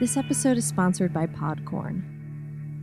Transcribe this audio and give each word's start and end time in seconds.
This 0.00 0.16
episode 0.16 0.56
is 0.56 0.64
sponsored 0.64 1.12
by 1.12 1.26
Podcorn. 1.26 2.02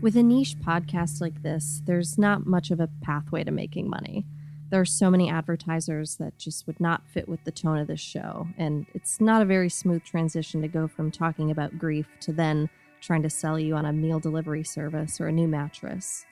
With 0.02 0.16
a 0.18 0.22
niche 0.22 0.56
podcast 0.60 1.20
like 1.20 1.42
this, 1.42 1.82
there's 1.84 2.20
not 2.20 2.46
much 2.46 2.70
of 2.70 2.80
a 2.80 2.90
pathway 3.02 3.44
to 3.44 3.50
making 3.50 3.90
money. 3.90 4.24
There 4.70 4.80
are 4.80 4.86
so 4.86 5.10
many 5.10 5.28
advertisers 5.28 6.18
that 6.18 6.38
just 6.38 6.68
would 6.68 6.80
not 6.80 7.08
fit 7.08 7.28
with 7.28 7.44
the 7.44 7.52
tone 7.52 7.80
of 7.80 7.88
this 7.88 8.00
show, 8.00 8.48
and 8.56 8.86
it's 8.94 9.20
not 9.20 9.42
a 9.42 9.46
very 9.46 9.68
smooth 9.68 10.04
transition 10.04 10.62
to 10.62 10.68
go 10.68 10.88
from 10.88 11.10
talking 11.10 11.50
about 11.50 11.80
grief 11.80 12.06
to 12.20 12.32
then 12.32 12.70
trying 13.02 13.24
to 13.24 13.32
sell 13.32 13.58
you 13.58 13.76
on 13.76 13.88
a 13.88 13.92
meal 13.92 14.20
delivery 14.20 14.64
service 14.64 15.20
or 15.20 15.26
a 15.26 15.32
new 15.32 15.48
mattress. 15.48 16.24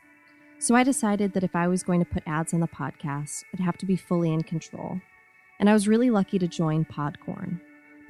So 0.59 0.75
I 0.75 0.83
decided 0.83 1.33
that 1.33 1.43
if 1.43 1.55
I 1.55 1.67
was 1.67 1.81
going 1.81 1.99
to 1.99 2.05
put 2.05 2.21
ads 2.27 2.53
on 2.53 2.59
the 2.59 2.67
podcast, 2.67 3.43
I'd 3.51 3.59
have 3.59 3.79
to 3.79 3.87
be 3.87 3.95
fully 3.95 4.31
in 4.31 4.43
control. 4.43 5.01
And 5.59 5.67
I 5.67 5.73
was 5.73 5.87
really 5.87 6.11
lucky 6.11 6.37
to 6.37 6.47
join 6.47 6.85
Podcorn. 6.85 7.59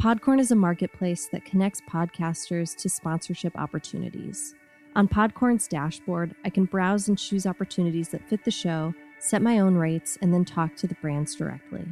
Podcorn 0.01 0.41
is 0.41 0.51
a 0.51 0.55
marketplace 0.55 1.27
that 1.27 1.45
connects 1.45 1.81
podcasters 1.89 2.75
to 2.75 2.89
sponsorship 2.89 3.57
opportunities. 3.57 4.53
On 4.93 5.07
Podcorn's 5.07 5.69
dashboard, 5.69 6.35
I 6.43 6.49
can 6.49 6.65
browse 6.65 7.07
and 7.07 7.17
choose 7.17 7.47
opportunities 7.47 8.09
that 8.09 8.27
fit 8.27 8.43
the 8.43 8.51
show, 8.51 8.93
set 9.19 9.41
my 9.41 9.59
own 9.59 9.75
rates, 9.75 10.17
and 10.21 10.33
then 10.33 10.43
talk 10.43 10.75
to 10.75 10.87
the 10.87 10.95
brands 10.95 11.33
directly. 11.33 11.85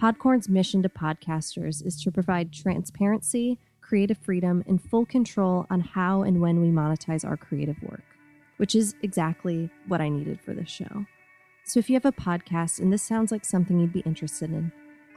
Podcorn's 0.00 0.50
mission 0.50 0.82
to 0.82 0.90
podcasters 0.90 1.84
is 1.84 2.00
to 2.02 2.12
provide 2.12 2.52
transparency, 2.52 3.58
creative 3.80 4.18
freedom, 4.18 4.62
and 4.66 4.80
full 4.82 5.06
control 5.06 5.66
on 5.70 5.80
how 5.80 6.22
and 6.22 6.40
when 6.40 6.60
we 6.60 6.68
monetize 6.68 7.24
our 7.24 7.38
creative 7.38 7.82
work, 7.82 8.04
which 8.58 8.74
is 8.74 8.94
exactly 9.02 9.70
what 9.88 10.02
I 10.02 10.10
needed 10.10 10.38
for 10.40 10.52
this 10.52 10.68
show. 10.68 11.06
So 11.64 11.80
if 11.80 11.88
you 11.88 11.94
have 11.94 12.04
a 12.04 12.12
podcast 12.12 12.78
and 12.78 12.92
this 12.92 13.02
sounds 13.02 13.32
like 13.32 13.44
something 13.44 13.80
you'd 13.80 13.92
be 13.92 14.00
interested 14.00 14.50
in, 14.50 14.70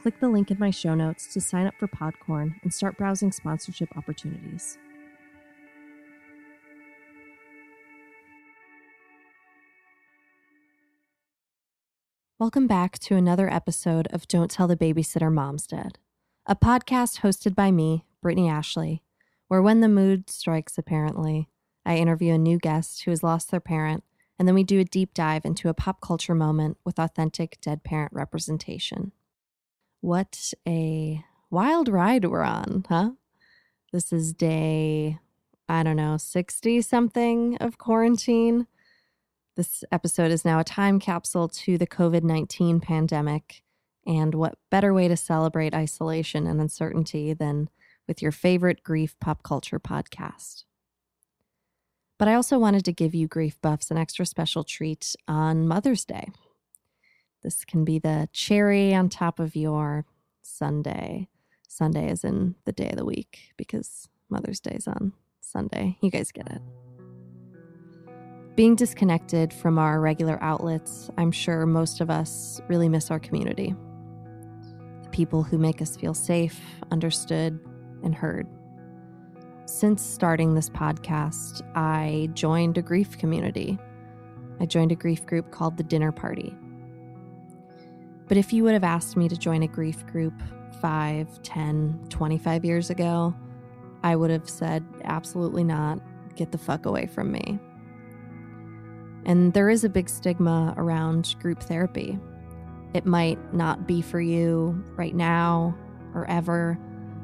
click 0.05 0.19
the 0.19 0.29
link 0.29 0.51
in 0.51 0.59
my 0.59 0.69
show 0.69 0.93
notes 0.93 1.33
to 1.33 1.41
sign 1.41 1.65
up 1.65 1.73
for 1.79 1.87
Podcorn 1.87 2.61
and 2.61 2.71
start 2.71 2.95
browsing 2.95 3.31
sponsorship 3.31 3.89
opportunities. 3.97 4.77
Welcome 12.37 12.67
back 12.67 12.99
to 12.99 13.15
another 13.15 13.51
episode 13.51 14.05
of 14.11 14.27
Don't 14.27 14.51
Tell 14.51 14.67
the 14.67 14.77
Babysitter 14.77 15.33
Mom's 15.33 15.65
Dead, 15.65 15.97
a 16.45 16.55
podcast 16.55 17.21
hosted 17.21 17.55
by 17.55 17.71
me, 17.71 18.05
Brittany 18.21 18.47
Ashley, 18.47 19.01
where 19.47 19.63
when 19.63 19.81
the 19.81 19.89
mood 19.89 20.29
strikes, 20.29 20.77
apparently, 20.77 21.49
I 21.83 21.97
interview 21.97 22.35
a 22.35 22.37
new 22.37 22.59
guest 22.59 23.05
who 23.05 23.09
has 23.09 23.23
lost 23.23 23.49
their 23.49 23.59
parent, 23.59 24.03
and 24.37 24.47
then 24.47 24.53
we 24.53 24.63
do 24.63 24.79
a 24.79 24.85
deep 24.85 25.15
dive 25.15 25.45
into 25.45 25.67
a 25.67 25.73
pop 25.73 25.99
culture 25.99 26.35
moment 26.35 26.77
with 26.85 26.99
authentic 26.99 27.57
dead 27.59 27.83
parent 27.83 28.13
representation. 28.13 29.11
What 30.01 30.53
a 30.67 31.23
wild 31.49 31.89
ride 31.89 32.25
we're 32.25 32.43
on, 32.43 32.85
huh? 32.89 33.11
This 33.91 34.11
is 34.11 34.33
day, 34.33 35.19
I 35.69 35.83
don't 35.83 35.95
know, 35.95 36.17
60 36.17 36.81
something 36.81 37.57
of 37.57 37.77
quarantine. 37.77 38.67
This 39.55 39.83
episode 39.91 40.31
is 40.31 40.43
now 40.43 40.59
a 40.59 40.65
time 40.65 40.99
capsule 40.99 41.47
to 41.47 41.77
the 41.77 41.87
COVID 41.87 42.23
19 42.23 42.81
pandemic. 42.81 43.63
And 44.05 44.35
what 44.35 44.57
better 44.69 44.93
way 44.93 45.07
to 45.07 45.17
celebrate 45.17 45.73
isolation 45.73 46.45
and 46.45 46.61
uncertainty 46.61 47.33
than 47.33 47.69
with 48.07 48.21
your 48.21 48.31
favorite 48.31 48.83
grief 48.83 49.15
pop 49.19 49.43
culture 49.43 49.79
podcast? 49.79 50.65
But 52.19 52.27
I 52.27 52.35
also 52.35 52.59
wanted 52.59 52.85
to 52.85 52.93
give 52.93 53.15
you 53.15 53.27
grief 53.27 53.59
buffs 53.61 53.91
an 53.91 53.97
extra 53.97 54.25
special 54.25 54.63
treat 54.63 55.15
on 55.27 55.67
Mother's 55.67 56.05
Day. 56.05 56.29
This 57.45 57.63
can 57.63 57.85
be 57.85 57.99
the 57.99 58.27
cherry 58.33 58.95
on 58.95 59.07
top 59.07 59.39
of 59.39 59.55
your 59.55 60.03
Sunday. 60.41 61.27
Sunday 61.67 62.09
is 62.09 62.23
in 62.23 62.55
the 62.65 62.71
day 62.71 62.89
of 62.89 62.97
the 62.97 63.05
week 63.05 63.53
because 63.55 64.09
Mother's 64.31 64.59
Day 64.59 64.71
is 64.71 64.87
on 64.87 65.13
Sunday. 65.41 65.95
You 66.01 66.09
guys 66.09 66.31
get 66.31 66.49
it. 66.51 66.59
Being 68.55 68.75
disconnected 68.75 69.53
from 69.53 69.77
our 69.77 70.01
regular 70.01 70.41
outlets, 70.41 71.11
I'm 71.19 71.31
sure 71.31 71.67
most 71.67 72.01
of 72.01 72.09
us 72.09 72.59
really 72.67 72.89
miss 72.89 73.11
our 73.11 73.19
community. 73.19 73.75
The 75.03 75.09
people 75.09 75.43
who 75.43 75.59
make 75.59 75.83
us 75.83 75.95
feel 75.95 76.15
safe, 76.15 76.59
understood, 76.89 77.59
and 78.03 78.15
heard. 78.15 78.47
Since 79.65 80.01
starting 80.01 80.55
this 80.55 80.71
podcast, 80.71 81.61
I 81.75 82.27
joined 82.33 82.79
a 82.79 82.81
grief 82.81 83.19
community. 83.19 83.77
I 84.59 84.65
joined 84.65 84.91
a 84.91 84.95
grief 84.95 85.27
group 85.27 85.51
called 85.51 85.77
The 85.77 85.83
Dinner 85.83 86.11
Party. 86.11 86.57
But 88.27 88.37
if 88.37 88.51
you 88.51 88.63
would 88.63 88.73
have 88.73 88.83
asked 88.83 89.15
me 89.15 89.29
to 89.29 89.37
join 89.37 89.63
a 89.63 89.67
grief 89.67 90.05
group 90.07 90.33
5, 90.81 91.43
10, 91.43 92.05
25 92.09 92.65
years 92.65 92.89
ago, 92.89 93.35
I 94.03 94.15
would 94.15 94.29
have 94.29 94.49
said, 94.49 94.85
absolutely 95.03 95.63
not. 95.63 95.99
Get 96.35 96.51
the 96.51 96.57
fuck 96.57 96.85
away 96.85 97.07
from 97.07 97.31
me. 97.31 97.59
And 99.25 99.53
there 99.53 99.69
is 99.69 99.83
a 99.83 99.89
big 99.89 100.09
stigma 100.09 100.73
around 100.77 101.35
group 101.39 101.63
therapy. 101.63 102.19
It 102.93 103.05
might 103.05 103.53
not 103.53 103.87
be 103.87 104.01
for 104.01 104.21
you 104.21 104.83
right 104.95 105.15
now 105.15 105.75
or 106.13 106.29
ever, 106.29 106.73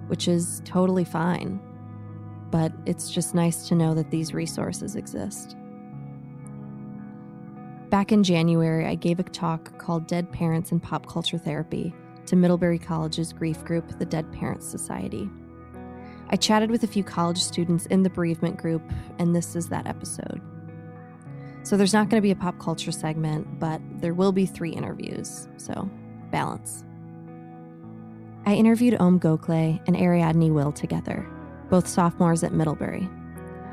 which 0.07 0.27
is 0.27 0.61
totally 0.65 1.05
fine. 1.05 1.59
But 2.49 2.73
it's 2.85 3.09
just 3.09 3.33
nice 3.35 3.67
to 3.69 3.75
know 3.75 3.93
that 3.93 4.11
these 4.11 4.33
resources 4.33 4.95
exist. 4.95 5.55
Back 7.91 8.13
in 8.13 8.23
January, 8.23 8.85
I 8.85 8.95
gave 8.95 9.19
a 9.19 9.23
talk 9.23 9.77
called 9.77 10.07
Dead 10.07 10.31
Parents 10.31 10.71
and 10.71 10.81
Pop 10.81 11.07
Culture 11.07 11.37
Therapy 11.37 11.93
to 12.25 12.37
Middlebury 12.37 12.79
College's 12.79 13.33
grief 13.33 13.65
group, 13.65 13.99
the 13.99 14.05
Dead 14.05 14.31
Parents 14.31 14.65
Society. 14.65 15.29
I 16.29 16.37
chatted 16.37 16.71
with 16.71 16.83
a 16.83 16.87
few 16.87 17.03
college 17.03 17.39
students 17.39 17.87
in 17.87 18.03
the 18.03 18.09
bereavement 18.09 18.55
group, 18.55 18.81
and 19.19 19.35
this 19.35 19.57
is 19.57 19.67
that 19.67 19.87
episode. 19.87 20.39
So 21.63 21.75
there's 21.75 21.91
not 21.91 22.07
going 22.07 22.21
to 22.21 22.25
be 22.25 22.31
a 22.31 22.35
pop 22.35 22.57
culture 22.59 22.93
segment, 22.93 23.59
but 23.59 23.81
there 23.99 24.13
will 24.13 24.31
be 24.31 24.45
three 24.45 24.71
interviews, 24.71 25.49
so 25.57 25.89
balance. 26.31 26.85
I 28.45 28.53
interviewed 28.53 29.01
Om 29.01 29.19
Gokhale 29.19 29.81
and 29.85 29.97
Ariadne 29.97 30.53
Will 30.53 30.71
together, 30.71 31.27
both 31.69 31.89
sophomores 31.89 32.41
at 32.41 32.53
Middlebury. 32.53 33.09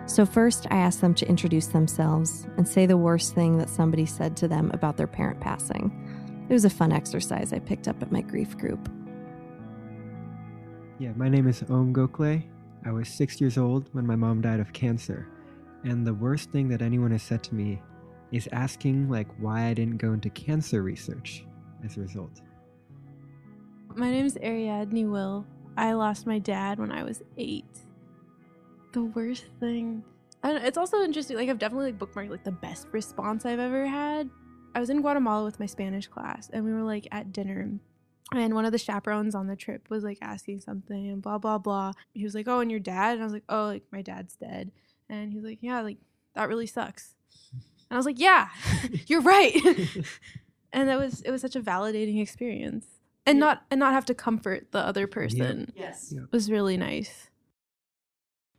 So, 0.08 0.24
first, 0.24 0.66
I 0.70 0.76
asked 0.78 1.02
them 1.02 1.12
to 1.16 1.28
introduce 1.28 1.66
themselves 1.66 2.46
and 2.56 2.66
say 2.66 2.86
the 2.86 2.96
worst 2.96 3.34
thing 3.34 3.58
that 3.58 3.68
somebody 3.68 4.06
said 4.06 4.38
to 4.38 4.48
them 4.48 4.70
about 4.72 4.96
their 4.96 5.06
parent 5.06 5.38
passing. 5.38 5.92
It 6.48 6.52
was 6.54 6.64
a 6.64 6.70
fun 6.70 6.92
exercise 6.92 7.52
I 7.52 7.58
picked 7.58 7.88
up 7.88 8.02
at 8.02 8.10
my 8.10 8.22
grief 8.22 8.56
group. 8.56 8.88
Yeah, 10.98 11.12
my 11.14 11.28
name 11.28 11.46
is 11.46 11.62
Om 11.68 11.92
Gokhale. 11.92 12.42
I 12.86 12.90
was 12.90 13.06
six 13.06 13.38
years 13.38 13.58
old 13.58 13.90
when 13.92 14.06
my 14.06 14.16
mom 14.16 14.40
died 14.40 14.60
of 14.60 14.72
cancer. 14.72 15.28
And 15.84 16.06
the 16.06 16.14
worst 16.14 16.50
thing 16.50 16.68
that 16.68 16.80
anyone 16.80 17.10
has 17.10 17.22
said 17.22 17.42
to 17.44 17.54
me 17.54 17.82
is 18.32 18.48
asking 18.50 19.10
like 19.10 19.28
why 19.38 19.66
I 19.66 19.74
didn't 19.74 19.98
go 19.98 20.14
into 20.14 20.30
cancer 20.30 20.82
research 20.82 21.44
as 21.84 21.98
a 21.98 22.00
result. 22.00 22.40
My 23.94 24.10
name 24.10 24.24
is 24.24 24.38
Ariadne 24.38 25.10
Will. 25.10 25.46
I 25.76 25.92
lost 25.92 26.26
my 26.26 26.38
dad 26.38 26.78
when 26.78 26.90
I 26.92 27.02
was 27.02 27.22
eight. 27.36 27.66
The 28.92 29.04
worst 29.04 29.46
thing. 29.60 30.02
And 30.42 30.58
it's 30.58 30.78
also 30.78 31.02
interesting. 31.02 31.36
Like 31.36 31.48
I've 31.48 31.58
definitely 31.58 31.92
like 31.92 31.98
bookmarked 31.98 32.30
like 32.30 32.44
the 32.44 32.52
best 32.52 32.88
response 32.92 33.44
I've 33.44 33.58
ever 33.58 33.86
had. 33.86 34.30
I 34.74 34.80
was 34.80 34.90
in 34.90 35.00
Guatemala 35.00 35.44
with 35.44 35.58
my 35.58 35.66
Spanish 35.66 36.06
class, 36.06 36.50
and 36.52 36.64
we 36.64 36.72
were 36.72 36.82
like 36.82 37.08
at 37.10 37.32
dinner, 37.32 37.70
and 38.32 38.54
one 38.54 38.64
of 38.64 38.72
the 38.72 38.78
chaperones 38.78 39.34
on 39.34 39.46
the 39.46 39.56
trip 39.56 39.90
was 39.90 40.04
like 40.04 40.18
asking 40.20 40.60
something 40.60 41.08
and 41.08 41.22
blah 41.22 41.38
blah 41.38 41.58
blah. 41.58 41.92
He 42.14 42.24
was 42.24 42.34
like, 42.34 42.46
"Oh, 42.46 42.60
and 42.60 42.70
your 42.70 42.80
dad?" 42.80 43.14
And 43.14 43.22
I 43.22 43.24
was 43.24 43.32
like, 43.32 43.44
"Oh, 43.48 43.64
like 43.64 43.84
my 43.90 44.02
dad's 44.02 44.36
dead." 44.36 44.70
And 45.08 45.32
he's 45.32 45.44
like, 45.44 45.58
yeah, 45.60 45.80
like 45.80 45.98
that 46.34 46.48
really 46.48 46.66
sucks. 46.66 47.14
And 47.52 47.92
I 47.92 47.96
was 47.96 48.06
like, 48.06 48.18
yeah, 48.18 48.48
you're 49.06 49.22
right. 49.22 49.54
and 50.72 50.88
that 50.88 50.98
was 50.98 51.22
it 51.22 51.30
was 51.30 51.40
such 51.40 51.56
a 51.56 51.60
validating 51.60 52.20
experience. 52.20 52.86
And 53.26 53.38
yeah. 53.38 53.44
not 53.44 53.64
and 53.70 53.80
not 53.80 53.92
have 53.92 54.04
to 54.06 54.14
comfort 54.14 54.72
the 54.72 54.78
other 54.78 55.06
person. 55.06 55.72
Yeah. 55.74 55.86
Yes. 55.86 56.12
Yeah. 56.14 56.22
Was 56.30 56.50
really 56.50 56.76
nice. 56.76 57.30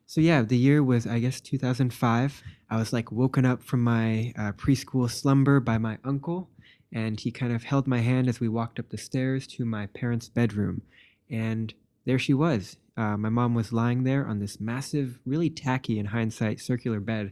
So 0.10 0.22
yeah, 0.22 0.42
the 0.42 0.58
year 0.58 0.82
was 0.82 1.06
I 1.06 1.20
guess 1.20 1.40
2005. 1.40 2.42
I 2.68 2.78
was 2.78 2.92
like 2.92 3.12
woken 3.12 3.46
up 3.46 3.62
from 3.62 3.84
my 3.84 4.34
uh, 4.36 4.54
preschool 4.54 5.08
slumber 5.08 5.60
by 5.60 5.78
my 5.78 6.00
uncle, 6.04 6.50
and 6.92 7.20
he 7.20 7.30
kind 7.30 7.54
of 7.54 7.66
held 7.66 7.86
my 7.86 8.00
hand 8.00 8.28
as 8.28 8.40
we 8.40 8.50
walked 8.50 8.80
up 8.80 8.90
the 8.90 8.98
stairs 8.98 9.46
to 9.46 9.66
my 9.66 9.86
parents' 9.86 10.28
bedroom, 10.28 10.82
and 11.30 11.76
there 12.06 12.18
she 12.18 12.34
was, 12.34 12.78
uh, 12.98 13.18
my 13.18 13.30
mom 13.30 13.54
was 13.54 13.72
lying 13.72 14.04
there 14.04 14.26
on 14.26 14.40
this 14.40 14.60
massive, 14.60 15.20
really 15.28 15.52
tacky 15.52 16.00
in 16.00 16.08
hindsight, 16.08 16.60
circular 16.60 17.00
bed 17.00 17.32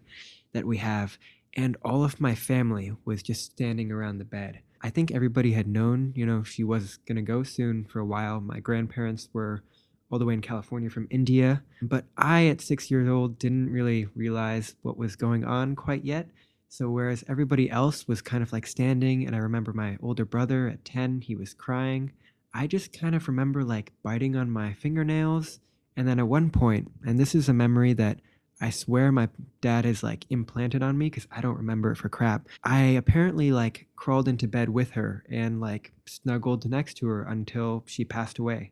that 0.54 0.68
we 0.68 0.78
have, 0.78 1.18
and 1.56 1.78
all 1.84 2.04
of 2.04 2.22
my 2.22 2.36
family 2.36 2.96
was 3.06 3.24
just 3.24 3.44
standing 3.44 3.92
around 3.92 4.20
the 4.20 4.24
bed. 4.24 4.60
I 4.84 4.92
think 4.92 5.10
everybody 5.10 5.54
had 5.54 5.68
known, 5.68 6.14
you 6.16 6.28
know, 6.28 6.44
she 6.44 6.64
was 6.64 7.00
to 7.08 7.22
go 7.24 7.42
soon 7.42 7.86
for 7.86 7.98
a 7.98 8.06
while. 8.06 8.40
My 8.40 8.60
grandparents 8.60 9.30
were 9.34 9.64
all 10.12 10.20
the 10.20 10.26
way 10.26 10.34
in 10.34 10.42
California 10.42 10.90
from 10.90 11.08
India. 11.10 11.64
But 11.82 12.06
I, 12.18 12.48
at 12.48 12.62
six 12.62 12.90
years 12.90 13.10
old, 13.10 13.40
didn't 13.40 13.72
really 13.72 14.08
realize 14.16 14.76
what 14.82 14.98
was 14.98 15.16
going 15.16 15.44
on 15.44 15.76
quite 15.76 16.06
yet. 16.06 16.30
So, 16.70 16.90
whereas 16.90 17.24
everybody 17.30 17.70
else 17.70 18.08
was 18.08 18.22
kind 18.22 18.44
of 18.44 18.52
like 18.52 18.68
standing, 18.68 19.26
and 19.26 19.36
I 19.36 19.40
remember 19.40 19.74
my 19.74 19.98
older 20.02 20.26
brother 20.26 20.68
at 20.68 20.84
10, 20.86 21.22
he 21.22 21.36
was 21.36 21.54
crying. 21.54 22.12
I 22.54 22.68
just 22.68 22.92
kind 22.98 23.16
of 23.16 23.28
remember 23.28 23.64
like 23.64 23.94
biting 24.04 24.36
on 24.36 24.50
my 24.50 24.74
fingernails 24.74 25.60
And 25.96 26.08
then 26.08 26.20
at 26.20 26.28
one 26.28 26.52
point, 26.52 26.92
and 27.06 27.20
this 27.20 27.34
is 27.34 27.50
a 27.50 27.54
memory 27.54 27.94
that 27.94 28.20
I 28.60 28.70
swear 28.72 29.12
my 29.12 29.30
dad 29.62 29.86
is 29.86 30.04
like 30.04 30.26
implanted 30.30 30.82
on 30.82 30.98
me 30.98 31.08
because 31.10 31.28
I 31.32 31.42
don't 31.42 31.58
remember 31.58 31.92
it 31.92 31.98
for 31.98 32.10
crap. 32.10 32.48
I 32.64 32.82
apparently 32.82 33.52
like 33.52 33.88
crawled 33.96 34.28
into 34.28 34.48
bed 34.48 34.70
with 34.70 34.92
her 34.92 35.24
and 35.30 35.60
like 35.62 35.94
snuggled 36.08 36.70
next 36.70 36.96
to 36.96 37.08
her 37.08 37.24
until 37.24 37.84
she 37.88 38.06
passed 38.06 38.40
away. 38.40 38.72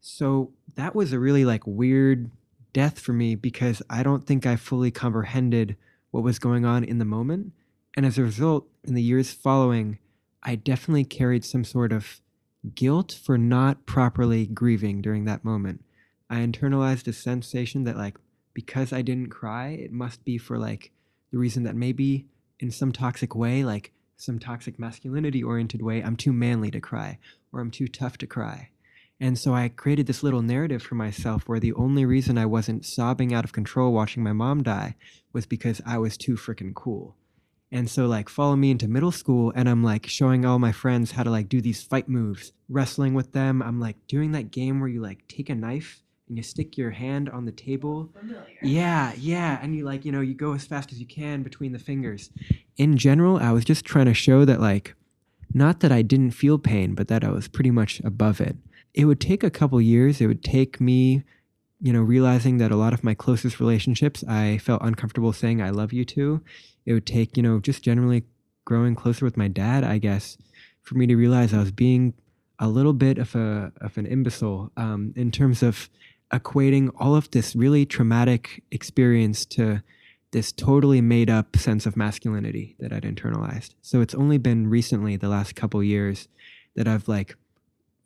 So 0.00 0.52
that 0.74 0.94
was 0.94 1.12
a 1.12 1.18
really 1.18 1.44
like 1.44 1.66
weird 1.66 2.30
death 2.72 2.98
for 2.98 3.12
me 3.12 3.34
because 3.34 3.82
I 3.90 4.02
don't 4.02 4.26
think 4.26 4.46
I 4.46 4.56
fully 4.56 4.90
comprehended 4.90 5.76
what 6.10 6.22
was 6.22 6.38
going 6.38 6.64
on 6.64 6.84
in 6.84 6.98
the 6.98 7.04
moment. 7.04 7.52
And 7.96 8.06
as 8.06 8.18
a 8.18 8.22
result, 8.22 8.68
in 8.84 8.94
the 8.94 9.02
years 9.02 9.32
following, 9.32 9.98
I 10.42 10.54
definitely 10.54 11.04
carried 11.04 11.44
some 11.44 11.64
sort 11.64 11.92
of 11.92 12.20
guilt 12.74 13.18
for 13.22 13.36
not 13.36 13.86
properly 13.86 14.46
grieving 14.46 15.02
during 15.02 15.24
that 15.24 15.44
moment. 15.44 15.84
I 16.30 16.36
internalized 16.36 17.08
a 17.08 17.12
sensation 17.12 17.84
that 17.84 17.96
like 17.96 18.18
because 18.54 18.92
I 18.92 19.02
didn't 19.02 19.30
cry, 19.30 19.68
it 19.68 19.92
must 19.92 20.24
be 20.24 20.38
for 20.38 20.58
like 20.58 20.90
the 21.30 21.38
reason 21.38 21.62
that 21.64 21.76
maybe 21.76 22.26
in 22.60 22.70
some 22.70 22.92
toxic 22.92 23.34
way, 23.34 23.64
like 23.64 23.92
some 24.16 24.38
toxic 24.38 24.78
masculinity 24.78 25.42
oriented 25.42 25.82
way, 25.82 26.02
I'm 26.02 26.16
too 26.16 26.32
manly 26.32 26.70
to 26.72 26.80
cry 26.80 27.18
or 27.52 27.60
I'm 27.60 27.70
too 27.70 27.88
tough 27.88 28.18
to 28.18 28.26
cry. 28.26 28.70
And 29.20 29.38
so 29.38 29.52
I 29.52 29.68
created 29.68 30.06
this 30.06 30.22
little 30.22 30.42
narrative 30.42 30.82
for 30.82 30.94
myself 30.94 31.48
where 31.48 31.58
the 31.58 31.72
only 31.72 32.04
reason 32.04 32.38
I 32.38 32.46
wasn't 32.46 32.86
sobbing 32.86 33.34
out 33.34 33.44
of 33.44 33.52
control 33.52 33.92
watching 33.92 34.22
my 34.22 34.32
mom 34.32 34.62
die 34.62 34.94
was 35.32 35.46
because 35.46 35.80
I 35.84 35.98
was 35.98 36.16
too 36.16 36.36
freaking 36.36 36.74
cool. 36.74 37.16
And 37.70 37.90
so 37.90 38.06
like 38.06 38.28
follow 38.28 38.56
me 38.56 38.70
into 38.70 38.88
middle 38.88 39.12
school 39.12 39.52
and 39.54 39.68
I'm 39.68 39.82
like 39.82 40.06
showing 40.06 40.44
all 40.44 40.58
my 40.58 40.72
friends 40.72 41.12
how 41.12 41.22
to 41.22 41.30
like 41.30 41.48
do 41.48 41.60
these 41.60 41.82
fight 41.82 42.08
moves, 42.08 42.52
wrestling 42.68 43.14
with 43.14 43.32
them. 43.32 43.60
I'm 43.60 43.80
like 43.80 43.96
doing 44.06 44.32
that 44.32 44.50
game 44.50 44.80
where 44.80 44.88
you 44.88 45.02
like 45.02 45.26
take 45.28 45.50
a 45.50 45.54
knife 45.54 46.02
and 46.28 46.36
you 46.36 46.42
stick 46.42 46.78
your 46.78 46.90
hand 46.90 47.28
on 47.28 47.44
the 47.44 47.52
table. 47.52 48.10
Familiar. 48.18 48.44
Yeah, 48.62 49.12
yeah, 49.16 49.58
and 49.62 49.74
you 49.74 49.84
like, 49.84 50.04
you 50.04 50.12
know, 50.12 50.20
you 50.20 50.34
go 50.34 50.54
as 50.54 50.64
fast 50.64 50.92
as 50.92 51.00
you 51.00 51.06
can 51.06 51.42
between 51.42 51.72
the 51.72 51.78
fingers. 51.78 52.30
In 52.76 52.96
general, 52.96 53.38
I 53.38 53.52
was 53.52 53.64
just 53.64 53.84
trying 53.84 54.06
to 54.06 54.14
show 54.14 54.44
that 54.44 54.60
like 54.60 54.94
not 55.52 55.80
that 55.80 55.92
I 55.92 56.02
didn't 56.02 56.32
feel 56.32 56.58
pain, 56.58 56.94
but 56.94 57.08
that 57.08 57.24
I 57.24 57.30
was 57.30 57.48
pretty 57.48 57.70
much 57.70 58.00
above 58.00 58.40
it. 58.40 58.56
It 58.98 59.04
would 59.04 59.20
take 59.20 59.44
a 59.44 59.50
couple 59.50 59.80
years. 59.80 60.20
It 60.20 60.26
would 60.26 60.42
take 60.42 60.80
me, 60.80 61.22
you 61.80 61.92
know, 61.92 62.02
realizing 62.02 62.58
that 62.58 62.72
a 62.72 62.76
lot 62.76 62.92
of 62.92 63.04
my 63.04 63.14
closest 63.14 63.60
relationships 63.60 64.24
I 64.24 64.58
felt 64.58 64.82
uncomfortable 64.82 65.32
saying 65.32 65.62
I 65.62 65.70
love 65.70 65.92
you 65.92 66.04
to. 66.06 66.42
It 66.84 66.94
would 66.94 67.06
take, 67.06 67.36
you 67.36 67.42
know, 67.44 67.60
just 67.60 67.84
generally 67.84 68.24
growing 68.64 68.96
closer 68.96 69.24
with 69.24 69.36
my 69.36 69.46
dad, 69.46 69.84
I 69.84 69.98
guess, 69.98 70.36
for 70.82 70.96
me 70.96 71.06
to 71.06 71.14
realize 71.14 71.54
I 71.54 71.58
was 71.58 71.70
being 71.70 72.12
a 72.58 72.66
little 72.66 72.92
bit 72.92 73.18
of 73.18 73.36
a 73.36 73.72
of 73.80 73.96
an 73.98 74.06
imbecile 74.06 74.72
um, 74.76 75.12
in 75.14 75.30
terms 75.30 75.62
of 75.62 75.88
equating 76.32 76.90
all 76.98 77.14
of 77.14 77.30
this 77.30 77.54
really 77.54 77.86
traumatic 77.86 78.64
experience 78.72 79.46
to 79.46 79.80
this 80.32 80.50
totally 80.50 81.00
made 81.00 81.30
up 81.30 81.56
sense 81.56 81.86
of 81.86 81.96
masculinity 81.96 82.74
that 82.80 82.92
I'd 82.92 83.04
internalized. 83.04 83.74
So 83.80 84.00
it's 84.00 84.14
only 84.14 84.38
been 84.38 84.68
recently, 84.68 85.16
the 85.16 85.28
last 85.28 85.54
couple 85.54 85.82
years, 85.84 86.26
that 86.74 86.88
I've 86.88 87.06
like 87.06 87.36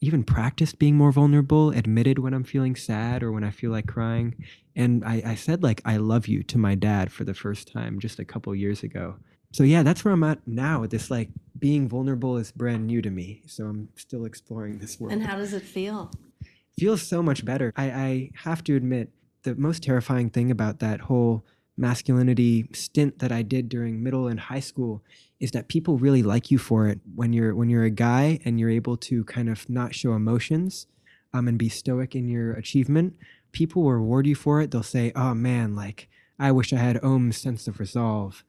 even 0.03 0.25
practiced 0.25 0.79
being 0.79 0.97
more 0.97 1.13
vulnerable, 1.13 1.71
admitted 1.71 2.19
when 2.19 2.35
I'm 2.35 2.45
feeling 2.45 2.77
sad 2.77 3.23
or 3.23 3.33
when 3.33 3.45
I 3.45 3.51
feel 3.51 3.71
like 3.71 3.87
crying. 3.87 4.35
And 4.75 5.05
I, 5.05 5.23
I 5.25 5.35
said 5.35 5.63
like 5.63 5.81
I 5.85 5.97
love 5.97 6.27
you 6.29 6.43
to 6.45 6.59
my 6.59 6.75
dad 6.75 7.13
for 7.13 7.25
the 7.25 7.35
first 7.35 7.73
time 7.73 7.99
just 8.01 8.19
a 8.19 8.25
couple 8.25 8.55
years 8.55 8.83
ago. 8.83 9.17
So 9.53 9.63
yeah, 9.65 9.83
that's 9.83 10.05
where 10.05 10.13
I'm 10.13 10.25
at 10.25 10.47
now. 10.47 10.87
This 10.87 11.11
like 11.11 11.29
being 11.59 11.89
vulnerable 11.89 12.37
is 12.37 12.51
brand 12.53 12.87
new 12.87 13.01
to 13.03 13.11
me. 13.11 13.43
So 13.47 13.65
I'm 13.67 13.89
still 13.97 14.25
exploring 14.25 14.79
this 14.79 14.99
world 14.99 15.13
And 15.13 15.23
how 15.23 15.37
does 15.37 15.53
it 15.55 15.63
feel? 15.63 16.11
feels 16.79 17.03
so 17.03 17.23
much 17.23 17.45
better. 17.45 17.73
I, 17.77 17.91
I 17.91 18.31
have 18.35 18.65
to 18.65 18.77
admit, 18.77 19.11
the 19.45 19.55
most 19.57 19.83
terrifying 19.83 20.31
thing 20.31 20.51
about 20.53 20.79
that 20.79 21.01
whole 21.01 21.45
masculinity 21.77 22.69
stint 22.73 23.19
that 23.19 23.33
I 23.33 23.43
did 23.43 23.69
during 23.69 24.03
middle 24.03 24.29
and 24.29 24.39
high 24.39 24.61
school 24.61 25.03
is 25.43 25.51
that 25.51 25.67
people 25.67 25.99
really 25.99 26.23
like 26.23 26.53
you 26.53 26.57
for 26.57 26.87
it 26.87 27.01
when 27.17 27.33
you're 27.33 27.53
when 27.53 27.69
you're 27.69 27.83
a 27.83 27.91
guy 27.91 28.39
and 28.45 28.61
you're 28.61 28.71
able 28.71 28.97
to 28.97 29.25
kind 29.25 29.49
of 29.49 29.69
not 29.69 29.93
show 29.93 30.13
emotions 30.13 30.87
um, 31.35 31.49
and 31.49 31.59
be 31.59 31.69
stoic 31.69 32.15
in 32.15 32.29
your 32.29 32.53
achievement. 32.53 33.15
People 33.51 33.83
will 33.83 33.93
reward 33.95 34.25
you 34.25 34.37
for 34.37 34.61
it. 34.61 34.71
They'll 34.71 34.85
say, 34.85 35.11
"Oh 35.17 35.35
man, 35.35 35.75
like 35.75 36.09
I 36.39 36.53
wish 36.53 36.73
I 36.73 36.77
had 36.77 37.03
Om's 37.03 37.37
sense 37.37 37.67
of 37.67 37.81
resolve." 37.81 38.45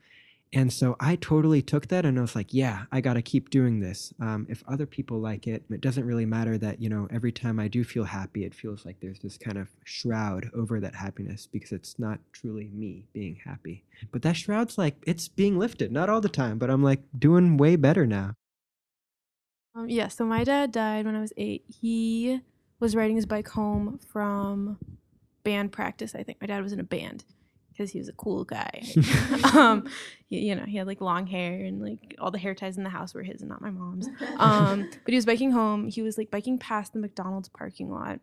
And 0.56 0.72
so 0.72 0.96
I 1.00 1.16
totally 1.16 1.64
took 1.64 1.88
that 1.88 2.06
and 2.06 2.18
I 2.18 2.22
was 2.22 2.36
like, 2.36 2.54
yeah, 2.54 2.86
I 2.92 3.02
got 3.02 3.16
to 3.16 3.24
keep 3.24 3.50
doing 3.50 3.80
this. 3.80 4.14
Um, 4.22 4.46
if 4.48 4.64
other 4.68 4.86
people 4.86 5.20
like 5.20 5.48
it, 5.48 5.64
it 5.72 5.82
doesn't 5.82 6.06
really 6.06 6.28
matter 6.28 6.60
that, 6.60 6.80
you 6.80 6.90
know, 6.90 7.08
every 7.12 7.32
time 7.32 7.60
I 7.60 7.68
do 7.68 7.84
feel 7.84 8.04
happy, 8.04 8.46
it 8.46 8.54
feels 8.54 8.86
like 8.86 9.00
there's 9.00 9.20
this 9.20 9.36
kind 9.36 9.58
of 9.58 9.70
shroud 9.84 10.52
over 10.54 10.80
that 10.80 10.94
happiness 10.94 11.48
because 11.52 11.72
it's 11.72 11.98
not 11.98 12.20
truly 12.34 12.70
me 12.72 13.06
being 13.14 13.40
happy. 13.44 13.84
But 14.12 14.22
that 14.22 14.38
shroud's 14.38 14.78
like, 14.78 14.96
it's 15.08 15.28
being 15.28 15.58
lifted, 15.58 15.92
not 15.92 16.08
all 16.08 16.22
the 16.22 16.30
time, 16.30 16.60
but 16.60 16.70
I'm 16.70 16.84
like 16.84 17.02
doing 17.18 17.58
way 17.58 17.76
better 17.76 18.06
now. 18.06 18.36
Um, 19.74 19.90
yeah, 19.90 20.08
so 20.08 20.24
my 20.24 20.44
dad 20.44 20.72
died 20.72 21.08
when 21.08 21.16
I 21.16 21.22
was 21.22 21.34
eight. 21.36 21.64
He 21.68 22.42
was 22.80 22.96
riding 22.96 23.16
his 23.16 23.26
bike 23.26 23.48
home 23.48 24.00
from 24.08 24.78
band 25.44 25.72
practice. 25.72 26.14
I 26.14 26.22
think 26.22 26.40
my 26.40 26.46
dad 26.46 26.62
was 26.62 26.74
in 26.74 26.80
a 26.80 26.84
band 26.84 27.24
because 27.74 27.92
he 27.92 28.00
was 28.00 28.10
a 28.10 28.14
cool 28.14 28.44
guy. 28.44 28.84
um, 29.54 29.90
he, 30.30 30.40
you 30.48 30.56
know, 30.56 30.64
he 30.66 30.78
had 30.78 30.88
like 30.88 31.02
long 31.02 31.28
hair 31.28 31.64
and 31.64 31.81
like 31.81 32.16
all 32.20 32.31
the 32.31 32.38
hair 32.38 32.56
ties 32.56 32.78
in 32.78 32.84
the 32.84 32.90
house 32.90 33.14
were 33.14 33.24
his 33.24 33.42
and 33.42 33.50
not 33.50 33.62
my 33.62 33.72
mom's. 33.72 34.08
Um, 34.38 34.90
but 35.06 35.12
he 35.12 35.16
was 35.16 35.25
biking 35.25 35.52
home. 35.52 35.88
He 35.88 36.02
was 36.02 36.18
like 36.18 36.31
biking 36.31 36.58
past 36.58 36.94
the 36.94 37.00
McDonald's 37.00 37.50
parking 37.50 37.92
lot. 37.92 38.20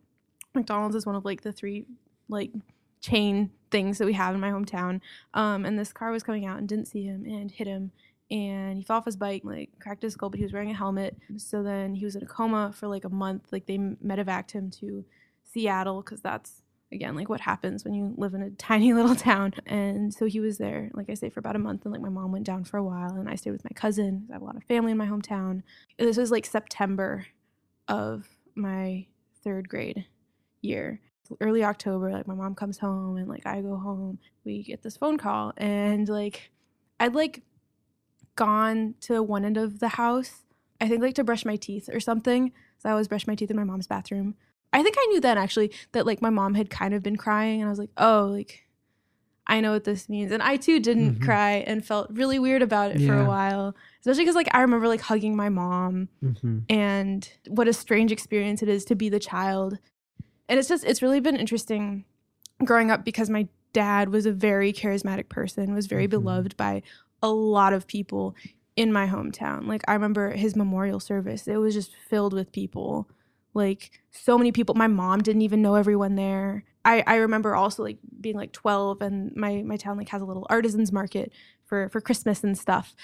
McDonald's 0.55 0.97
is 0.97 1.07
one 1.07 1.15
of 1.15 1.25
like 1.25 1.43
the 1.43 1.53
three 1.53 1.87
like 2.29 2.53
chain 3.01 3.51
things 3.71 3.99
that 3.99 4.07
we 4.07 4.13
have 4.15 4.35
in 4.35 4.41
my 4.41 4.51
hometown. 4.51 5.01
Um, 5.35 5.65
and 5.65 5.79
this 5.79 5.93
car 5.93 6.11
was 6.11 6.23
coming 6.23 6.47
out 6.47 6.59
and 6.59 6.69
didn't 6.69 6.89
see 6.89 7.05
him 7.05 7.25
and 7.25 7.51
hit 7.51 7.67
him 7.67 7.93
and 8.31 8.79
he 8.79 8.85
fell 8.85 8.99
off 8.99 9.05
his 9.05 9.17
bike, 9.17 9.43
like 9.45 9.71
cracked 9.81 10.03
his 10.03 10.13
skull, 10.13 10.31
but 10.31 10.39
he 10.39 10.45
was 10.45 10.53
wearing 10.53 10.71
a 10.71 10.75
helmet. 10.75 11.17
So 11.37 11.63
then 11.63 11.95
he 11.95 12.05
was 12.05 12.15
in 12.15 12.23
a 12.23 12.27
coma 12.27 12.73
for 12.73 12.87
like 12.87 13.05
a 13.05 13.09
month. 13.09 13.49
Like 13.51 13.67
they 13.67 13.79
medevaced 13.79 14.53
him 14.53 14.71
to 14.81 15.05
Seattle 15.43 16.03
because 16.03 16.21
that's 16.21 16.60
again 16.93 17.15
like 17.15 17.29
what 17.29 17.41
happens 17.41 17.85
when 17.85 17.95
you 17.95 18.15
live 18.17 18.35
in 18.35 18.43
a 18.43 18.51
tiny 18.59 18.93
little 18.93 19.15
town. 19.15 19.55
And 19.67 20.13
so 20.13 20.27
he 20.27 20.41
was 20.41 20.59
there, 20.59 20.91
like 20.95 21.11
I 21.11 21.15
say, 21.15 21.31
for 21.31 21.41
about 21.41 21.57
a 21.57 21.61
month. 21.61 21.85
And 21.85 21.93
like 21.93 22.03
my 22.03 22.09
mom 22.09 22.33
went 22.33 22.47
down 22.47 22.65
for 22.65 22.77
a 22.77 22.85
while, 22.85 23.15
and 23.15 23.29
I 23.29 23.35
stayed 23.35 23.53
with 23.53 23.65
my 23.65 23.75
cousin. 23.75 24.27
I 24.31 24.35
have 24.35 24.43
a 24.43 24.45
lot 24.45 24.57
of 24.57 24.65
family 24.65 24.93
in 24.93 24.99
my 24.99 25.07
hometown. 25.07 25.63
This 25.99 26.17
was 26.17 26.31
like 26.31 26.47
September 26.47 27.27
of 27.89 28.29
my 28.55 29.07
third 29.43 29.69
grade 29.69 30.07
year 30.61 31.01
early 31.41 31.63
October, 31.63 32.11
like 32.11 32.27
my 32.27 32.35
mom 32.35 32.55
comes 32.55 32.79
home 32.79 33.17
and 33.17 33.29
like 33.29 33.47
I 33.47 33.61
go 33.61 33.77
home. 33.77 34.19
We 34.45 34.63
get 34.63 34.83
this 34.83 34.97
phone 34.97 35.19
call 35.19 35.53
and 35.57 36.09
like 36.09 36.51
I'd 36.99 37.15
like 37.15 37.43
gone 38.37 38.95
to 39.03 39.23
one 39.23 39.45
end 39.45 39.57
of 39.57 39.79
the 39.79 39.89
house. 39.89 40.43
I 40.81 40.89
think 40.89 41.03
like 41.03 41.15
to 41.17 41.25
brush 41.25 41.45
my 41.45 41.57
teeth 41.57 41.89
or 41.93 42.01
something. 42.01 42.53
So 42.79 42.89
I 42.89 42.93
always 42.93 43.09
brush 43.09 43.27
my 43.27 43.35
teeth 43.35 43.51
in 43.51 43.57
my 43.57 43.65
mom's 43.65 43.87
bathroom. 43.87 44.35
I 44.73 44.83
think 44.83 44.97
I 44.99 45.07
knew 45.07 45.21
then 45.21 45.39
actually 45.39 45.73
that 45.93 46.07
like 46.07 46.23
my 46.23 46.31
mom 46.31 46.55
had 46.55 46.71
kind 46.71 46.95
of 46.95 47.03
been 47.03 47.17
crying 47.17 47.61
and 47.61 47.69
I 47.69 47.71
was 47.71 47.79
like, 47.79 47.91
"Oh, 47.97 48.29
like 48.31 48.65
I 49.47 49.61
know 49.61 49.73
what 49.73 49.85
this 49.85 50.09
means." 50.09 50.31
And 50.33 50.43
I 50.43 50.57
too 50.57 50.79
didn't 50.79 51.17
Mhm. 51.19 51.23
cry 51.23 51.53
and 51.67 51.85
felt 51.85 52.09
really 52.11 52.39
weird 52.39 52.63
about 52.63 52.93
it 52.93 53.01
for 53.05 53.19
a 53.19 53.27
while. 53.27 53.75
Especially 54.01 54.25
cuz 54.25 54.35
like 54.37 54.49
I 54.55 54.61
remember 54.63 54.87
like 54.89 55.01
hugging 55.01 55.35
my 55.37 55.49
mom 55.49 56.09
Mm-hmm. 56.25 56.59
and 56.69 57.29
what 57.49 57.67
a 57.69 57.73
strange 57.73 58.13
experience 58.13 58.63
it 58.63 58.69
is 58.69 58.85
to 58.87 58.95
be 58.95 59.09
the 59.09 59.19
child. 59.19 59.79
And 60.49 60.59
it's 60.59 60.69
just 60.69 60.85
it's 60.85 61.03
really 61.03 61.21
been 61.21 61.37
interesting 61.37 62.05
growing 62.65 62.91
up 62.91 63.05
because 63.05 63.29
my 63.31 63.49
dad 63.73 64.09
was 64.11 64.27
a 64.27 64.33
very 64.33 64.73
charismatic 64.73 65.29
person, 65.29 65.75
was 65.75 65.87
very 65.87 66.07
Mhm. 66.07 66.11
beloved 66.11 66.57
by 66.57 66.83
a 67.23 67.31
lot 67.31 67.73
of 67.73 67.87
people 67.87 68.35
in 68.77 68.93
my 68.93 69.07
hometown. 69.07 69.67
Like 69.67 69.83
I 69.89 69.93
remember 69.95 70.31
his 70.31 70.55
memorial 70.57 71.01
service, 71.01 71.47
it 71.49 71.57
was 71.57 71.75
just 71.75 71.95
filled 71.97 72.33
with 72.33 72.53
people. 72.53 73.09
Like 73.55 74.01
so 74.11 74.39
many 74.39 74.53
people. 74.53 74.75
My 74.75 74.87
mom 74.87 75.23
didn't 75.23 75.43
even 75.43 75.63
know 75.63 75.75
everyone 75.75 76.15
there. 76.15 76.65
I, 76.85 77.03
I 77.07 77.17
remember 77.17 77.55
also 77.55 77.83
like 77.83 77.99
being 78.21 78.37
like 78.37 78.53
12 78.53 79.03
and 79.03 79.37
my, 79.37 79.63
my 79.63 79.77
town 79.77 79.99
like 79.99 80.09
has 80.09 80.23
a 80.23 80.25
little 80.25 80.47
artisans 80.49 80.93
market 80.93 81.33
for, 81.67 81.89
for 81.91 82.01
Christmas 82.01 82.43
and 82.43 82.57
stuff 82.57 82.95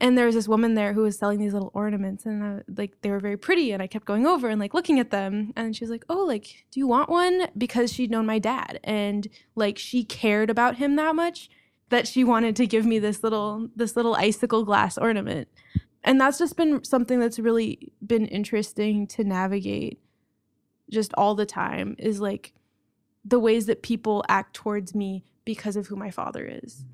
and 0.00 0.16
there 0.16 0.26
was 0.26 0.34
this 0.34 0.48
woman 0.48 0.74
there 0.74 0.94
who 0.94 1.02
was 1.02 1.18
selling 1.18 1.38
these 1.38 1.52
little 1.52 1.70
ornaments 1.74 2.24
and 2.24 2.42
uh, 2.42 2.62
like 2.76 3.00
they 3.02 3.10
were 3.10 3.20
very 3.20 3.36
pretty 3.36 3.70
and 3.70 3.82
i 3.82 3.86
kept 3.86 4.06
going 4.06 4.26
over 4.26 4.48
and 4.48 4.58
like 4.58 4.74
looking 4.74 4.98
at 4.98 5.10
them 5.10 5.52
and 5.56 5.76
she 5.76 5.84
was 5.84 5.90
like 5.90 6.04
oh 6.08 6.24
like 6.24 6.64
do 6.70 6.80
you 6.80 6.86
want 6.86 7.08
one 7.08 7.48
because 7.56 7.92
she'd 7.92 8.10
known 8.10 8.26
my 8.26 8.38
dad 8.38 8.80
and 8.82 9.28
like 9.54 9.78
she 9.78 10.02
cared 10.02 10.50
about 10.50 10.76
him 10.76 10.96
that 10.96 11.14
much 11.14 11.48
that 11.90 12.08
she 12.08 12.24
wanted 12.24 12.56
to 12.56 12.66
give 12.66 12.86
me 12.86 12.98
this 12.98 13.22
little 13.22 13.68
this 13.76 13.94
little 13.96 14.14
icicle 14.14 14.64
glass 14.64 14.96
ornament 14.96 15.48
and 16.02 16.20
that's 16.20 16.38
just 16.38 16.56
been 16.56 16.82
something 16.84 17.20
that's 17.20 17.38
really 17.38 17.92
been 18.04 18.26
interesting 18.26 19.06
to 19.08 19.24
navigate 19.24 20.00
just 20.90 21.12
all 21.14 21.34
the 21.34 21.46
time 21.46 21.94
is 21.98 22.20
like 22.20 22.52
the 23.24 23.38
ways 23.38 23.66
that 23.66 23.82
people 23.82 24.24
act 24.28 24.54
towards 24.54 24.94
me 24.94 25.24
because 25.44 25.76
of 25.76 25.86
who 25.86 25.96
my 25.96 26.10
father 26.10 26.44
is. 26.46 26.84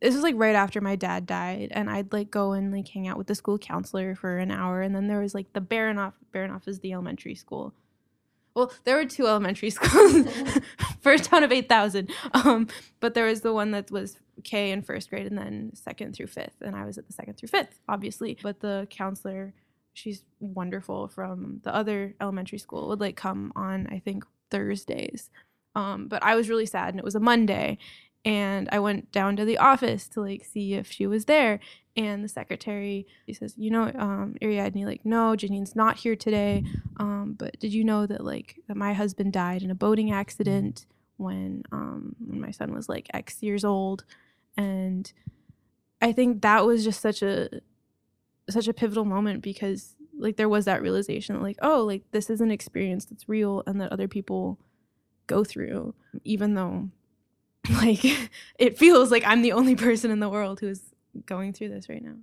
This 0.00 0.14
was 0.14 0.22
like 0.22 0.34
right 0.36 0.56
after 0.56 0.80
my 0.80 0.96
dad 0.96 1.26
died 1.26 1.68
and 1.72 1.90
i'd 1.90 2.10
like 2.10 2.30
go 2.30 2.52
and 2.52 2.72
like 2.72 2.88
hang 2.88 3.06
out 3.06 3.18
with 3.18 3.26
the 3.26 3.34
school 3.34 3.58
counselor 3.58 4.14
for 4.14 4.38
an 4.38 4.50
hour 4.50 4.80
and 4.80 4.94
then 4.94 5.08
there 5.08 5.20
was 5.20 5.34
like 5.34 5.52
the 5.52 5.60
Baranof 5.60 6.14
Baranof 6.32 6.66
is 6.66 6.80
the 6.80 6.92
elementary 6.92 7.34
school. 7.34 7.74
Well, 8.54 8.72
there 8.84 8.96
were 8.96 9.04
two 9.04 9.26
elementary 9.26 9.70
schools. 9.78 10.26
For 11.00 11.12
a 11.12 11.18
town 11.18 11.44
of 11.44 11.52
8,000. 11.52 12.10
Um, 12.32 12.68
but 12.98 13.14
there 13.14 13.26
was 13.26 13.40
the 13.40 13.52
one 13.52 13.70
that 13.70 13.90
was 13.90 14.18
K 14.40 14.70
in 14.70 14.82
first 14.82 15.10
grade 15.10 15.26
and 15.26 15.38
then 15.38 15.72
second 15.74 16.14
through 16.14 16.28
fifth. 16.28 16.60
And 16.60 16.76
I 16.76 16.84
was 16.84 16.98
at 16.98 17.06
the 17.06 17.12
second 17.12 17.34
through 17.34 17.48
fifth, 17.48 17.80
obviously. 17.88 18.36
But 18.42 18.60
the 18.60 18.86
counselor, 18.90 19.54
she's 19.92 20.24
wonderful 20.38 21.08
from 21.08 21.60
the 21.64 21.74
other 21.74 22.14
elementary 22.20 22.58
school, 22.58 22.88
would 22.88 23.00
like 23.00 23.16
come 23.16 23.52
on, 23.56 23.86
I 23.90 23.98
think, 23.98 24.24
Thursdays. 24.50 25.30
Um, 25.74 26.08
but 26.08 26.22
I 26.22 26.34
was 26.34 26.48
really 26.48 26.66
sad 26.66 26.90
and 26.90 26.98
it 26.98 27.04
was 27.04 27.14
a 27.14 27.20
Monday. 27.20 27.78
And 28.24 28.68
I 28.70 28.80
went 28.80 29.12
down 29.12 29.36
to 29.36 29.46
the 29.46 29.58
office 29.58 30.06
to 30.08 30.20
like 30.20 30.44
see 30.44 30.74
if 30.74 30.90
she 30.90 31.06
was 31.06 31.24
there. 31.24 31.58
And 31.96 32.22
the 32.22 32.28
secretary, 32.28 33.06
he 33.26 33.32
says, 33.32 33.54
you 33.56 33.70
know, 33.70 33.90
um, 33.98 34.36
Ariadne, 34.42 34.84
like, 34.84 35.04
no, 35.04 35.34
Janine's 35.36 35.74
not 35.74 35.96
here 35.96 36.16
today. 36.16 36.64
Um, 36.98 37.34
but 37.38 37.58
did 37.58 37.72
you 37.72 37.82
know 37.82 38.06
that 38.06 38.24
like 38.24 38.56
that 38.68 38.76
my 38.76 38.92
husband 38.92 39.32
died 39.32 39.62
in 39.62 39.70
a 39.70 39.74
boating 39.74 40.12
accident 40.12 40.86
when 41.16 41.62
um 41.72 42.16
when 42.24 42.40
my 42.40 42.50
son 42.50 42.72
was 42.74 42.88
like 42.88 43.08
X 43.12 43.42
years 43.42 43.64
old? 43.64 44.04
And 44.60 45.10
I 46.02 46.12
think 46.12 46.42
that 46.42 46.66
was 46.66 46.84
just 46.84 47.00
such 47.00 47.22
a 47.22 47.48
such 48.50 48.68
a 48.68 48.74
pivotal 48.74 49.06
moment 49.06 49.42
because 49.42 49.96
like 50.18 50.36
there 50.36 50.50
was 50.50 50.66
that 50.66 50.82
realization 50.82 51.40
like, 51.40 51.56
oh, 51.62 51.82
like 51.84 52.02
this 52.10 52.28
is 52.28 52.42
an 52.42 52.50
experience 52.50 53.06
that's 53.06 53.26
real 53.26 53.62
and 53.66 53.80
that 53.80 53.90
other 53.90 54.06
people 54.06 54.58
go 55.26 55.44
through, 55.44 55.94
even 56.24 56.54
though 56.54 56.90
like 57.70 58.04
it 58.58 58.76
feels 58.76 59.10
like 59.10 59.22
I'm 59.26 59.40
the 59.40 59.52
only 59.52 59.76
person 59.76 60.10
in 60.10 60.20
the 60.20 60.28
world 60.28 60.60
who 60.60 60.68
is 60.68 60.94
going 61.24 61.54
through 61.54 61.70
this 61.70 61.88
right 61.88 62.02
now. 62.02 62.16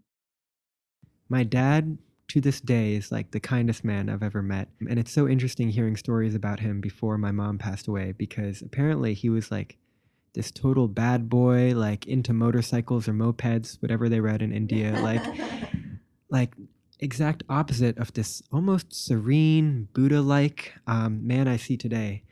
My 1.29 1.43
dad, 1.43 1.97
to 2.27 2.39
this 2.39 2.61
day, 2.61 2.93
is 2.93 3.11
like 3.11 3.31
the 3.31 3.39
kindest 3.39 3.83
man 3.83 4.09
I've 4.09 4.23
ever 4.23 4.43
met. 4.43 4.69
And 4.87 4.99
it's 4.99 5.11
so 5.11 5.27
interesting 5.27 5.69
hearing 5.69 5.97
stories 5.97 6.35
about 6.35 6.59
him 6.59 6.81
before 6.81 7.17
my 7.17 7.31
mom 7.31 7.57
passed 7.57 7.87
away 7.87 8.13
because 8.15 8.61
apparently 8.61 9.15
he 9.15 9.29
was 9.29 9.49
like 9.49 9.77
this 10.37 10.51
total 10.51 10.87
bad 10.87 11.29
boy, 11.29 11.73
like 11.75 12.05
into 12.05 12.31
motorcycles 12.31 13.07
or 13.07 13.13
mopeds, 13.13 13.81
whatever 13.81 14.07
they 14.07 14.19
read 14.19 14.41
in 14.41 14.53
India. 14.53 14.97
Like, 15.01 15.23
like 16.29 16.53
exact 16.99 17.43
opposite 17.49 17.97
of 17.97 18.13
this 18.13 18.41
almost 18.51 18.93
serene, 18.93 19.87
Buddha 19.93 20.21
like 20.21 20.73
um, 20.87 21.25
man 21.25 21.47
I 21.47 21.57
see 21.57 21.75
today 21.75 22.23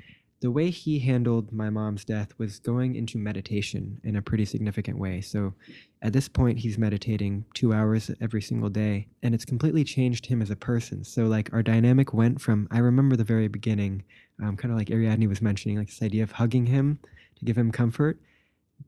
the 0.46 0.52
way 0.52 0.70
he 0.70 1.00
handled 1.00 1.52
my 1.52 1.72
mom's 1.72 2.06
death 2.06 2.32
was 2.38 2.60
going 2.60 2.96
into 2.96 3.18
meditation 3.18 4.00
in 4.04 4.16
a 4.16 4.22
pretty 4.22 4.46
significant 4.46 5.00
way. 5.00 5.20
So 5.20 5.56
at 6.04 6.14
this 6.14 6.28
point, 6.28 6.60
he's 6.60 6.78
meditating 6.78 7.46
two 7.56 7.74
hours 7.74 8.12
every 8.22 8.44
single 8.44 8.70
day, 8.70 9.08
and 9.24 9.34
it's 9.34 9.44
completely 9.44 9.84
changed 9.84 10.28
him 10.28 10.44
as 10.44 10.52
a 10.52 10.56
person. 10.56 11.04
So, 11.04 11.24
like, 11.24 11.52
our 11.52 11.64
dynamic 11.64 12.14
went 12.14 12.40
from, 12.40 12.68
I 12.70 12.78
remember 12.78 13.16
the 13.16 13.24
very 13.24 13.48
beginning, 13.48 14.04
um, 14.40 14.56
kind 14.56 14.72
of 14.72 14.78
like 14.78 14.92
Ariadne 14.92 15.28
was 15.28 15.42
mentioning, 15.42 15.78
like 15.78 15.88
this 15.88 16.04
idea 16.04 16.22
of 16.22 16.34
hugging 16.34 16.68
him 16.68 17.00
to 17.38 17.46
give 17.46 17.58
him 17.58 17.72
comfort. 17.72 18.20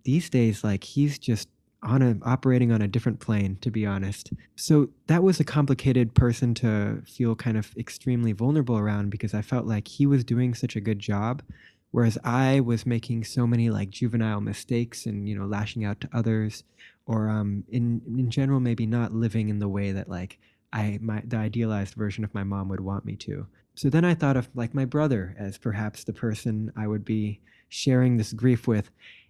These 0.03 0.29
days, 0.29 0.63
like, 0.63 0.83
he's 0.83 1.17
just 1.17 1.49
on 1.83 2.01
a 2.01 2.17
operating 2.23 2.71
on 2.71 2.81
a 2.81 2.87
different 2.87 3.19
plane 3.19 3.57
to 3.61 3.69
be 3.69 3.85
honest 3.85 4.33
so 4.55 4.89
that 5.05 5.21
was 5.21 5.39
a 5.39 5.43
complicated 5.43 6.13
person 6.15 6.53
to 6.53 7.01
feel 7.05 7.35
kind 7.35 7.55
of 7.55 7.75
extremely 7.77 8.31
vulnerable 8.31 8.77
around 8.77 9.09
because 9.09 9.33
i 9.33 9.41
felt 9.41 9.65
like 9.65 9.87
he 9.87 10.05
was 10.05 10.23
doing 10.23 10.53
such 10.53 10.75
a 10.75 10.81
good 10.81 10.99
job 10.99 11.43
whereas 11.91 12.17
i 12.23 12.59
was 12.59 12.85
making 12.85 13.23
so 13.23 13.45
many 13.45 13.69
like 13.69 13.89
juvenile 13.91 14.41
mistakes 14.41 15.05
and 15.05 15.29
you 15.29 15.37
know 15.37 15.45
lashing 15.45 15.85
out 15.85 16.01
to 16.01 16.09
others 16.13 16.63
or 17.05 17.29
um 17.29 17.63
in 17.69 18.01
in 18.07 18.29
general 18.31 18.59
maybe 18.59 18.87
not 18.87 19.13
living 19.13 19.49
in 19.49 19.59
the 19.59 19.69
way 19.69 19.91
that 19.91 20.09
like 20.09 20.39
i 20.73 20.97
my 20.99 21.21
the 21.25 21.37
idealized 21.37 21.93
version 21.93 22.23
of 22.23 22.33
my 22.33 22.43
mom 22.43 22.69
would 22.69 22.81
want 22.81 23.05
me 23.05 23.15
to 23.15 23.45
so 23.75 23.87
then 23.87 24.03
i 24.03 24.15
thought 24.15 24.35
of 24.35 24.49
like 24.55 24.73
my 24.73 24.85
brother 24.85 25.35
as 25.37 25.59
perhaps 25.59 26.03
the 26.03 26.13
person 26.13 26.71
i 26.75 26.87
would 26.87 27.05
be 27.05 27.39
sharing 27.69 28.17
this 28.17 28.33
grief 28.33 28.67
with 28.67 28.89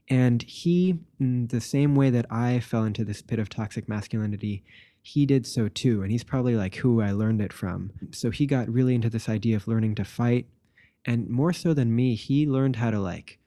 and 0.09 0.41
he, 0.43 0.99
the 1.19 1.59
same 1.59 1.95
way 1.95 2.09
that 2.11 2.31
I 2.31 2.59
fell 2.59 2.83
into 2.83 3.03
this 3.03 3.21
pit 3.21 3.39
of 3.39 3.49
toxic 3.49 3.89
masculinity, 3.89 4.63
he 5.01 5.25
did 5.25 5.45
so 5.45 5.67
too. 5.67 6.01
And 6.01 6.11
he's 6.11 6.23
probably 6.23 6.55
like 6.55 6.75
who 6.75 7.01
I 7.01 7.11
learned 7.11 7.41
it 7.41 7.51
from. 7.51 7.91
So 8.11 8.29
he 8.29 8.45
got 8.45 8.69
really 8.69 8.95
into 8.95 9.09
this 9.09 9.27
idea 9.27 9.57
of 9.57 9.67
learning 9.67 9.95
to 9.95 10.05
fight. 10.05 10.47
And 11.05 11.29
more 11.29 11.53
so 11.53 11.73
than 11.73 11.95
me, 11.95 12.15
he 12.15 12.47
learned 12.47 12.77
how 12.77 12.91
to 12.91 12.99
like 12.99 13.39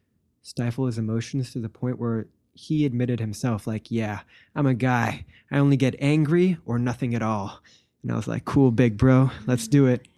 stifle 0.43 0.87
his 0.87 0.99
emotions 0.99 1.53
to 1.53 1.61
the 1.61 1.69
point 1.69 1.99
where 1.99 2.27
he 2.53 2.85
admitted 2.85 3.21
himself, 3.21 3.67
like, 3.67 3.91
yeah, 3.91 4.21
I'm 4.55 4.67
a 4.67 4.75
guy. 4.75 5.25
I 5.51 5.59
only 5.59 5.77
get 5.77 5.95
angry 5.99 6.59
or 6.67 6.79
nothing 6.79 7.15
at 7.15 7.23
all. 7.23 7.61
And 8.03 8.13
I 8.13 8.17
was 8.17 8.29
like, 8.29 8.45
cool, 8.45 8.71
big 8.71 8.99
bro, 8.99 9.31
let's 9.47 9.69
do 9.69 9.87
it. 9.87 10.09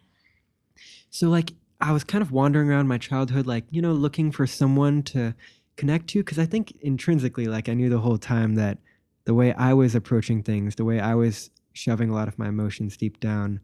So, 1.11 1.29
like, 1.29 1.52
I 1.83 1.91
was 1.91 2.05
kind 2.05 2.23
of 2.23 2.31
wandering 2.31 2.71
around 2.71 2.87
my 2.87 2.97
childhood, 2.97 3.47
like, 3.47 3.65
you 3.71 3.83
know, 3.83 3.93
looking 3.93 4.31
for 4.31 4.47
someone 4.47 5.03
to 5.05 5.35
connect 5.77 6.07
to 6.11 6.21
because 6.21 6.39
I 6.39 6.47
think 6.47 6.73
intrinsically, 6.81 7.47
like 7.47 7.69
I 7.69 7.75
knew 7.75 7.91
the 7.91 7.99
whole 7.99 8.19
time 8.19 8.55
that 8.55 8.79
the 9.25 9.35
way 9.35 9.53
I 9.55 9.75
was 9.75 9.97
approaching 9.97 10.45
things, 10.45 10.77
the 10.77 10.85
way 10.85 11.01
I 11.01 11.17
was 11.17 11.51
shoving 11.73 12.09
a 12.09 12.15
lot 12.15 12.29
of 12.29 12.39
my 12.39 12.49
emotions 12.49 12.97
deep 12.97 13.19
down, 13.19 13.61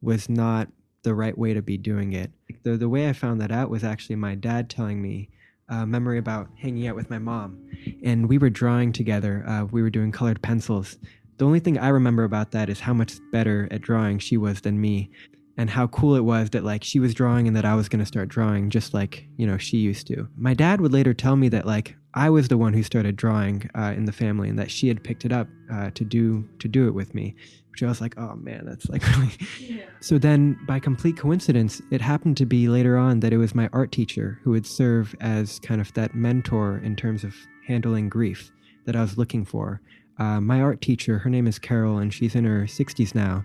was 0.00 0.28
not 0.28 0.68
the 1.02 1.14
right 1.14 1.38
way 1.38 1.54
to 1.54 1.62
be 1.62 1.78
doing 1.78 2.12
it. 2.12 2.32
The 2.64 2.76
the 2.76 2.88
way 2.88 3.08
I 3.08 3.12
found 3.12 3.40
that 3.40 3.52
out 3.52 3.70
was 3.70 3.84
actually 3.84 4.16
my 4.16 4.34
dad 4.34 4.68
telling 4.68 5.00
me 5.00 5.28
a 5.68 5.86
memory 5.86 6.18
about 6.18 6.48
hanging 6.56 6.88
out 6.88 6.96
with 6.96 7.10
my 7.10 7.18
mom, 7.18 7.58
and 8.02 8.28
we 8.28 8.38
were 8.38 8.50
drawing 8.50 8.92
together. 8.92 9.44
Uh, 9.46 9.64
we 9.66 9.82
were 9.82 9.90
doing 9.90 10.10
colored 10.10 10.42
pencils. 10.42 10.98
The 11.38 11.46
only 11.46 11.60
thing 11.60 11.78
I 11.78 11.88
remember 11.88 12.24
about 12.24 12.50
that 12.52 12.68
is 12.68 12.80
how 12.80 12.92
much 12.92 13.14
better 13.30 13.68
at 13.70 13.82
drawing 13.82 14.18
she 14.18 14.36
was 14.36 14.60
than 14.60 14.80
me 14.80 15.10
and 15.56 15.68
how 15.68 15.86
cool 15.88 16.14
it 16.14 16.24
was 16.24 16.50
that 16.50 16.64
like 16.64 16.82
she 16.82 16.98
was 16.98 17.14
drawing 17.14 17.46
and 17.46 17.56
that 17.56 17.64
I 17.64 17.74
was 17.74 17.88
going 17.88 18.00
to 18.00 18.06
start 18.06 18.28
drawing 18.28 18.70
just 18.70 18.94
like, 18.94 19.26
you 19.36 19.46
know, 19.46 19.58
she 19.58 19.76
used 19.76 20.06
to. 20.08 20.28
My 20.36 20.54
dad 20.54 20.80
would 20.80 20.92
later 20.92 21.12
tell 21.12 21.36
me 21.36 21.48
that 21.50 21.66
like 21.66 21.96
I 22.14 22.30
was 22.30 22.48
the 22.48 22.58
one 22.58 22.72
who 22.72 22.82
started 22.82 23.16
drawing 23.16 23.70
uh, 23.76 23.94
in 23.96 24.04
the 24.04 24.12
family 24.12 24.48
and 24.48 24.58
that 24.58 24.70
she 24.70 24.88
had 24.88 25.02
picked 25.02 25.24
it 25.24 25.32
up 25.32 25.48
uh, 25.72 25.90
to 25.90 26.04
do 26.04 26.48
to 26.58 26.68
do 26.68 26.88
it 26.88 26.92
with 26.92 27.14
me. 27.14 27.34
Which 27.70 27.82
I 27.82 27.86
was 27.86 28.02
like, 28.02 28.18
oh 28.18 28.34
man, 28.34 28.66
that's 28.66 28.88
like 28.88 29.02
really. 29.16 29.30
Yeah. 29.58 29.84
So 30.00 30.18
then, 30.18 30.58
by 30.66 30.78
complete 30.78 31.16
coincidence, 31.16 31.80
it 31.90 32.02
happened 32.02 32.36
to 32.36 32.46
be 32.46 32.68
later 32.68 32.98
on 32.98 33.20
that 33.20 33.32
it 33.32 33.38
was 33.38 33.54
my 33.54 33.70
art 33.72 33.92
teacher 33.92 34.38
who 34.42 34.50
would 34.50 34.66
serve 34.66 35.14
as 35.20 35.58
kind 35.60 35.80
of 35.80 35.92
that 35.94 36.14
mentor 36.14 36.82
in 36.84 36.96
terms 36.96 37.24
of 37.24 37.34
handling 37.66 38.10
grief 38.10 38.52
that 38.84 38.94
I 38.94 39.00
was 39.00 39.16
looking 39.16 39.46
for. 39.46 39.80
Uh, 40.18 40.40
my 40.40 40.60
art 40.60 40.82
teacher, 40.82 41.18
her 41.18 41.30
name 41.30 41.46
is 41.46 41.58
Carol, 41.58 41.98
and 41.98 42.12
she's 42.12 42.34
in 42.34 42.44
her 42.44 42.64
60s 42.64 43.14
now. 43.14 43.42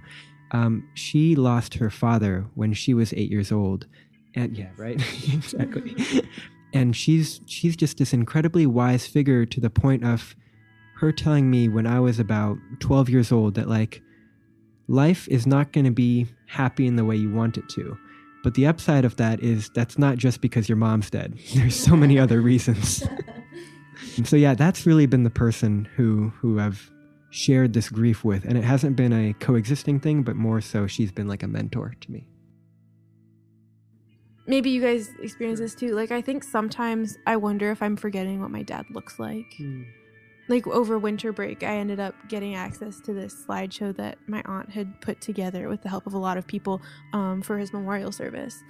Um, 0.52 0.88
she 0.94 1.36
lost 1.36 1.76
her 1.76 1.90
father 1.90 2.46
when 2.56 2.74
she 2.74 2.94
was 2.94 3.14
eight 3.14 3.30
years 3.30 3.52
old, 3.52 3.86
and 4.36 4.56
yeah, 4.56 4.70
right, 4.78 4.96
exactly. 5.34 5.96
and 6.74 6.96
she's 6.96 7.42
she's 7.46 7.76
just 7.76 7.98
this 7.98 8.14
incredibly 8.14 8.66
wise 8.66 9.06
figure 9.08 9.46
to 9.46 9.60
the 9.60 9.70
point 9.70 10.06
of 10.06 10.36
her 10.98 11.12
telling 11.12 11.50
me 11.50 11.68
when 11.68 11.86
I 11.86 12.00
was 12.00 12.20
about 12.20 12.58
twelve 12.80 13.10
years 13.10 13.32
old 13.32 13.56
that 13.56 13.68
like 13.68 14.02
life 14.88 15.28
is 15.28 15.46
not 15.46 15.74
going 15.74 15.86
to 15.86 15.92
be 15.92 16.28
happy 16.48 16.88
in 16.88 16.96
the 16.96 17.06
way 17.06 17.16
you 17.16 17.32
want 17.32 17.58
it 17.58 17.68
to. 17.70 17.98
But 18.44 18.54
the 18.54 18.68
upside 18.68 19.04
of 19.04 19.16
that 19.18 19.42
is 19.42 19.70
that's 19.72 19.98
not 19.98 20.18
just 20.18 20.42
because 20.42 20.70
your 20.70 20.78
mom's 20.78 21.10
dead. 21.10 21.38
There's 21.56 21.76
so 21.76 21.96
many 21.96 22.18
other 22.18 22.42
reasons. 22.42 23.04
so 24.24 24.36
yeah, 24.36 24.54
that's 24.54 24.86
really 24.86 25.06
been 25.06 25.24
the 25.24 25.30
person 25.30 25.88
who 25.96 26.30
who 26.40 26.60
I've 26.60 26.92
shared 27.38 27.74
this 27.74 27.90
grief 27.90 28.24
with. 28.24 28.44
And 28.46 28.58
it 28.58 28.64
hasn't 28.64 28.96
been 28.96 29.14
a 29.14 29.34
coexisting 29.34 30.00
thing, 30.00 30.24
but 30.24 30.36
more 30.36 30.60
so 30.60 30.88
she's 30.88 31.12
been 31.12 31.28
like 31.28 31.44
a 31.44 31.48
mentor 31.48 31.96
to 32.02 32.12
me. 32.12 32.28
Maybe 34.48 34.70
you 34.70 34.82
guys 34.82 35.10
experience 35.22 35.60
this 35.60 35.76
too. 35.76 35.94
Like, 35.94 36.12
I 36.12 36.22
think 36.22 36.44
sometimes 36.44 37.18
I 37.28 37.36
wonder 37.36 37.70
if 37.70 37.82
I'm 37.82 37.98
forgetting 37.98 38.42
what 38.42 38.50
my 38.50 38.64
dad 38.64 38.86
looks 38.90 39.20
like. 39.20 39.46
Mm. 39.60 39.86
Like, 40.48 40.66
over 40.68 40.98
winter 40.98 41.34
break, 41.34 41.64
I 41.64 41.76
ended 41.76 42.00
up 42.00 42.16
getting 42.30 42.56
access 42.56 43.02
to 43.02 43.14
this 43.14 43.46
slideshow 43.46 43.94
that 43.98 44.18
my 44.28 44.42
aunt 44.46 44.70
had 44.70 45.00
put 45.02 45.20
together 45.20 45.68
with 45.68 45.84
the 45.84 45.90
help 45.90 46.08
of 46.08 46.14
a 46.14 46.18
lot 46.18 46.38
of 46.38 46.48
people 46.48 46.82
um, 47.12 47.42
for 47.42 47.58
his 47.58 47.74
memorial 47.74 48.14
service 48.14 48.64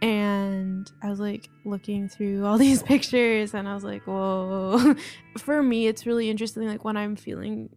and 0.00 0.90
I 1.02 1.10
was 1.10 1.18
like 1.18 1.48
looking 1.64 2.08
through 2.08 2.44
all 2.46 2.58
these 2.66 2.82
pictures 2.82 3.54
and 3.54 3.68
I 3.68 3.74
was 3.74 3.84
like, 3.84 4.06
whoa. 4.06 4.94
For 5.38 5.62
me, 5.62 5.86
it's 5.86 6.06
really 6.06 6.30
interesting. 6.30 6.66
Like 6.66 6.84
when 6.84 6.96
I'm 6.96 7.16
feeling 7.16 7.70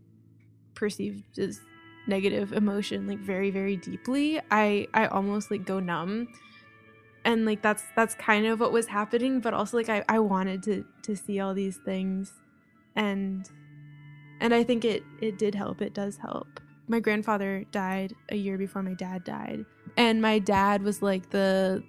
perceived 0.81 1.37
as 1.37 1.61
negative 2.07 2.51
emotion 2.53 3.07
like 3.07 3.19
very 3.19 3.51
very 3.51 3.77
deeply 3.77 4.41
i 4.49 4.87
i 4.95 5.05
almost 5.05 5.51
like 5.51 5.65
go 5.65 5.79
numb. 5.79 6.27
And 7.23 7.45
like 7.45 7.61
that's 7.61 7.83
that's 7.95 8.15
kind 8.15 8.47
of 8.47 8.59
what 8.59 8.71
was 8.71 8.87
happening 8.87 9.41
but 9.41 9.53
also 9.53 9.77
like 9.77 9.89
i 9.89 10.03
i 10.09 10.17
wanted 10.17 10.63
to 10.63 10.83
to 11.03 11.15
see 11.15 11.39
all 11.39 11.53
these 11.53 11.77
things. 11.85 12.33
And 12.95 13.47
and 14.39 14.55
i 14.55 14.63
think 14.63 14.83
it 14.83 15.03
it 15.21 15.37
did 15.37 15.53
help. 15.53 15.83
It 15.83 15.93
does 15.93 16.17
help. 16.17 16.59
My 16.87 16.99
grandfather 16.99 17.63
died 17.71 18.15
a 18.29 18.35
year 18.35 18.57
before 18.57 18.81
my 18.81 18.95
dad 18.95 19.23
died. 19.23 19.65
And 19.95 20.19
my 20.19 20.39
dad 20.39 20.81
was 20.81 21.03
like 21.03 21.29
the 21.29 21.83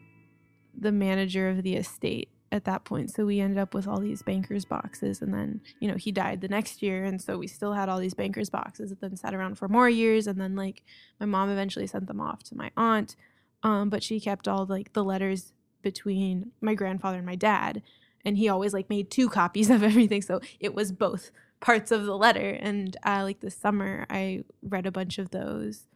the 0.78 0.92
manager 0.92 1.48
of 1.48 1.62
the 1.62 1.76
estate 1.76 2.28
at 2.52 2.64
that 2.64 2.84
point. 2.84 3.10
So 3.10 3.24
we 3.24 3.40
ended 3.40 3.58
up 3.58 3.74
with 3.74 3.88
all 3.88 3.98
these 3.98 4.22
bankers 4.22 4.64
boxes 4.64 5.20
and 5.20 5.34
then, 5.34 5.60
you 5.80 5.88
know, 5.88 5.96
he 5.96 6.12
died 6.12 6.40
the 6.40 6.48
next 6.48 6.82
year 6.82 7.04
and 7.04 7.20
so 7.20 7.38
we 7.38 7.46
still 7.46 7.72
had 7.72 7.88
all 7.88 7.98
these 7.98 8.14
bankers 8.14 8.50
boxes 8.50 8.90
that 8.90 9.00
then 9.00 9.16
sat 9.16 9.34
around 9.34 9.56
for 9.56 9.68
more 9.68 9.88
years 9.88 10.26
and 10.26 10.40
then 10.40 10.54
like 10.54 10.84
my 11.18 11.26
mom 11.26 11.50
eventually 11.50 11.86
sent 11.86 12.06
them 12.06 12.20
off 12.20 12.42
to 12.44 12.56
my 12.56 12.70
aunt. 12.76 13.16
Um, 13.62 13.88
but 13.88 14.02
she 14.02 14.20
kept 14.20 14.46
all 14.46 14.66
like 14.66 14.92
the 14.92 15.02
letters 15.02 15.52
between 15.82 16.52
my 16.60 16.74
grandfather 16.74 17.16
and 17.16 17.26
my 17.26 17.36
dad 17.36 17.82
and 18.24 18.36
he 18.36 18.48
always 18.48 18.72
like 18.72 18.88
made 18.88 19.10
two 19.10 19.28
copies 19.40 19.68
of 19.68 19.82
everything 19.82 20.22
so 20.22 20.40
it 20.60 20.74
was 20.74 20.92
both 20.92 21.32
parts 21.60 21.90
of 21.90 22.04
the 22.04 22.16
letter 22.16 22.50
and 22.60 22.96
uh, 23.04 23.20
like 23.22 23.40
this 23.40 23.56
summer 23.56 24.06
i 24.10 24.44
read 24.62 24.86
a 24.86 24.92
bunch 24.92 25.18
of 25.18 25.30
those 25.30 25.86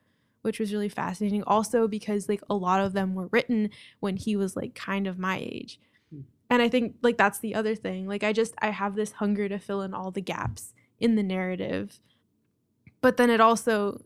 which 0.46 0.60
was 0.60 0.72
really 0.72 0.88
fascinating 0.88 1.42
also 1.42 1.88
because 1.88 2.28
like 2.28 2.40
a 2.48 2.54
lot 2.54 2.80
of 2.80 2.92
them 2.92 3.16
were 3.16 3.26
written 3.32 3.68
when 3.98 4.16
he 4.16 4.36
was 4.36 4.54
like 4.54 4.76
kind 4.76 5.08
of 5.08 5.18
my 5.18 5.38
age. 5.38 5.80
And 6.50 6.62
i 6.62 6.68
think 6.68 6.96
like 7.02 7.16
that's 7.16 7.38
the 7.38 7.54
other 7.54 7.74
thing. 7.74 8.06
Like 8.06 8.24
i 8.24 8.32
just 8.32 8.54
i 8.60 8.70
have 8.70 8.94
this 8.94 9.12
hunger 9.12 9.48
to 9.48 9.58
fill 9.58 9.82
in 9.82 9.94
all 9.94 10.10
the 10.10 10.20
gaps 10.20 10.72
in 11.00 11.16
the 11.16 11.22
narrative. 11.22 12.00
But 13.00 13.16
then 13.16 13.30
it 13.30 13.40
also 13.40 14.02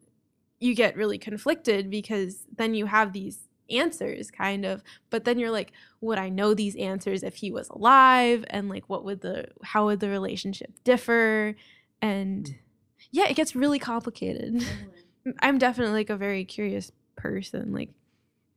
you 0.59 0.75
get 0.75 0.97
really 0.97 1.19
conflicted 1.19 1.91
because 1.91 2.47
then 2.55 2.75
you 2.75 2.87
have 2.87 3.13
these 3.13 3.49
answers 3.71 4.31
kind 4.31 4.65
of. 4.65 4.83
But 5.11 5.25
then 5.25 5.39
you're 5.39 5.51
like 5.51 5.73
would 6.01 6.19
i 6.19 6.29
know 6.29 6.55
these 6.55 6.77
answers 6.77 7.23
if 7.23 7.37
he 7.37 7.51
was 7.51 7.69
alive? 7.69 8.45
And 8.51 8.69
like 8.69 8.85
what 8.89 9.05
would 9.05 9.21
the 9.21 9.49
how 9.63 9.87
would 9.87 10.01
the 10.01 10.09
relationship 10.09 10.73
differ? 10.85 11.57
And 12.03 12.47
mm. 12.47 12.57
yeah 13.13 13.29
it 13.29 13.37
gets 13.37 13.55
really 13.55 13.79
complicated. 13.79 14.65
I'm 15.41 15.59
definitely 15.59 15.95
like 15.95 16.11
a 16.11 16.17
very 16.17 16.45
curious 16.45 16.91
person. 17.17 17.73
Like 17.73 17.91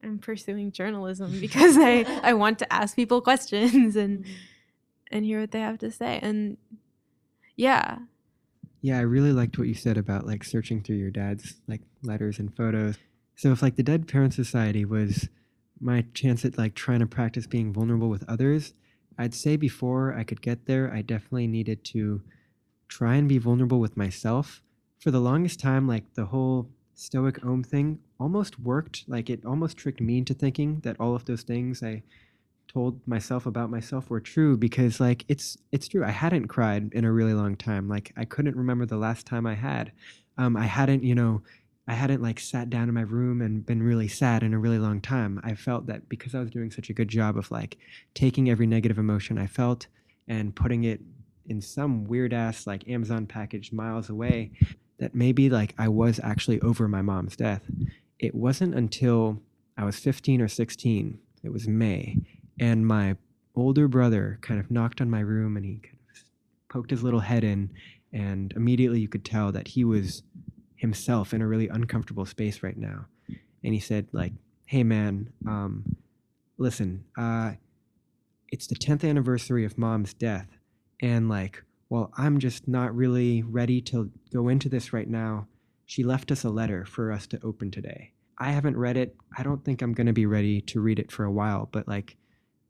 i'm 0.03 0.19
pursuing 0.19 0.71
journalism 0.71 1.39
because 1.39 1.77
i 1.77 2.05
i 2.23 2.33
want 2.33 2.59
to 2.59 2.73
ask 2.73 2.95
people 2.95 3.21
questions 3.21 3.95
and 3.95 4.19
mm-hmm. 4.19 4.33
and 5.11 5.25
hear 5.25 5.41
what 5.41 5.51
they 5.51 5.59
have 5.59 5.77
to 5.77 5.91
say 5.91 6.19
and 6.21 6.57
yeah 7.55 7.97
Yeah, 8.81 8.97
I 8.97 9.01
really 9.01 9.31
liked 9.31 9.57
what 9.57 9.69
you 9.69 9.73
said 9.73 9.97
about 9.97 10.27
like 10.27 10.43
searching 10.43 10.81
through 10.83 10.97
your 10.97 11.09
dad's 11.09 11.55
like 11.67 11.81
letters 12.03 12.37
and 12.37 12.53
photos. 12.53 12.97
So 13.35 13.51
if 13.53 13.61
like 13.61 13.77
the 13.77 13.83
Dead 13.83 14.07
Parent 14.09 14.33
Society 14.33 14.83
was 14.85 15.29
my 15.79 16.03
chance 16.13 16.43
at 16.43 16.57
like 16.57 16.75
trying 16.75 16.99
to 16.99 17.07
practice 17.07 17.47
being 17.47 17.71
vulnerable 17.71 18.09
with 18.09 18.25
others, 18.27 18.73
I'd 19.17 19.33
say 19.33 19.55
before 19.55 20.13
I 20.13 20.23
could 20.25 20.41
get 20.41 20.65
there, 20.65 20.91
I 20.93 21.01
definitely 21.01 21.47
needed 21.47 21.85
to 21.85 22.21
try 22.89 23.15
and 23.15 23.29
be 23.29 23.37
vulnerable 23.37 23.79
with 23.79 23.95
myself. 23.95 24.61
For 24.99 25.11
the 25.11 25.21
longest 25.21 25.61
time, 25.61 25.87
like 25.87 26.13
the 26.15 26.25
whole 26.25 26.69
stoic 26.93 27.43
Om 27.45 27.63
thing 27.63 27.99
almost 28.23 28.57
worked. 28.57 29.03
Like 29.07 29.29
it 29.29 29.45
almost 29.45 29.75
tricked 29.75 29.99
me 29.99 30.17
into 30.17 30.33
thinking 30.33 30.79
that 30.85 30.97
all 30.97 31.13
of 31.13 31.25
those 31.25 31.43
things 31.43 31.83
I 31.83 32.03
told 32.73 33.05
myself 33.05 33.45
about 33.45 33.69
myself 33.69 34.09
were 34.09 34.21
true 34.21 34.55
because 34.55 35.01
like 35.01 35.25
it's 35.27 35.57
it's 35.73 35.89
true. 35.89 36.05
I 36.05 36.11
hadn't 36.11 36.47
cried 36.47 36.93
in 36.93 37.03
a 37.03 37.11
really 37.11 37.33
long 37.33 37.57
time. 37.57 37.89
Like 37.89 38.13
i 38.15 38.23
couldn't 38.23 38.55
remember 38.55 38.85
the 38.85 38.97
last 38.97 39.27
time 39.27 39.45
i 39.45 39.55
had. 39.55 39.91
Um, 40.37 40.55
i 40.55 40.65
hadn't 40.65 41.03
you 41.03 41.13
know 41.13 41.43
i 41.87 41.93
hadn't 41.93 42.23
like 42.23 42.39
sat 42.39 42.69
down 42.69 42.87
in 42.87 42.95
my 42.95 43.01
room 43.01 43.41
and 43.41 43.65
been 43.65 43.83
really 43.83 44.07
sad 44.07 44.41
in 44.41 44.53
a 44.53 44.59
really 44.59 44.79
long 44.79 45.01
time. 45.01 45.41
I 45.43 45.53
felt 45.55 45.85
that 45.87 46.07
because 46.07 46.33
i 46.33 46.39
was 46.39 46.49
doing 46.49 46.71
such 46.71 46.89
a 46.89 46.93
good 46.93 47.09
job 47.09 47.37
of 47.37 47.51
like 47.51 47.77
taking 48.15 48.49
every 48.49 48.67
negative 48.67 48.97
emotion 48.97 49.37
i 49.37 49.47
felt 49.47 49.87
and 50.27 50.55
putting 50.55 50.85
it 50.85 51.01
in 51.49 51.61
some 51.61 52.05
weird 52.05 52.33
ass 52.33 52.65
like 52.65 52.87
amazon 52.87 53.27
package 53.27 53.73
miles 53.73 54.09
away 54.09 54.51
that 54.97 55.13
maybe 55.13 55.49
like 55.49 55.75
i 55.77 55.89
was 55.89 56.19
actually 56.23 56.59
over 56.61 56.87
my 56.87 57.01
mom's 57.01 57.35
death 57.35 57.63
it 58.19 58.33
wasn't 58.35 58.73
until 58.73 59.41
i 59.77 59.83
was 59.83 59.97
15 59.97 60.41
or 60.41 60.47
16 60.47 61.19
it 61.43 61.51
was 61.51 61.67
may 61.67 62.17
and 62.59 62.85
my 62.85 63.15
older 63.55 63.87
brother 63.87 64.39
kind 64.41 64.59
of 64.59 64.71
knocked 64.71 65.01
on 65.01 65.09
my 65.09 65.19
room 65.19 65.57
and 65.57 65.65
he 65.65 65.75
kind 65.77 65.97
of 66.11 66.23
poked 66.69 66.89
his 66.91 67.03
little 67.03 67.19
head 67.19 67.43
in 67.43 67.69
and 68.11 68.53
immediately 68.55 68.99
you 68.99 69.07
could 69.07 69.25
tell 69.25 69.51
that 69.51 69.67
he 69.67 69.83
was 69.83 70.23
himself 70.83 71.33
in 71.33 71.41
a 71.41 71.47
really 71.47 71.69
uncomfortable 71.69 72.25
space 72.25 72.61
right 72.61 72.77
now. 72.77 73.05
And 73.63 73.73
he 73.73 73.79
said 73.79 74.07
like 74.11 74.33
hey 74.65 74.83
man 74.83 75.31
um, 75.47 75.83
listen 76.57 77.03
uh, 77.17 77.51
it's 78.51 78.67
the 78.67 78.75
10th 78.75 79.07
anniversary 79.07 79.65
of 79.65 79.77
mom's 79.77 80.13
death 80.13 80.47
and 81.01 81.29
like 81.29 81.63
well 81.89 82.11
i'm 82.17 82.39
just 82.39 82.67
not 82.67 82.95
really 82.95 83.43
ready 83.43 83.81
to 83.81 84.09
go 84.31 84.47
into 84.47 84.69
this 84.69 84.93
right 84.93 85.09
now 85.09 85.47
she 85.93 86.03
left 86.03 86.31
us 86.31 86.43
a 86.43 86.49
letter 86.49 86.85
for 86.85 87.11
us 87.11 87.27
to 87.27 87.39
open 87.43 87.69
today. 87.69 88.13
I 88.39 88.49
haven't 88.49 88.77
read 88.77 88.97
it. 88.97 89.15
I 89.37 89.43
don't 89.43 89.63
think 89.63 89.83
i'm 89.83 89.93
going 89.93 90.07
to 90.07 90.13
be 90.21 90.25
ready 90.25 90.59
to 90.61 90.81
read 90.81 90.97
it 90.97 91.11
for 91.11 91.23
a 91.23 91.31
while 91.31 91.69
but 91.71 91.87
like 91.87 92.17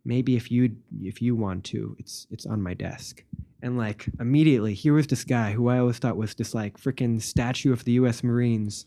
maybe 0.03 0.35
if 0.35 0.51
you 0.51 0.75
if 0.99 1.21
you 1.21 1.33
want 1.33 1.63
to 1.71 1.95
it's 1.99 2.27
it's 2.31 2.45
on 2.45 2.61
my 2.61 2.73
desk. 2.73 3.23
And 3.61 3.77
like 3.77 4.09
immediately 4.19 4.73
here 4.73 4.93
was 4.93 5.07
this 5.07 5.23
guy 5.23 5.53
who 5.53 5.69
i 5.69 5.79
always 5.79 5.99
thought 5.99 6.17
was 6.17 6.35
this 6.35 6.53
like 6.53 6.77
freaking 6.77 7.21
statue 7.21 7.71
of 7.71 7.85
the 7.85 7.93
us 7.93 8.23
marines 8.23 8.85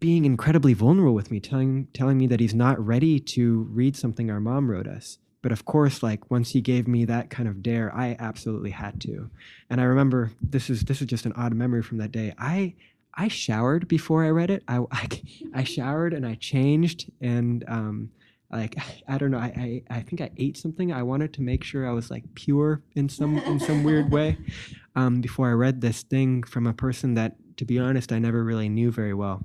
being 0.00 0.24
incredibly 0.24 0.74
vulnerable 0.74 1.14
with 1.14 1.30
me 1.30 1.38
telling 1.38 1.86
telling 1.94 2.18
me 2.18 2.26
that 2.26 2.40
he's 2.40 2.52
not 2.66 2.84
ready 2.84 3.20
to 3.36 3.68
read 3.70 3.94
something 3.96 4.28
our 4.28 4.40
mom 4.40 4.68
wrote 4.68 4.88
us. 4.88 5.18
But 5.42 5.52
of 5.52 5.64
course 5.64 6.02
like 6.02 6.32
once 6.32 6.50
he 6.50 6.60
gave 6.60 6.88
me 6.88 7.04
that 7.04 7.30
kind 7.30 7.48
of 7.48 7.62
dare 7.62 7.94
i 7.94 8.16
absolutely 8.18 8.72
had 8.72 9.00
to. 9.02 9.30
And 9.70 9.80
i 9.80 9.84
remember 9.84 10.32
this 10.40 10.68
is 10.68 10.82
this 10.82 11.00
is 11.00 11.06
just 11.06 11.26
an 11.26 11.34
odd 11.34 11.54
memory 11.54 11.84
from 11.84 11.98
that 11.98 12.10
day. 12.10 12.34
I 12.36 12.74
i 13.16 13.28
showered 13.28 13.88
before 13.88 14.24
i 14.24 14.28
read 14.28 14.50
it 14.50 14.62
i 14.68 14.80
i, 14.90 15.08
I 15.54 15.64
showered 15.64 16.12
and 16.14 16.26
i 16.26 16.34
changed 16.34 17.10
and 17.20 17.64
um 17.68 18.10
like 18.50 18.76
I 19.08 19.18
don't 19.18 19.30
know. 19.30 19.38
I, 19.38 19.82
I 19.90 19.98
I 19.98 20.00
think 20.00 20.20
I 20.20 20.30
ate 20.36 20.56
something. 20.56 20.92
I 20.92 21.02
wanted 21.02 21.32
to 21.34 21.42
make 21.42 21.64
sure 21.64 21.88
I 21.88 21.92
was 21.92 22.10
like 22.10 22.24
pure 22.34 22.82
in 22.94 23.08
some 23.08 23.38
in 23.38 23.60
some 23.60 23.84
weird 23.84 24.10
way. 24.10 24.38
Um, 24.94 25.20
before 25.20 25.50
I 25.50 25.52
read 25.52 25.82
this 25.82 26.04
thing 26.04 26.42
from 26.42 26.66
a 26.66 26.72
person 26.72 27.12
that, 27.16 27.36
to 27.58 27.66
be 27.66 27.78
honest, 27.78 28.12
I 28.12 28.18
never 28.18 28.42
really 28.42 28.70
knew 28.70 28.90
very 28.90 29.12
well. 29.12 29.42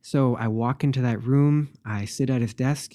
So 0.00 0.36
I 0.36 0.48
walk 0.48 0.82
into 0.82 1.02
that 1.02 1.22
room. 1.22 1.68
I 1.84 2.06
sit 2.06 2.30
at 2.30 2.40
his 2.40 2.54
desk, 2.54 2.94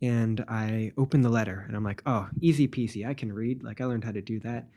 and 0.00 0.44
I 0.46 0.92
open 0.96 1.22
the 1.22 1.28
letter, 1.28 1.64
and 1.66 1.76
I'm 1.76 1.82
like, 1.82 2.02
oh, 2.06 2.28
easy 2.40 2.68
peasy. 2.68 3.04
I 3.04 3.14
can 3.14 3.32
read. 3.32 3.64
Like 3.64 3.80
I 3.80 3.86
learned 3.86 4.04
how 4.04 4.12
to 4.12 4.22
do 4.22 4.38
that. 4.40 4.68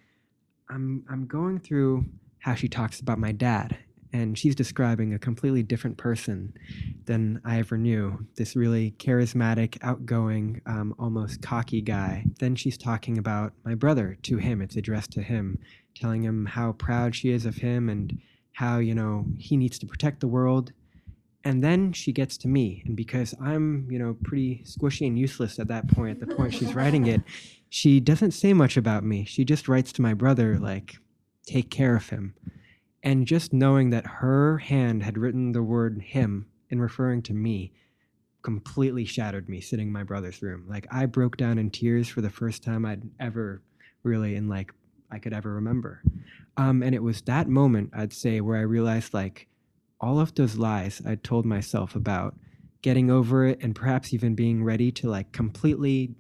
I'm 0.68 1.06
I'm 1.08 1.28
going 1.28 1.60
through 1.60 2.06
how 2.40 2.56
she 2.56 2.68
talks 2.68 3.00
about 3.00 3.20
my 3.20 3.32
dad 3.32 3.78
and 4.14 4.38
she's 4.38 4.56
describing 4.56 5.14
a 5.14 5.20
completely 5.20 5.64
different 5.64 5.98
person 5.98 6.54
than 7.06 7.42
I 7.44 7.60
ever 7.60 7.78
knew. 7.78 8.26
This 8.36 8.56
really 8.56 8.96
charismatic, 8.98 9.78
outgoing, 9.82 10.62
um, 10.66 10.96
almost 10.98 11.42
cocky 11.42 11.82
guy. 11.82 12.26
Then 12.40 12.56
she's 12.56 12.78
talking 12.78 13.18
about 13.18 13.54
my 13.64 13.76
brother 13.76 14.18
to 14.24 14.38
him. 14.38 14.62
It's 14.62 14.76
addressed 14.76 15.12
to 15.14 15.22
him, 15.22 15.60
telling 15.96 16.24
him 16.24 16.46
how 16.46 16.74
proud 16.74 17.16
she 17.16 17.30
is 17.32 17.46
of 17.46 17.56
him 17.56 17.90
and 17.90 18.18
how, 18.54 18.80
you 18.80 18.96
know, 18.96 19.26
he 19.38 19.58
needs 19.58 19.78
to 19.80 19.86
protect 19.86 20.22
the 20.22 20.28
world. 20.28 20.72
And 21.44 21.64
then 21.64 21.94
she 21.94 22.12
gets 22.12 22.38
to 22.38 22.48
me. 22.48 22.82
And 22.86 22.96
because 22.96 23.36
I'm, 23.40 23.88
you 23.92 24.00
know, 24.00 24.16
pretty 24.24 24.64
squishy 24.66 25.06
and 25.06 25.20
useless 25.20 25.60
at 25.60 25.68
that 25.68 25.88
point, 25.88 26.22
at 26.22 26.28
the 26.28 26.36
point 26.36 26.54
she's 26.54 26.74
writing 26.74 27.06
it, 27.06 27.22
she 27.70 28.00
doesn't 28.00 28.32
say 28.32 28.54
much 28.54 28.78
about 28.78 29.04
me. 29.04 29.26
She 29.26 29.44
just 29.46 29.68
writes 29.68 29.92
to 29.94 30.02
my 30.02 30.14
brother, 30.14 30.58
like, 30.58 30.96
take 31.46 31.70
care 31.70 31.96
of 31.96 32.10
him. 32.10 32.34
And 33.06 33.28
just 33.28 33.54
knowing 33.54 33.92
that 33.92 34.08
her 34.08 34.58
hand 34.58 35.04
had 35.04 35.18
written 35.18 35.52
the 35.52 35.62
word 35.62 36.02
him 36.02 36.48
in 36.72 36.82
referring 36.82 37.22
to 37.24 37.34
me 37.34 37.72
completely 38.42 39.06
shattered 39.06 39.48
me 39.48 39.62
sitting 39.62 39.88
in 39.88 39.94
my 39.94 40.04
brother's 40.04 40.42
room. 40.42 40.66
Like 40.68 40.88
I 40.92 41.06
broke 41.06 41.38
down 41.38 41.60
in 41.60 41.70
tears 41.70 42.08
for 42.08 42.22
the 42.22 42.30
first 42.30 42.64
time 42.64 42.86
I'd 42.86 43.04
ever 43.20 43.62
really 44.04 44.36
in 44.36 44.50
like 44.50 44.72
I 45.12 45.20
could 45.20 45.34
ever 45.34 45.54
remember. 45.54 46.02
Um, 46.58 46.82
and 46.82 46.96
it 46.96 47.04
was 47.04 47.22
that 47.24 47.48
moment 47.48 47.92
I'd 47.96 48.14
say 48.14 48.42
where 48.42 48.58
I 48.58 48.62
realized 48.62 49.14
like 49.14 49.48
all 50.02 50.20
of 50.20 50.34
those 50.36 50.58
lies 50.58 51.02
I'd 51.06 51.24
told 51.24 51.46
myself 51.46 51.96
about 51.96 52.36
getting 52.82 53.10
over 53.10 53.46
it 53.46 53.60
and 53.62 53.76
perhaps 53.76 54.14
even 54.14 54.36
being 54.36 54.64
ready 54.64 54.92
to 54.94 55.10
like 55.10 55.32
completely 55.32 56.16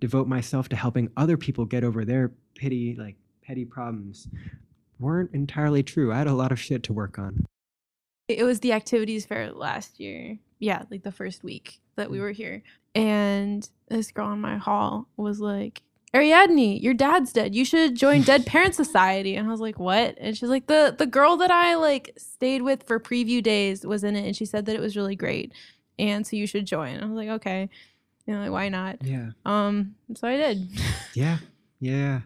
devote 0.00 0.26
myself 0.26 0.68
to 0.70 0.76
helping 0.76 1.10
other 1.16 1.36
people 1.36 1.64
get 1.64 1.84
over 1.84 2.04
their 2.04 2.32
pity 2.54 2.96
like 2.98 3.16
petty 3.42 3.64
problems 3.64 4.28
weren't 5.00 5.32
entirely 5.32 5.82
true. 5.82 6.12
I 6.12 6.18
had 6.18 6.26
a 6.26 6.34
lot 6.34 6.52
of 6.52 6.60
shit 6.60 6.82
to 6.84 6.92
work 6.92 7.18
on. 7.18 7.46
It 8.28 8.44
was 8.44 8.60
the 8.60 8.72
activities 8.72 9.26
fair 9.26 9.50
last 9.50 9.98
year. 9.98 10.38
Yeah, 10.58 10.84
like 10.90 11.02
the 11.02 11.12
first 11.12 11.42
week 11.42 11.80
that 11.96 12.10
we 12.10 12.20
were 12.20 12.32
here. 12.32 12.62
And 12.94 13.68
this 13.88 14.10
girl 14.10 14.32
in 14.32 14.40
my 14.40 14.56
hall 14.56 15.08
was 15.16 15.40
like, 15.40 15.82
Ariadne, 16.14 16.80
your 16.82 16.94
dad's 16.94 17.32
dead. 17.32 17.54
You 17.54 17.64
should 17.64 17.94
join 17.94 18.22
Dead 18.22 18.44
Parent 18.46 18.74
Society. 18.74 19.36
And 19.36 19.46
I 19.46 19.50
was 19.50 19.60
like, 19.60 19.78
what? 19.78 20.16
And 20.18 20.36
she's 20.36 20.48
like, 20.48 20.66
the 20.66 20.94
the 20.96 21.06
girl 21.06 21.36
that 21.36 21.50
I 21.50 21.76
like 21.76 22.12
stayed 22.16 22.62
with 22.62 22.82
for 22.82 22.98
preview 22.98 23.42
days 23.42 23.86
was 23.86 24.02
in 24.02 24.16
it, 24.16 24.26
and 24.26 24.36
she 24.36 24.44
said 24.44 24.66
that 24.66 24.74
it 24.74 24.80
was 24.80 24.96
really 24.96 25.14
great, 25.14 25.52
and 25.98 26.26
so 26.26 26.36
you 26.36 26.46
should 26.46 26.66
join. 26.66 27.00
I 27.00 27.06
was 27.06 27.14
like, 27.14 27.28
okay, 27.28 27.68
you 28.26 28.34
know, 28.34 28.40
like 28.40 28.50
why 28.50 28.68
not? 28.68 28.98
Yeah. 29.02 29.30
Um, 29.44 29.94
so 30.14 30.26
I 30.26 30.36
did. 30.36 30.68
Yeah. 31.14 31.38
Yeah. 31.78 32.20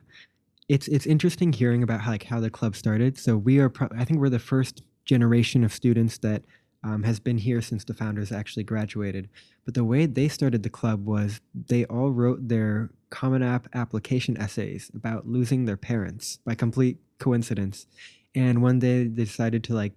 It's 0.69 0.89
it's 0.89 1.07
interesting 1.07 1.53
hearing 1.53 1.83
about 1.83 2.01
how, 2.01 2.11
like 2.13 2.25
how 2.25 2.41
the 2.41 2.51
club 2.51 2.75
started. 2.75 3.19
So 3.19 3.37
we 3.37 3.59
are, 3.59 3.69
pro- 3.69 3.97
I 3.97 4.05
think 4.05 4.21
we're 4.21 4.31
the 4.31 4.39
first 4.39 4.83
generation 5.05 5.65
of 5.65 5.73
students 5.73 6.19
that 6.19 6.43
um, 6.83 7.03
has 7.03 7.21
been 7.21 7.39
here 7.39 7.63
since 7.63 7.85
the 7.85 7.95
founders 7.95 8.33
actually 8.33 8.65
graduated. 8.65 9.29
But 9.65 9.75
the 9.75 9.85
way 9.85 10.07
they 10.07 10.29
started 10.29 10.63
the 10.63 10.71
club 10.71 11.07
was 11.07 11.41
they 11.55 11.85
all 11.87 12.11
wrote 12.11 12.49
their 12.49 12.91
Common 13.11 13.43
App 13.43 13.69
application 13.75 14.37
essays 14.37 14.91
about 14.95 15.27
losing 15.27 15.65
their 15.65 15.77
parents 15.77 16.39
by 16.45 16.55
complete 16.55 16.99
coincidence. 17.19 17.87
And 18.35 18.63
one 18.63 18.79
day 18.79 19.05
they 19.05 19.25
decided 19.25 19.63
to 19.65 19.75
like 19.75 19.93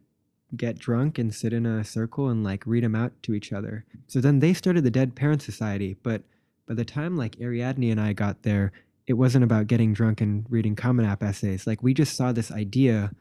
get 0.55 0.77
drunk 0.77 1.17
and 1.17 1.33
sit 1.33 1.51
in 1.51 1.65
a 1.65 1.83
circle 1.83 2.29
and 2.29 2.43
like 2.43 2.63
read 2.65 2.83
them 2.83 2.95
out 2.95 3.11
to 3.23 3.33
each 3.33 3.51
other. 3.51 3.85
So 4.07 4.21
then 4.21 4.39
they 4.39 4.53
started 4.53 4.83
the 4.83 4.91
Dead 4.91 5.15
Parent 5.15 5.41
Society, 5.41 5.97
but 6.03 6.23
By 6.67 6.73
the 6.73 6.85
time 6.85 7.15
like 7.15 7.39
Ariadne 7.39 7.91
and 7.91 7.99
I 7.99 8.11
got 8.13 8.43
there, 8.43 8.73
it 9.07 9.13
wasn't 9.13 9.43
about 9.43 9.67
getting 9.67 9.93
drunk 9.93 10.19
and 10.19 10.45
reading 10.49 10.75
Common 10.75 11.05
App 11.05 11.23
essays. 11.23 11.65
Like 11.65 11.81
we 11.81 11.93
just 11.93 12.15
saw 12.15 12.31
this 12.31 12.51
idea 12.51 13.11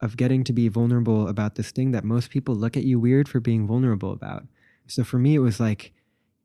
of 0.00 0.16
getting 0.16 0.42
to 0.44 0.52
be 0.52 0.68
vulnerable 0.68 1.28
about 1.28 1.54
this 1.54 1.70
thing 1.70 1.92
that 1.92 2.02
most 2.02 2.30
people 2.30 2.54
look 2.54 2.76
at 2.76 2.84
you 2.84 2.98
weird 2.98 3.28
for 3.28 3.40
being 3.40 3.66
vulnerable 3.66 4.12
about. 4.12 4.44
So 4.86 5.04
for 5.04 5.18
me, 5.18 5.34
it 5.34 5.40
was 5.40 5.60
like, 5.60 5.92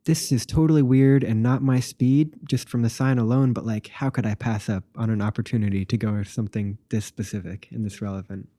this 0.05 0.31
is 0.31 0.45
totally 0.45 0.81
weird 0.81 1.23
and 1.23 1.43
not 1.43 1.61
my 1.61 1.79
speed 1.79 2.35
just 2.47 2.69
from 2.69 2.81
the 2.81 2.89
sign 2.89 3.17
alone, 3.17 3.53
but 3.53 3.65
like, 3.65 3.87
how 3.87 4.09
could 4.09 4.25
I 4.25 4.35
pass 4.35 4.69
up 4.69 4.83
on 4.95 5.09
an 5.09 5.21
opportunity 5.21 5.85
to 5.85 5.97
go 5.97 6.13
with 6.13 6.29
something 6.29 6.77
this 6.89 7.05
specific 7.05 7.67
and 7.71 7.85
this 7.85 8.01
relevant? 8.01 8.49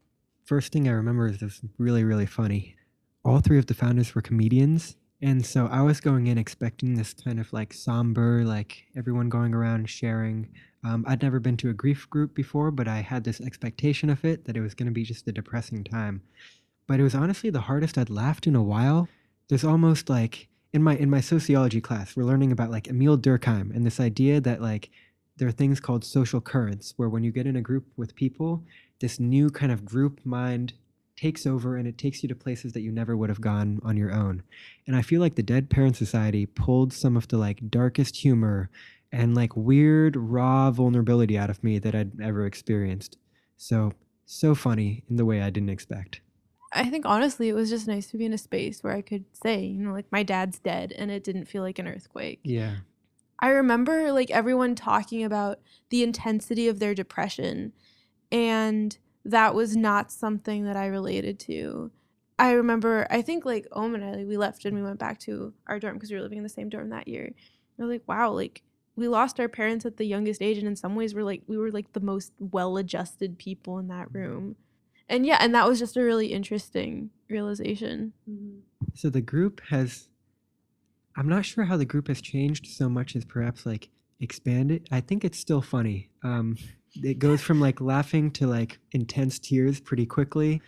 First 0.44 0.72
thing 0.72 0.88
I 0.88 0.92
remember 0.92 1.29
is 1.29 1.38
this 1.38 1.61
really, 1.79 2.05
really 2.05 2.26
funny. 2.26 2.76
All 3.24 3.40
three 3.40 3.59
of 3.59 3.66
the 3.66 3.74
founders 3.74 4.14
were 4.14 4.22
comedians. 4.22 4.96
And 5.22 5.44
so 5.44 5.66
I 5.66 5.83
was 5.83 6.00
going 6.00 6.28
in 6.28 6.38
expecting 6.38 6.94
this 6.94 7.12
kind 7.12 7.38
of 7.38 7.52
like 7.52 7.74
somber, 7.74 8.42
like 8.44 8.87
everyone 8.96 9.28
going 9.28 9.54
around 9.54 9.90
sharing. 9.90 10.48
Um, 10.83 11.04
I'd 11.06 11.22
never 11.22 11.38
been 11.40 11.59
to 11.59 11.68
a 11.68 11.74
grief 11.74 12.09
group 12.09 12.35
before, 12.35 12.70
but 12.70 12.88
I 12.88 13.00
had 13.00 13.24
this 13.24 13.40
expectation 13.40 14.09
of 14.09 14.24
it 14.24 14.46
that 14.46 14.56
it 14.56 14.62
was 14.62 14.74
going 14.74 14.87
to 14.87 14.92
be 14.92 15.04
just 15.04 15.28
a 15.28 15.33
depressing 15.33 15.85
time. 15.85 16.22
But 16.87 17.00
it 17.00 17.02
was 17.02 17.14
honestly 17.14 17.50
the 17.50 17.61
hardest 17.61 17.98
I'd 17.98 18.09
laughed 18.09 18.46
in 18.46 18.56
a 18.56 18.62
while. 18.62 19.09
There's 19.48 19.64
almost 19.64 20.09
like 20.09 20.48
in 20.72 20.83
my 20.83 20.96
in 20.96 21.11
my 21.11 21.20
sociology 21.20 21.80
class, 21.80 22.16
we're 22.16 22.24
learning 22.24 22.52
about 22.52 22.70
like 22.70 22.88
Emile 22.88 23.18
Durkheim 23.18 23.74
and 23.74 23.85
this 23.85 24.00
idea 24.00 24.40
that 24.40 24.62
like 24.62 24.90
there 25.37 25.48
are 25.48 25.52
things 25.52 25.80
called 25.80 26.04
social 26.04 26.40
currents 26.40 26.94
where 26.96 27.09
when 27.09 27.24
you 27.24 27.33
get 27.33 27.46
in 27.46 27.56
a 27.56 27.62
group 27.62 27.87
with 27.96 28.14
people, 28.14 28.62
this 29.00 29.18
new 29.20 29.50
kind 29.50 29.72
of 29.72 29.85
group 29.85 30.20
mind 30.24 30.74
takes 31.20 31.46
over 31.46 31.76
and 31.76 31.87
it 31.87 31.98
takes 31.98 32.22
you 32.22 32.28
to 32.28 32.35
places 32.35 32.72
that 32.72 32.80
you 32.80 32.90
never 32.90 33.16
would 33.16 33.28
have 33.28 33.40
gone 33.40 33.78
on 33.85 33.96
your 33.96 34.12
own. 34.12 34.42
And 34.87 34.96
I 34.96 35.02
feel 35.02 35.20
like 35.20 35.35
the 35.35 35.42
Dead 35.42 35.68
Parent 35.68 35.96
Society 35.96 36.46
pulled 36.46 36.92
some 36.92 37.16
of 37.16 37.28
the 37.28 37.37
like 37.37 37.70
darkest 37.70 38.16
humor 38.16 38.70
and 39.12 39.35
like 39.35 39.54
weird 39.56 40.16
raw 40.16 40.70
vulnerability 40.70 41.37
out 41.37 41.50
of 41.50 41.62
me 41.62 41.78
that 41.78 41.94
I'd 41.94 42.20
ever 42.20 42.46
experienced. 42.46 43.18
So 43.56 43.92
so 44.24 44.54
funny 44.54 45.02
in 45.11 45.16
the 45.16 45.24
way 45.24 45.42
I 45.42 45.50
didn't 45.50 45.70
expect. 45.70 46.20
I 46.72 46.88
think 46.88 47.04
honestly, 47.04 47.48
it 47.48 47.54
was 47.54 47.68
just 47.68 47.88
nice 47.88 48.06
to 48.09 48.16
be 48.16 48.24
in 48.24 48.33
a 48.33 48.38
space 48.38 48.83
where 48.83 48.94
I 48.94 49.02
could 49.02 49.24
say, 49.33 49.64
you 49.64 49.83
know, 49.83 49.92
like 49.92 50.06
my 50.12 50.22
dad's 50.22 50.61
dead 50.61 50.92
and 50.92 51.11
it 51.11 51.24
didn't 51.24 51.46
feel 51.46 51.62
like 51.62 51.80
an 51.80 51.88
earthquake. 51.88 52.38
Yeah. 52.44 52.76
I 53.40 53.48
remember 53.48 54.12
like 54.12 54.30
everyone 54.30 54.74
talking 54.74 55.24
about 55.24 55.59
the 55.88 56.02
intensity 56.02 56.68
of 56.68 56.78
their 56.78 56.94
depression 56.94 57.72
and 58.30 58.96
that 59.24 59.54
was 59.54 59.76
not 59.76 60.11
something 60.11 60.64
that 60.64 60.76
I 60.76 60.87
related 60.87 61.38
to. 61.40 61.90
I 62.38 62.52
remember, 62.52 63.06
I 63.11 63.20
think 63.22 63.44
like 63.44 63.66
Om 63.72 63.94
and 63.94 64.04
I, 64.04 64.12
like, 64.12 64.26
we 64.26 64.37
left 64.37 64.64
and 64.64 64.74
we 64.74 64.83
went 64.83 64.98
back 64.98 65.18
to 65.20 65.52
our 65.66 65.78
dorm 65.78 65.94
because 65.94 66.11
we 66.11 66.16
were 66.16 66.22
living 66.22 66.38
in 66.38 66.44
the 66.44 66.48
same 66.48 66.68
dorm 66.70 66.88
that 66.90 67.06
year. 67.06 67.30
I 67.78 67.83
was 67.83 67.90
like, 67.90 68.06
wow, 68.06 68.30
like 68.30 68.62
we 68.96 69.09
lost 69.09 69.40
our 69.40 69.48
parents 69.48 69.87
at 69.87 69.96
the 69.96 70.04
youngest 70.04 70.42
age, 70.42 70.59
and 70.59 70.66
in 70.66 70.76
some 70.76 70.94
ways, 70.94 71.14
we're 71.14 71.22
like 71.22 71.42
we 71.46 71.56
were 71.56 71.70
like 71.70 71.92
the 71.92 72.00
most 72.00 72.33
well-adjusted 72.38 73.38
people 73.38 73.78
in 73.78 73.88
that 73.88 74.12
room. 74.12 74.56
And 75.09 75.26
yeah, 75.26 75.38
and 75.40 75.54
that 75.54 75.66
was 75.66 75.78
just 75.78 75.96
a 75.96 76.02
really 76.02 76.28
interesting 76.28 77.11
realization. 77.28 78.12
So 78.94 79.11
the 79.11 79.20
group 79.20 79.61
has 79.70 80.09
I'm 81.16 81.28
not 81.28 81.44
sure 81.44 81.64
how 81.64 81.76
the 81.76 81.85
group 81.85 82.09
has 82.09 82.20
changed 82.20 82.66
so 82.66 82.88
much 82.88 83.16
as 83.16 83.24
perhaps 83.24 83.66
like 83.66 83.88
expanded. 84.20 84.88
I 84.90 85.00
think 85.00 85.24
it's 85.24 85.38
still 85.38 85.62
funny. 85.62 86.11
Um, 86.22 86.56
it 86.94 87.18
goes 87.18 87.40
from 87.40 87.61
like 87.61 87.81
laughing 87.81 88.31
to 88.33 88.46
like 88.46 88.79
intense 88.92 89.38
tears 89.38 89.81
pretty 89.81 90.07
quickly. 90.07 90.61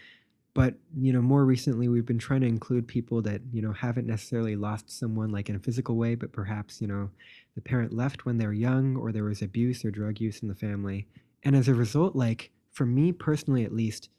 But 0.54 0.74
you 0.94 1.12
know, 1.12 1.22
more 1.22 1.44
recently 1.44 1.88
we've 1.88 2.06
been 2.06 2.18
trying 2.18 2.42
to 2.42 2.46
include 2.46 2.86
people 2.86 3.22
that 3.22 3.40
you 3.52 3.62
know 3.62 3.72
haven't 3.72 4.06
necessarily 4.06 4.54
lost 4.54 4.90
someone 4.90 5.30
like 5.30 5.48
in 5.48 5.56
a 5.56 5.60
physical 5.60 5.96
way, 5.96 6.14
but 6.14 6.32
perhaps 6.32 6.80
you 6.80 6.86
know 6.86 7.10
the 7.54 7.62
parent 7.62 7.92
left 7.92 8.24
when 8.24 8.38
they 8.38 8.46
were 8.46 8.52
young, 8.52 8.96
or 8.96 9.12
there 9.12 9.24
was 9.24 9.42
abuse 9.42 9.84
or 9.84 9.90
drug 9.90 10.20
use 10.20 10.40
in 10.40 10.48
the 10.48 10.54
family, 10.54 11.06
and 11.42 11.56
as 11.56 11.68
a 11.68 11.74
result, 11.74 12.14
like 12.14 12.50
for 12.70 12.84
me 12.84 13.12
personally 13.12 13.64
at 13.64 13.74
least, 13.74 14.10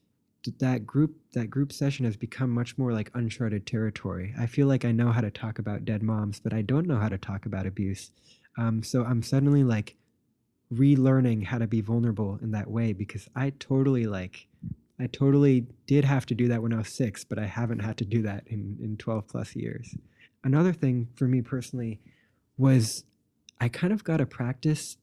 that 0.59 0.85
group 0.87 1.15
that 1.33 1.51
group 1.51 1.71
session 1.71 2.05
has 2.05 2.17
become 2.17 2.49
much 2.49 2.77
more 2.79 2.93
like 2.93 3.11
uncharted 3.13 3.67
territory. 3.67 4.33
I 4.39 4.47
feel 4.47 4.67
like 4.67 4.85
I 4.85 4.91
know 4.91 5.11
how 5.11 5.21
to 5.21 5.31
talk 5.31 5.59
about 5.59 5.85
dead 5.85 6.01
moms, 6.01 6.39
but 6.39 6.53
I 6.53 6.63
don't 6.63 6.87
know 6.87 6.97
how 6.97 7.09
to 7.09 7.17
talk 7.17 7.45
about 7.45 7.67
abuse. 7.67 8.11
Um, 8.57 8.81
so 8.83 9.03
I'm 9.03 9.21
suddenly 9.21 9.63
like 9.63 9.95
relearning 10.73 11.45
how 11.45 11.57
to 11.57 11.67
be 11.67 11.81
vulnerable 11.81 12.39
in 12.41 12.51
that 12.51 12.69
way 12.69 12.93
because 12.93 13.27
I 13.35 13.51
totally 13.51 14.05
like 14.05 14.47
I 14.99 15.07
totally 15.07 15.65
did 15.87 16.05
have 16.05 16.25
to 16.27 16.35
do 16.35 16.47
that 16.49 16.61
when 16.61 16.71
I 16.71 16.77
was 16.77 16.87
six, 16.87 17.23
but 17.23 17.39
I 17.39 17.45
haven't 17.45 17.79
had 17.79 17.97
to 17.97 18.05
do 18.05 18.21
that 18.21 18.43
in, 18.47 18.77
in 18.81 18.95
12 18.97 19.27
plus 19.27 19.55
years. 19.55 19.95
Another 20.43 20.71
thing 20.71 21.09
for 21.15 21.27
me 21.27 21.41
personally 21.41 21.99
was 22.57 23.03
I 23.59 23.69
kind 23.69 23.91
of 23.91 24.03
got 24.03 24.17
to 24.17 24.25
practice 24.25 24.97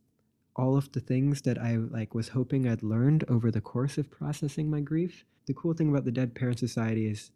all 0.54 0.76
of 0.76 0.92
the 0.92 1.00
things 1.00 1.42
that 1.42 1.58
I 1.58 1.76
like 1.76 2.14
was 2.14 2.28
hoping 2.28 2.68
I'd 2.68 2.82
learned 2.82 3.24
over 3.28 3.50
the 3.50 3.60
course 3.60 3.98
of 3.98 4.10
processing 4.10 4.70
my 4.70 4.80
grief. 4.80 5.24
The 5.46 5.54
cool 5.54 5.74
thing 5.74 5.90
about 5.90 6.04
the 6.04 6.12
Dead 6.12 6.34
Parent 6.34 6.58
Society 6.58 7.06
is 7.06 7.30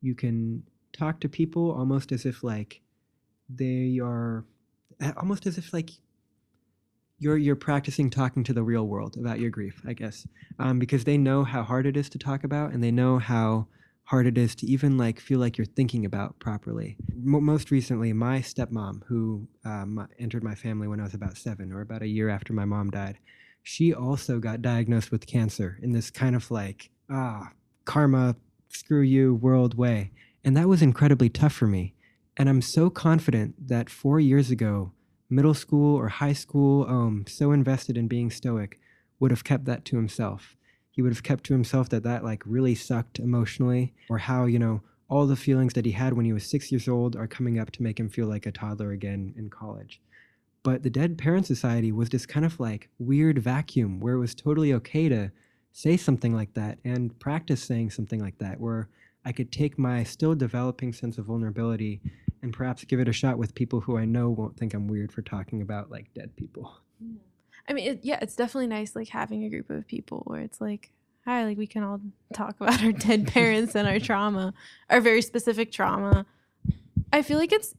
you 0.00 0.14
can 0.14 0.64
talk 0.92 1.20
to 1.20 1.28
people 1.28 1.70
almost 1.70 2.12
as 2.12 2.26
if 2.26 2.42
like 2.42 2.80
they 3.48 3.98
are 4.02 4.44
almost 5.16 5.46
as 5.46 5.56
if 5.58 5.72
like 5.72 5.90
you're 7.18 7.36
you're 7.36 7.56
practicing 7.56 8.10
talking 8.10 8.44
to 8.44 8.52
the 8.52 8.62
real 8.62 8.86
world 8.86 9.16
about 9.16 9.40
your 9.40 9.50
grief, 9.50 9.82
I 9.86 9.92
guess, 9.92 10.26
um, 10.58 10.78
because 10.78 11.04
they 11.04 11.18
know 11.18 11.44
how 11.44 11.62
hard 11.62 11.86
it 11.86 11.96
is 11.96 12.08
to 12.10 12.18
talk 12.18 12.44
about, 12.44 12.72
and 12.72 12.82
they 12.82 12.90
know 12.90 13.18
how 13.18 13.66
hard 14.04 14.26
it 14.26 14.38
is 14.38 14.54
to 14.54 14.66
even 14.66 14.96
like 14.96 15.20
feel 15.20 15.38
like 15.38 15.58
you're 15.58 15.66
thinking 15.66 16.04
about 16.06 16.38
properly. 16.38 16.96
M- 17.10 17.44
most 17.44 17.70
recently, 17.70 18.12
my 18.12 18.38
stepmom, 18.38 19.02
who 19.06 19.46
um, 19.64 20.08
entered 20.18 20.42
my 20.42 20.54
family 20.54 20.88
when 20.88 21.00
I 21.00 21.04
was 21.04 21.14
about 21.14 21.36
seven, 21.36 21.72
or 21.72 21.80
about 21.80 22.02
a 22.02 22.08
year 22.08 22.28
after 22.28 22.52
my 22.52 22.64
mom 22.64 22.90
died, 22.90 23.18
she 23.62 23.92
also 23.92 24.38
got 24.38 24.62
diagnosed 24.62 25.10
with 25.10 25.26
cancer 25.26 25.78
in 25.82 25.92
this 25.92 26.10
kind 26.10 26.36
of 26.36 26.50
like 26.50 26.90
ah 27.10 27.50
karma, 27.84 28.36
screw 28.68 29.00
you 29.00 29.34
world 29.34 29.76
way, 29.76 30.12
and 30.44 30.56
that 30.56 30.68
was 30.68 30.82
incredibly 30.82 31.28
tough 31.28 31.52
for 31.52 31.66
me. 31.66 31.94
And 32.36 32.48
I'm 32.48 32.62
so 32.62 32.88
confident 32.88 33.68
that 33.68 33.90
four 33.90 34.20
years 34.20 34.52
ago 34.52 34.92
middle 35.30 35.54
school 35.54 35.96
or 35.96 36.08
high 36.08 36.32
school, 36.32 36.86
um, 36.88 37.24
so 37.28 37.52
invested 37.52 37.96
in 37.96 38.08
being 38.08 38.30
stoic, 38.30 38.78
would 39.20 39.30
have 39.30 39.44
kept 39.44 39.64
that 39.66 39.84
to 39.86 39.96
himself. 39.96 40.56
He 40.90 41.02
would 41.02 41.12
have 41.12 41.22
kept 41.22 41.44
to 41.44 41.52
himself 41.52 41.88
that 41.90 42.02
that 42.02 42.24
like 42.24 42.42
really 42.44 42.74
sucked 42.74 43.18
emotionally, 43.18 43.94
or 44.08 44.18
how 44.18 44.46
you 44.46 44.58
know 44.58 44.82
all 45.08 45.26
the 45.26 45.36
feelings 45.36 45.74
that 45.74 45.86
he 45.86 45.92
had 45.92 46.12
when 46.12 46.26
he 46.26 46.32
was 46.32 46.44
six 46.44 46.70
years 46.70 46.88
old 46.88 47.16
are 47.16 47.26
coming 47.26 47.58
up 47.58 47.70
to 47.72 47.82
make 47.82 47.98
him 47.98 48.08
feel 48.08 48.26
like 48.26 48.46
a 48.46 48.52
toddler 48.52 48.92
again 48.92 49.32
in 49.36 49.48
college. 49.48 50.00
But 50.62 50.82
the 50.82 50.90
Dead 50.90 51.16
Parent 51.16 51.46
Society 51.46 51.92
was 51.92 52.10
this 52.10 52.26
kind 52.26 52.44
of 52.44 52.60
like 52.60 52.88
weird 52.98 53.38
vacuum 53.38 54.00
where 54.00 54.14
it 54.14 54.18
was 54.18 54.34
totally 54.34 54.72
okay 54.74 55.08
to 55.08 55.30
say 55.72 55.96
something 55.96 56.34
like 56.34 56.52
that 56.54 56.78
and 56.84 57.18
practice 57.20 57.62
saying 57.62 57.90
something 57.90 58.20
like 58.20 58.38
that, 58.38 58.60
where 58.60 58.88
I 59.24 59.32
could 59.32 59.52
take 59.52 59.78
my 59.78 60.04
still 60.04 60.34
developing 60.34 60.92
sense 60.92 61.16
of 61.16 61.26
vulnerability 61.26 62.00
and 62.42 62.52
perhaps 62.52 62.84
give 62.84 63.00
it 63.00 63.08
a 63.08 63.12
shot 63.12 63.38
with 63.38 63.54
people 63.54 63.80
who 63.80 63.96
I 63.96 64.04
know 64.04 64.30
won't 64.30 64.56
think 64.56 64.74
I'm 64.74 64.88
weird 64.88 65.12
for 65.12 65.22
talking 65.22 65.62
about 65.62 65.90
like 65.90 66.12
dead 66.14 66.36
people. 66.36 66.72
I 67.68 67.72
mean, 67.72 67.90
it, 67.92 68.00
yeah, 68.02 68.18
it's 68.22 68.36
definitely 68.36 68.68
nice 68.68 68.96
like 68.96 69.08
having 69.08 69.44
a 69.44 69.50
group 69.50 69.70
of 69.70 69.86
people 69.86 70.22
where 70.26 70.40
it's 70.40 70.60
like, 70.60 70.92
hi, 71.24 71.44
like 71.44 71.58
we 71.58 71.66
can 71.66 71.82
all 71.82 72.00
talk 72.32 72.56
about 72.60 72.82
our 72.82 72.92
dead 72.92 73.26
parents 73.28 73.74
and 73.74 73.86
our 73.86 73.98
trauma, 73.98 74.54
our 74.90 75.00
very 75.00 75.22
specific 75.22 75.72
trauma. 75.72 76.26
I 77.12 77.22
feel 77.22 77.38
like 77.38 77.52
it's 77.52 77.74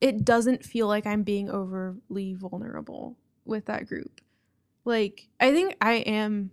it 0.00 0.24
doesn't 0.24 0.64
feel 0.64 0.88
like 0.88 1.06
I'm 1.06 1.22
being 1.22 1.48
overly 1.48 2.34
vulnerable 2.34 3.16
with 3.44 3.66
that 3.66 3.86
group. 3.86 4.20
Like, 4.84 5.28
I 5.38 5.52
think 5.52 5.76
I 5.80 5.94
am 5.94 6.50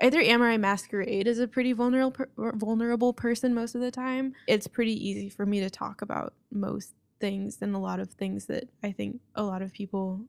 either 0.00 0.20
am 0.20 0.42
or 0.42 0.48
I 0.48 0.56
masquerade 0.56 1.28
as 1.28 1.38
a 1.38 1.48
pretty 1.48 1.72
vulnerable 1.72 2.26
vulnerable 2.36 3.12
person 3.12 3.54
most 3.54 3.74
of 3.74 3.80
the 3.80 3.90
time. 3.90 4.34
It's 4.46 4.66
pretty 4.66 4.94
easy 5.08 5.28
for 5.28 5.46
me 5.46 5.60
to 5.60 5.70
talk 5.70 6.02
about 6.02 6.34
most 6.50 6.94
things 7.20 7.58
and 7.60 7.74
a 7.74 7.78
lot 7.78 8.00
of 8.00 8.10
things 8.10 8.46
that 8.46 8.68
I 8.82 8.92
think 8.92 9.20
a 9.34 9.42
lot 9.42 9.62
of 9.62 9.72
people 9.72 10.22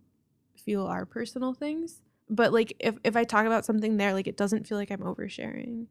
feel 0.58 0.86
are 0.86 1.06
personal 1.06 1.54
things. 1.54 2.02
But 2.30 2.54
like 2.54 2.74
if 2.80 2.98
if 3.04 3.16
I 3.16 3.24
talk 3.24 3.46
about 3.46 3.66
something 3.66 3.98
there, 3.98 4.14
like 4.14 4.28
it 4.28 4.38
doesn't 4.38 4.68
feel 4.68 4.78
like 4.78 4.92
I'm 4.92 5.00
oversharing. 5.00 5.88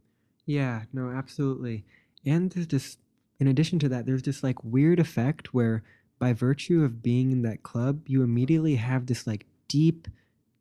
Yeah, 0.46 0.82
no, 0.92 1.10
absolutely. 1.10 1.84
And 2.24 2.50
there's 2.50 2.66
this, 2.66 2.96
in 3.38 3.46
addition 3.46 3.78
to 3.80 3.88
that, 3.90 4.06
there's 4.06 4.22
this 4.22 4.42
like 4.42 4.62
weird 4.64 4.98
effect 4.98 5.54
where 5.54 5.82
by 6.18 6.32
virtue 6.32 6.82
of 6.82 7.02
being 7.02 7.30
in 7.30 7.42
that 7.42 7.62
club, 7.62 8.08
you 8.08 8.22
immediately 8.22 8.76
have 8.76 9.06
this 9.06 9.26
like 9.26 9.46
deep, 9.68 10.08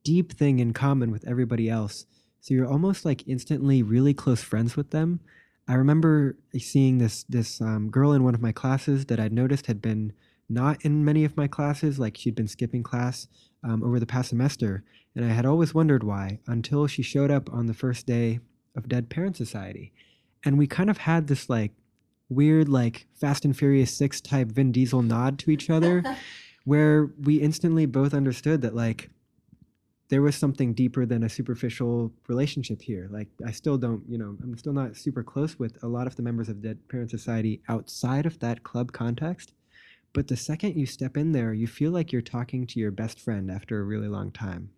deep 0.03 0.33
thing 0.33 0.59
in 0.59 0.73
common 0.73 1.11
with 1.11 1.27
everybody 1.27 1.69
else. 1.69 2.05
So 2.41 2.53
you're 2.53 2.67
almost 2.67 3.05
like 3.05 3.27
instantly 3.27 3.83
really 3.83 4.13
close 4.13 4.41
friends 4.41 4.75
with 4.75 4.91
them. 4.91 5.19
I 5.67 5.75
remember 5.75 6.37
seeing 6.57 6.97
this 6.97 7.23
this 7.29 7.61
um, 7.61 7.89
girl 7.89 8.11
in 8.13 8.23
one 8.23 8.33
of 8.33 8.41
my 8.41 8.51
classes 8.51 9.05
that 9.05 9.19
I'd 9.19 9.33
noticed 9.33 9.67
had 9.67 9.81
been 9.81 10.13
not 10.49 10.83
in 10.83 11.05
many 11.05 11.25
of 11.25 11.37
my 11.37 11.47
classes, 11.47 11.99
like 11.99 12.17
she'd 12.17 12.35
been 12.35 12.47
skipping 12.47 12.81
class 12.81 13.27
um, 13.63 13.83
over 13.83 13.99
the 13.99 14.07
past 14.07 14.29
semester, 14.29 14.83
and 15.15 15.23
I 15.23 15.29
had 15.29 15.45
always 15.45 15.73
wondered 15.73 16.03
why 16.03 16.39
until 16.47 16.87
she 16.87 17.03
showed 17.03 17.29
up 17.29 17.53
on 17.53 17.67
the 17.67 17.73
first 17.73 18.07
day 18.07 18.39
of 18.75 18.89
Dead 18.89 19.09
Parent 19.09 19.37
Society, 19.37 19.93
and 20.43 20.57
we 20.57 20.65
kind 20.65 20.89
of 20.89 20.97
had 20.97 21.27
this 21.27 21.49
like 21.49 21.73
weird 22.29 22.67
like 22.67 23.05
Fast 23.15 23.45
and 23.45 23.55
Furious 23.55 23.95
Six 23.95 24.21
type 24.21 24.47
Vin 24.47 24.71
Diesel 24.71 25.03
nod 25.03 25.37
to 25.39 25.51
each 25.51 25.69
other 25.69 26.03
where 26.63 27.11
we 27.21 27.37
instantly 27.37 27.85
both 27.85 28.13
understood 28.13 28.61
that 28.61 28.75
like 28.75 29.09
there 30.09 30.23
was 30.23 30.35
something 30.35 30.73
deeper 30.73 31.05
than 31.05 31.23
a 31.23 31.29
superficial 31.29 32.11
relationship 32.27 32.81
here. 32.81 33.07
Like 33.11 33.27
I 33.45 33.51
still 33.51 33.77
don't, 33.77 34.03
you 34.09 34.17
know, 34.17 34.35
I'm 34.43 34.57
still 34.57 34.73
not 34.73 34.97
super 34.97 35.23
close 35.23 35.57
with 35.57 35.81
a 35.83 35.87
lot 35.87 36.07
of 36.07 36.15
the 36.15 36.23
members 36.23 36.49
of 36.49 36.61
Dead 36.61 36.79
Parent 36.89 37.11
Society 37.11 37.61
outside 37.69 38.25
of 38.25 38.39
that 38.39 38.63
club 38.63 38.91
context. 38.91 39.53
But 40.11 40.27
the 40.27 40.35
second 40.35 40.75
you 40.75 40.87
step 40.87 41.15
in 41.15 41.31
there, 41.31 41.53
you 41.53 41.67
feel 41.67 41.91
like 41.91 42.11
you're 42.11 42.23
talking 42.23 42.65
to 42.67 42.79
your 42.79 42.89
best 42.89 43.19
friend 43.19 43.51
after 43.51 43.79
a 43.79 43.83
really 43.83 44.07
long 44.07 44.31
time. 44.31 44.71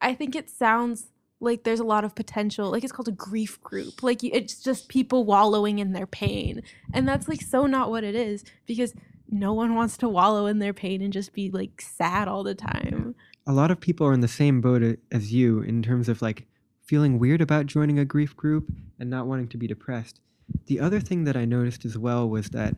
I 0.00 0.14
think 0.14 0.36
it 0.36 0.48
sounds 0.48 1.10
like 1.40 1.64
there's 1.64 1.80
a 1.80 1.84
lot 1.84 2.04
of 2.04 2.14
potential. 2.14 2.70
Like 2.70 2.84
it's 2.84 2.92
called 2.92 3.08
a 3.08 3.12
grief 3.12 3.60
group. 3.60 4.04
Like 4.04 4.22
it's 4.22 4.62
just 4.62 4.88
people 4.88 5.24
wallowing 5.24 5.80
in 5.80 5.92
their 5.92 6.06
pain. 6.06 6.62
And 6.94 7.08
that's 7.08 7.26
like 7.26 7.42
so 7.42 7.66
not 7.66 7.90
what 7.90 8.04
it 8.04 8.14
is 8.14 8.44
because 8.66 8.94
no 9.28 9.52
one 9.52 9.74
wants 9.74 9.96
to 9.98 10.08
wallow 10.08 10.46
in 10.46 10.60
their 10.60 10.72
pain 10.72 11.02
and 11.02 11.12
just 11.12 11.32
be 11.32 11.50
like 11.50 11.82
sad 11.82 12.28
all 12.28 12.44
the 12.44 12.54
time 12.54 13.16
a 13.48 13.52
lot 13.52 13.70
of 13.70 13.80
people 13.80 14.06
are 14.06 14.12
in 14.12 14.20
the 14.20 14.28
same 14.28 14.60
boat 14.60 14.98
as 15.10 15.32
you 15.32 15.62
in 15.62 15.82
terms 15.82 16.08
of 16.08 16.20
like 16.20 16.46
feeling 16.84 17.18
weird 17.18 17.40
about 17.40 17.64
joining 17.64 17.98
a 17.98 18.04
grief 18.04 18.36
group 18.36 18.70
and 19.00 19.08
not 19.08 19.26
wanting 19.26 19.48
to 19.48 19.56
be 19.56 19.66
depressed. 19.66 20.20
The 20.66 20.78
other 20.78 21.00
thing 21.00 21.24
that 21.24 21.36
I 21.36 21.46
noticed 21.46 21.86
as 21.86 21.96
well 21.96 22.28
was 22.28 22.50
that 22.50 22.76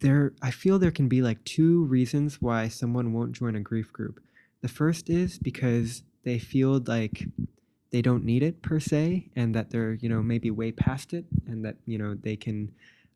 there 0.00 0.34
I 0.42 0.50
feel 0.50 0.78
there 0.78 0.90
can 0.90 1.08
be 1.08 1.22
like 1.22 1.42
two 1.44 1.86
reasons 1.86 2.40
why 2.42 2.68
someone 2.68 3.14
won't 3.14 3.32
join 3.32 3.56
a 3.56 3.60
grief 3.60 3.90
group. 3.94 4.20
The 4.60 4.68
first 4.68 5.08
is 5.08 5.38
because 5.38 6.02
they 6.22 6.38
feel 6.38 6.82
like 6.86 7.24
they 7.92 8.02
don't 8.02 8.24
need 8.24 8.42
it 8.42 8.60
per 8.60 8.78
se 8.78 9.30
and 9.36 9.54
that 9.54 9.70
they're, 9.70 9.94
you 9.94 10.10
know, 10.10 10.22
maybe 10.22 10.50
way 10.50 10.70
past 10.70 11.14
it 11.14 11.24
and 11.46 11.64
that, 11.64 11.76
you 11.86 11.96
know, 11.96 12.14
they 12.14 12.36
can 12.36 12.72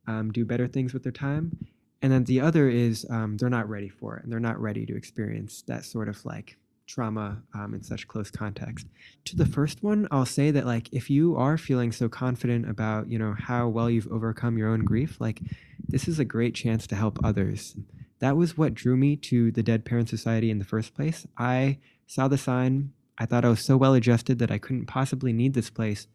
um, 0.06 0.32
do 0.32 0.46
better 0.46 0.66
things 0.66 0.94
with 0.94 1.02
their 1.02 1.12
time 1.12 1.52
and 2.02 2.12
then 2.12 2.24
the 2.24 2.40
other 2.40 2.68
is 2.68 3.06
um, 3.10 3.36
they're 3.36 3.50
not 3.50 3.68
ready 3.68 3.88
for 3.88 4.16
it. 4.16 4.22
And 4.22 4.32
they're 4.32 4.40
not 4.40 4.60
ready 4.60 4.86
to 4.86 4.96
experience 4.96 5.62
that 5.66 5.84
sort 5.84 6.08
of 6.08 6.24
like 6.24 6.56
trauma 6.86 7.40
um, 7.54 7.74
in 7.74 7.82
such 7.82 8.08
close 8.08 8.30
context. 8.30 8.86
To 9.26 9.36
the 9.36 9.46
first 9.46 9.82
one 9.82 10.08
i'll 10.10 10.26
say 10.26 10.50
that 10.50 10.66
like 10.66 10.88
if 10.92 11.08
you 11.08 11.36
are 11.36 11.56
feeling 11.56 11.92
so 11.92 12.08
confident 12.08 12.68
about 12.68 13.08
you 13.08 13.18
know 13.18 13.36
how 13.38 13.68
well 13.68 13.88
you've 13.88 14.10
overcome 14.10 14.58
your 14.58 14.68
own 14.68 14.84
grief 14.84 15.20
like 15.20 15.40
this 15.86 16.08
is 16.08 16.18
a 16.18 16.24
great 16.24 16.54
chance 16.54 16.86
to 16.88 16.96
help 16.96 17.18
others. 17.22 17.76
That 18.18 18.36
was 18.36 18.56
what 18.56 18.74
drew 18.74 18.96
me 18.96 19.16
to 19.16 19.50
the 19.50 19.62
dead 19.62 19.84
parent 19.84 20.08
society 20.08 20.50
in 20.50 20.58
the 20.58 20.64
first 20.64 20.94
place. 20.94 21.26
I 21.38 21.78
saw 22.06 22.28
the 22.28 22.38
sign. 22.38 22.92
I 23.18 23.26
thought 23.26 23.44
i 23.44 23.48
was 23.50 23.60
so 23.60 23.76
well 23.76 23.94
adjusted 23.94 24.38
that 24.38 24.50
i 24.50 24.58
couldn't 24.58 24.86
possibly 24.86 25.32
need 25.32 25.54
this 25.54 25.70
place. 25.70 26.06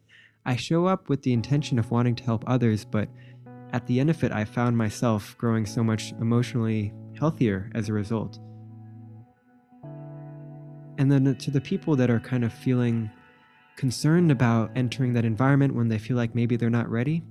I 0.44 0.56
show 0.56 0.86
up 0.86 1.08
with 1.08 1.22
the 1.22 1.32
intention 1.32 1.78
of 1.78 1.90
wanting 1.90 2.16
to 2.16 2.24
help 2.24 2.44
others 2.46 2.84
but 2.84 3.08
at 3.72 3.86
the 3.86 4.00
end 4.00 4.10
of 4.10 4.22
it, 4.22 4.32
I 4.32 4.44
found 4.44 4.76
myself 4.76 5.36
growing 5.38 5.66
so 5.66 5.82
much 5.82 6.12
emotionally 6.20 6.92
healthier 7.18 7.70
as 7.74 7.88
a 7.88 7.92
result. 7.92 8.38
And 10.98 11.10
then 11.10 11.36
to 11.36 11.50
the 11.50 11.60
people 11.60 11.96
that 11.96 12.10
are 12.10 12.20
kind 12.20 12.44
of 12.44 12.52
feeling 12.52 13.10
concerned 13.76 14.30
about 14.30 14.70
entering 14.74 15.12
that 15.12 15.24
environment 15.24 15.74
when 15.74 15.88
they 15.88 15.98
feel 15.98 16.16
like 16.16 16.34
maybe 16.34 16.56
they're 16.56 16.70
not 16.70 16.88
ready, 16.88 17.22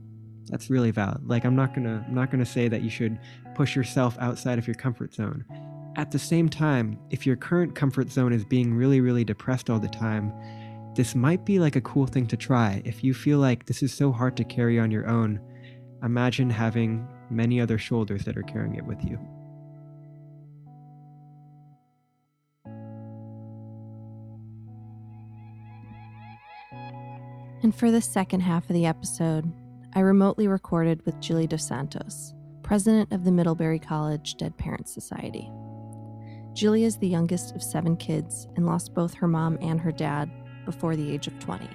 that's 0.48 0.70
really 0.70 0.92
valid. 0.92 1.28
Like 1.28 1.46
I'm 1.46 1.56
not 1.56 1.74
to 1.74 1.80
I'm 1.80 2.14
not 2.14 2.32
to 2.32 2.46
say 2.46 2.68
that 2.68 2.84
you 2.84 2.90
should 2.90 3.20
push 3.56 3.76
yourself 3.76 4.16
outside 4.20 4.60
of 4.60 4.68
your 4.68 4.76
comfort 4.76 5.14
zone. 5.14 5.44
At 5.96 6.12
the 6.12 6.20
same 6.20 6.50
time, 6.50 7.00
if 7.10 7.26
your 7.26 7.36
current 7.36 7.74
comfort 7.74 8.12
zone 8.12 8.34
is 8.34 8.46
being 8.46 8.74
really 8.74 9.02
really 9.02 9.24
depressed 9.24 9.70
all 9.70 9.80
the 9.80 9.88
time, 9.88 10.32
this 10.96 11.16
might 11.16 11.46
be 11.46 11.58
like 11.58 11.76
a 11.76 11.82
cool 11.82 12.06
thing 12.06 12.28
to 12.28 12.38
try. 12.38 12.82
If 12.86 13.04
you 13.04 13.14
feel 13.14 13.40
like 13.40 13.66
this 13.66 13.82
is 13.82 13.94
so 13.94 14.12
hard 14.12 14.38
to 14.38 14.44
carry 14.44 14.80
on 14.80 14.92
your 14.92 15.08
own, 15.08 15.40
imagine 16.06 16.50
having 16.50 17.08
many 17.30 17.60
other 17.60 17.78
shoulders 17.78 18.24
that 18.26 18.38
are 18.38 18.44
carrying 18.44 18.76
it 18.76 18.86
with 18.86 19.04
you. 19.04 19.20
And 27.64 27.74
for 27.74 27.90
the 27.90 28.02
second 28.02 28.42
half 28.42 28.70
of 28.70 28.76
the 28.76 28.86
episode, 28.86 29.52
I 29.96 30.02
remotely 30.02 30.48
recorded 30.48 31.04
with 31.06 31.20
Julie 31.20 31.48
Dos 31.48 31.68
Santos, 31.68 32.36
president 32.62 33.12
of 33.12 33.24
the 33.24 33.32
Middlebury 33.32 33.80
College 33.80 34.36
Dead 34.36 34.56
Parents 34.58 34.94
Society. 34.94 35.50
Julie 36.54 36.84
is 36.84 36.98
the 36.98 37.08
youngest 37.08 37.56
of 37.56 37.64
seven 37.64 37.98
kids 37.98 38.48
and 38.56 38.68
lost 38.68 38.94
both 38.94 39.16
her 39.16 39.28
mom 39.28 39.58
and 39.62 39.82
her 39.82 39.92
dad 39.92 40.30
before 40.66 40.96
the 40.96 41.12
age 41.12 41.26
of 41.28 41.40
20. 41.40 41.68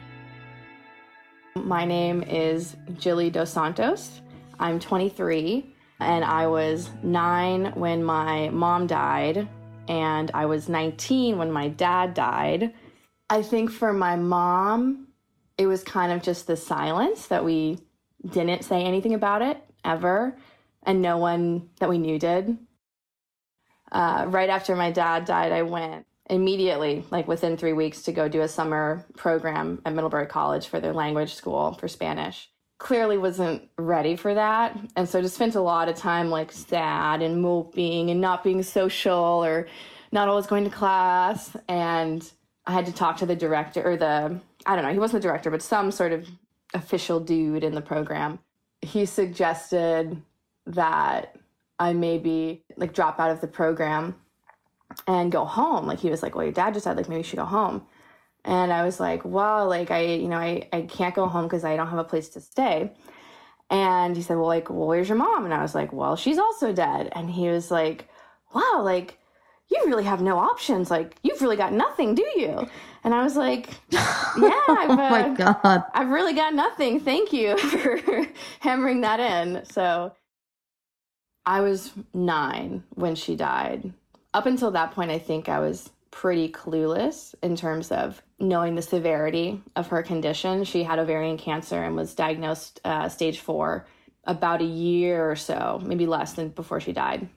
My 1.57 1.85
name 1.85 2.23
is 2.23 2.77
Julie 2.97 3.31
Dos 3.31 3.51
Santos. 3.51 4.21
I'm 4.61 4.79
23, 4.79 5.75
and 5.99 6.25
I 6.25 6.47
was 6.47 6.91
nine 7.03 7.73
when 7.75 8.05
my 8.05 8.51
mom 8.51 8.87
died, 8.87 9.49
and 9.89 10.31
I 10.33 10.47
was 10.47 10.69
19 10.69 11.39
when 11.39 11.51
my 11.51 11.69
dad 11.69 12.15
died. 12.15 12.73
I 13.29 13.43
think 13.43 13.73
for 13.73 13.93
my 13.93 14.15
mom, 14.15 15.09
it 15.59 15.67
was 15.67 15.83
kind 15.83 16.13
of 16.13 16.23
just 16.23 16.47
the 16.47 16.57
silence 16.57 17.27
that 17.27 17.45
we 17.45 17.79
didn't 18.25 18.65
say 18.65 18.85
anything 18.85 19.15
about 19.15 19.43
it 19.43 19.59
ever, 19.85 20.39
and 20.85 21.03
no 21.03 21.19
one 21.19 21.69
that 21.81 21.89
we 21.89 21.99
knew 21.99 22.19
did. 22.19 22.59
Uh, 23.91 24.27
right 24.29 24.51
after 24.51 24.77
my 24.77 24.93
dad 24.93 25.25
died, 25.25 25.51
I 25.51 25.63
went 25.63 26.07
immediately, 26.31 27.05
like 27.11 27.29
within 27.29 27.57
three 27.57 27.73
weeks, 27.73 28.03
to 28.03 28.13
go 28.13 28.29
do 28.29 28.41
a 28.41 28.49
summer 28.49 29.05
program 29.17 29.83
at 29.85 29.93
Middlebury 29.93 30.27
College 30.27 30.69
for 30.69 30.81
their 30.81 30.93
language 30.93 31.35
school 31.35 31.75
for 31.75 31.89
Spanish. 31.89 32.49
Clearly 32.79 33.19
wasn't 33.19 33.69
ready 33.77 34.17
for 34.17 34.33
that. 34.33 34.79
And 34.97 35.07
so 35.07 35.21
just 35.21 35.35
spent 35.35 35.55
a 35.55 35.61
lot 35.61 35.89
of 35.89 35.97
time 35.97 36.31
like 36.31 36.51
sad 36.51 37.21
and 37.21 37.43
moping 37.43 38.11
and 38.11 38.21
not 38.21 38.43
being 38.43 38.63
social 38.63 39.45
or 39.45 39.67
not 40.13 40.29
always 40.29 40.47
going 40.47 40.65
to 40.65 40.71
class. 40.71 41.55
And 41.69 42.31
I 42.67 42.73
had 42.73 42.87
to 42.87 42.93
talk 42.93 43.19
to 43.19 43.27
the 43.27 43.37
director 43.37 43.83
or 43.83 43.97
the, 43.97 44.41
I 44.65 44.77
don't 44.77 44.85
know, 44.85 44.93
he 44.93 44.99
wasn't 44.99 45.23
the 45.23 45.29
director, 45.29 45.51
but 45.51 45.61
some 45.61 45.91
sort 45.91 46.13
of 46.13 46.27
official 46.73 47.21
dude 47.21 47.65
in 47.65 47.75
the 47.75 47.83
program. 47.83 48.39
He 48.81 49.05
suggested 49.05 50.23
that 50.67 51.37
I 51.79 51.93
maybe 51.93 52.65
like 52.77 52.95
drop 52.95 53.19
out 53.19 53.31
of 53.31 53.41
the 53.41 53.49
program 53.49 54.15
and 55.11 55.33
go 55.33 55.45
home. 55.45 55.87
Like 55.87 55.99
he 55.99 56.09
was 56.09 56.23
like, 56.23 56.37
well, 56.37 56.45
your 56.45 56.53
dad 56.53 56.73
just 56.75 56.85
died. 56.85 56.97
Like 56.97 57.09
maybe 57.09 57.19
you 57.19 57.25
should 57.25 57.39
go 57.39 57.45
home. 57.45 57.83
And 58.45 58.73
I 58.73 58.85
was 58.85 59.01
like, 59.01 59.25
well, 59.25 59.69
like 59.69 59.91
I, 59.91 60.03
you 60.03 60.29
know, 60.29 60.37
I, 60.37 60.69
I 60.73 60.83
can't 60.83 61.15
go 61.15 61.27
home 61.27 61.47
because 61.47 61.65
I 61.65 61.77
don't 61.77 61.89
have 61.89 61.99
a 61.99 62.05
place 62.05 62.29
to 62.31 62.41
stay. 62.41 62.93
And 63.71 64.17
he 64.17 64.23
said, 64.23 64.37
well, 64.37 64.47
like, 64.47 64.71
well, 64.71 64.87
where's 64.87 65.09
your 65.09 65.19
mom? 65.19 65.45
And 65.45 65.53
I 65.53 65.63
was 65.63 65.75
like, 65.75 65.93
well, 65.93 66.15
she's 66.15 66.39
also 66.39 66.73
dead. 66.73 67.09
And 67.13 67.29
he 67.29 67.49
was 67.49 67.73
like, 67.73 68.09
wow, 68.55 68.83
like 68.83 69.19
you 69.69 69.83
really 69.87 70.05
have 70.05 70.23
no 70.23 70.39
options. 70.39 70.93
Like 70.93 71.17
you've 71.25 71.43
really 71.43 71.57
got 71.57 71.73
nothing, 71.73 72.15
do 72.15 72.27
you? 72.37 72.69
And 73.03 73.13
I 73.13 73.25
was 73.25 73.37
like, 73.37 73.69
yeah, 73.91 74.63
I've, 74.69 74.91
oh 74.91 74.97
my 74.97 75.23
uh, 75.23 75.35
God. 75.35 75.85
I've 75.93 76.11
really 76.11 76.35
got 76.35 76.55
nothing. 76.55 77.01
Thank 77.01 77.33
you 77.33 77.59
for 77.59 78.27
hammering 78.61 79.01
that 79.01 79.19
in. 79.19 79.65
So 79.73 80.15
I 81.45 81.63
was 81.63 81.93
nine 82.15 82.85
when 82.95 83.17
she 83.17 83.35
died 83.35 83.93
up 84.33 84.47
until 84.47 84.71
that 84.73 84.93
point, 84.93 85.11
I 85.11 85.19
think 85.19 85.49
I 85.49 85.59
was 85.59 85.91
pretty 86.11 86.51
clueless 86.51 87.35
in 87.43 87.57
terms 87.57 87.93
of 87.93 88.21
knowing 88.39 88.75
the 88.75 88.83
severity 88.83 89.63
of 89.77 89.89
her 89.89 90.03
condition. 90.03 90.65
She 90.65 90.83
had 90.83 90.99
ovarian 90.99 91.39
cancer 91.39 91.83
and 91.83 91.95
was 91.95 92.15
diagnosed 92.15 92.81
uh, 92.85 93.09
stage 93.09 93.41
four 93.41 93.87
about 94.25 94.61
a 94.61 94.65
year 94.65 95.31
or 95.31 95.37
so, 95.37 95.81
maybe 95.85 96.07
less 96.07 96.35
than 96.35 96.49
before 96.51 96.81
she 96.81 96.93
died. 96.93 97.29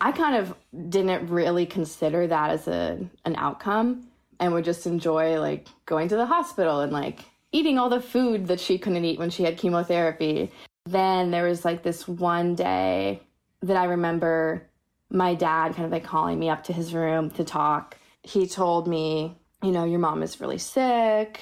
I 0.00 0.12
kind 0.12 0.36
of 0.36 0.54
didn't 0.88 1.28
really 1.28 1.66
consider 1.66 2.26
that 2.26 2.50
as 2.50 2.66
a 2.68 2.98
an 3.24 3.36
outcome 3.36 4.08
and 4.40 4.52
would 4.52 4.64
just 4.64 4.86
enjoy 4.86 5.40
like 5.40 5.68
going 5.86 6.08
to 6.08 6.16
the 6.16 6.26
hospital 6.26 6.80
and 6.80 6.92
like 6.92 7.20
eating 7.52 7.78
all 7.78 7.88
the 7.88 8.00
food 8.00 8.48
that 8.48 8.60
she 8.60 8.78
couldn't 8.78 9.04
eat 9.04 9.18
when 9.18 9.30
she 9.30 9.44
had 9.44 9.56
chemotherapy. 9.56 10.50
Then 10.86 11.30
there 11.30 11.44
was 11.44 11.64
like 11.64 11.82
this 11.82 12.08
one 12.08 12.54
day 12.54 13.22
that 13.62 13.76
I 13.76 13.84
remember 13.84 14.68
my 15.10 15.34
dad 15.34 15.74
kind 15.74 15.86
of 15.86 15.92
like 15.92 16.04
calling 16.04 16.38
me 16.38 16.50
up 16.50 16.64
to 16.64 16.72
his 16.72 16.94
room 16.94 17.30
to 17.30 17.44
talk. 17.44 17.96
He 18.22 18.46
told 18.46 18.88
me, 18.88 19.36
you 19.62 19.70
know, 19.70 19.84
your 19.84 19.98
mom 19.98 20.22
is 20.22 20.40
really 20.40 20.58
sick. 20.58 21.40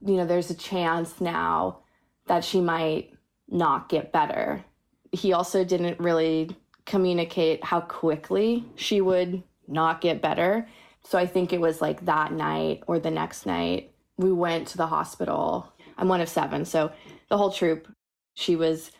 You 0.00 0.16
know, 0.16 0.26
there's 0.26 0.50
a 0.50 0.54
chance 0.54 1.20
now 1.20 1.80
that 2.26 2.44
she 2.44 2.60
might 2.60 3.12
not 3.48 3.88
get 3.88 4.12
better. 4.12 4.64
He 5.12 5.32
also 5.32 5.64
didn't 5.64 5.98
really 6.00 6.56
communicate 6.84 7.64
how 7.64 7.80
quickly 7.80 8.64
she 8.76 9.00
would 9.00 9.42
not 9.66 10.00
get 10.00 10.22
better. 10.22 10.68
So 11.02 11.18
I 11.18 11.26
think 11.26 11.52
it 11.52 11.60
was 11.60 11.80
like 11.80 12.04
that 12.04 12.32
night 12.32 12.82
or 12.86 12.98
the 12.98 13.10
next 13.10 13.46
night, 13.46 13.92
we 14.16 14.32
went 14.32 14.68
to 14.68 14.76
the 14.76 14.86
hospital. 14.86 15.72
I'm 15.98 16.08
one 16.08 16.20
of 16.20 16.28
seven. 16.28 16.64
So 16.64 16.92
the 17.28 17.38
whole 17.38 17.52
troop, 17.52 17.88
she 18.34 18.56
was 18.56 18.90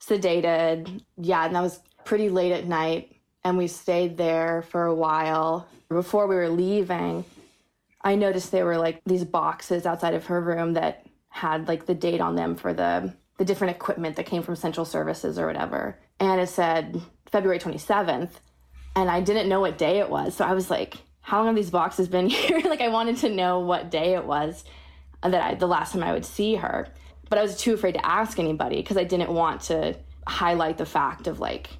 sedated. 0.00 1.02
Yeah, 1.16 1.46
and 1.46 1.54
that 1.54 1.62
was 1.62 1.80
pretty 2.04 2.28
late 2.28 2.52
at 2.52 2.66
night 2.66 3.15
and 3.46 3.56
we 3.56 3.68
stayed 3.68 4.16
there 4.16 4.62
for 4.70 4.86
a 4.86 4.94
while. 4.94 5.68
Before 5.88 6.26
we 6.26 6.34
were 6.34 6.48
leaving, 6.48 7.24
I 8.02 8.16
noticed 8.16 8.50
there 8.50 8.64
were 8.64 8.76
like 8.76 9.00
these 9.06 9.22
boxes 9.22 9.86
outside 9.86 10.14
of 10.14 10.26
her 10.26 10.40
room 10.40 10.72
that 10.72 11.06
had 11.28 11.68
like 11.68 11.86
the 11.86 11.94
date 11.94 12.20
on 12.20 12.34
them 12.34 12.56
for 12.56 12.74
the 12.74 13.14
the 13.38 13.44
different 13.44 13.76
equipment 13.76 14.16
that 14.16 14.26
came 14.26 14.42
from 14.42 14.56
central 14.56 14.84
services 14.84 15.38
or 15.38 15.46
whatever. 15.46 15.96
And 16.18 16.40
it 16.40 16.48
said 16.48 17.00
February 17.30 17.60
27th. 17.60 18.30
and 18.96 19.08
I 19.08 19.20
didn't 19.20 19.48
know 19.48 19.60
what 19.60 19.78
day 19.78 19.98
it 20.00 20.10
was. 20.10 20.34
So 20.34 20.44
I 20.44 20.52
was 20.52 20.68
like, 20.68 20.96
how 21.20 21.36
long 21.38 21.46
have 21.46 21.54
these 21.54 21.70
boxes 21.70 22.08
been 22.08 22.28
here? 22.38 22.60
like 22.64 22.80
I 22.80 22.88
wanted 22.88 23.18
to 23.18 23.28
know 23.28 23.60
what 23.60 23.92
day 23.92 24.14
it 24.14 24.24
was 24.24 24.64
that 25.22 25.34
I 25.34 25.54
the 25.54 25.68
last 25.68 25.92
time 25.92 26.02
I 26.02 26.12
would 26.12 26.24
see 26.24 26.56
her. 26.56 26.88
But 27.28 27.38
I 27.38 27.42
was 27.42 27.56
too 27.56 27.74
afraid 27.74 27.94
to 27.94 28.04
ask 28.04 28.40
anybody 28.40 28.78
because 28.78 28.96
I 28.96 29.04
didn't 29.04 29.30
want 29.30 29.60
to 29.62 29.94
highlight 30.26 30.78
the 30.78 30.86
fact 30.86 31.28
of 31.28 31.38
like 31.38 31.70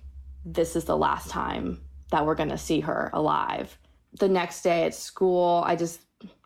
this 0.46 0.76
is 0.76 0.84
the 0.84 0.96
last 0.96 1.28
time 1.28 1.80
that 2.12 2.24
we're 2.24 2.36
going 2.36 2.50
to 2.50 2.58
see 2.58 2.80
her 2.80 3.10
alive. 3.12 3.76
The 4.18 4.28
next 4.28 4.62
day 4.62 4.84
at 4.84 4.94
school, 4.94 5.62
I 5.66 5.74
just 5.74 6.00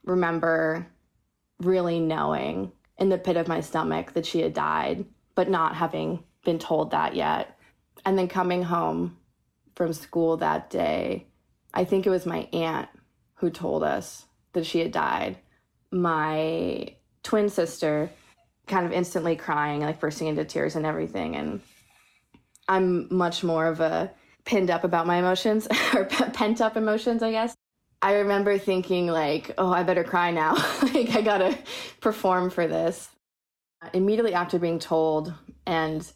remember 0.05 0.87
really 1.61 2.01
knowing 2.01 2.73
in 2.99 3.11
the 3.11 3.19
pit 3.19 3.37
of 3.37 3.47
my 3.47 3.61
stomach 3.61 4.15
that 4.15 4.27
she 4.27 4.41
had 4.41 4.55
died, 4.55 5.05
but 5.35 5.51
not 5.51 5.77
having 5.77 6.25
been 6.45 6.59
told 6.59 6.91
that 6.91 7.15
yet. 7.15 7.59
And 8.07 8.19
then 8.19 8.27
coming 8.27 8.63
home 8.63 9.19
from 9.77 9.93
school 9.93 10.39
that 10.39 10.71
day, 10.71 11.27
I 11.75 11.85
think 11.85 12.07
it 12.07 12.11
was 12.11 12.25
my 12.25 12.49
aunt 12.53 12.89
who 13.35 13.51
told 13.51 13.83
us 13.83 14.25
that 14.55 14.67
she 14.67 14.81
had 14.81 14.93
died. 14.93 15.37
My 15.91 16.95
twin 17.23 17.51
sister 17.51 18.11
kind 18.67 18.87
of 18.87 18.93
instantly 18.93 19.37
crying, 19.37 19.83
like 19.83 20.01
bursting 20.01 20.29
into 20.29 20.45
tears 20.45 20.77
and 20.77 20.87
everything. 20.87 21.37
And 21.37 21.61
I'm 22.71 23.09
much 23.15 23.43
more 23.43 23.67
of 23.67 23.81
a 23.81 24.13
pinned 24.45 24.71
up 24.71 24.85
about 24.85 25.07
my 25.07 25.17
emotions 25.17 25.67
or 25.95 26.05
pent 26.07 26.61
up 26.61 26.77
emotions, 26.77 27.23
I 27.23 27.33
guess. 27.33 27.55
I 28.01 28.15
remember 28.15 28.57
thinking 28.57 29.09
like, 29.09 29.53
oh, 29.59 29.71
I 29.71 29.83
better 29.83 30.05
cry 30.05 30.31
now. 30.31 30.55
like 30.83 31.11
I 31.11 31.21
gotta 31.21 31.59
perform 32.01 32.49
for 32.49 32.67
this. 32.67 33.11
Immediately 33.93 34.35
after 34.35 34.59
being 34.59 34.79
told 34.79 35.35
and 35.67 36.11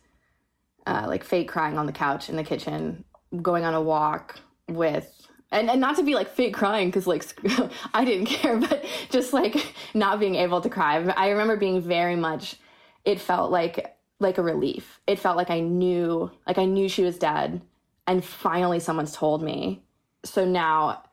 uh, 0.87 1.05
like 1.09 1.25
fake 1.25 1.49
crying 1.49 1.77
on 1.77 1.87
the 1.87 1.93
couch 1.93 2.29
in 2.29 2.37
the 2.37 2.45
kitchen, 2.45 3.05
going 3.43 3.65
on 3.65 3.75
a 3.75 3.83
walk 3.83 4.39
with 4.69 5.11
and, 5.51 5.69
and 5.69 5.81
not 5.81 5.97
to 5.97 6.03
be 6.03 6.15
like 6.15 6.31
fake 6.31 6.55
crying 6.55 6.89
because 6.89 7.07
like 7.07 7.25
I 7.95 8.05
didn't 8.05 8.27
care, 8.27 8.59
but 8.59 8.85
just 9.11 9.33
like 9.33 9.75
not 9.93 10.21
being 10.21 10.37
able 10.37 10.61
to 10.61 10.69
cry. 10.69 11.05
I 11.17 11.31
remember 11.31 11.57
being 11.57 11.81
very 11.81 12.17
much. 12.17 12.57
It 13.05 13.21
felt 13.21 13.51
like 13.51 13.94
like 14.25 14.39
a 14.39 14.43
relief. 14.43 15.01
It 15.07 15.21
felt 15.21 15.37
like 15.37 15.51
I 15.51 15.61
knew 15.61 16.31
like 16.47 16.59
I 16.59 16.65
knew 16.65 16.89
she 16.89 17.05
was 17.05 17.19
dead, 17.19 17.61
and 18.07 18.25
finally 18.25 18.81
someone's 18.81 19.13
told 19.13 19.43
me. 19.43 19.85
So 20.25 20.45
now 20.45 21.05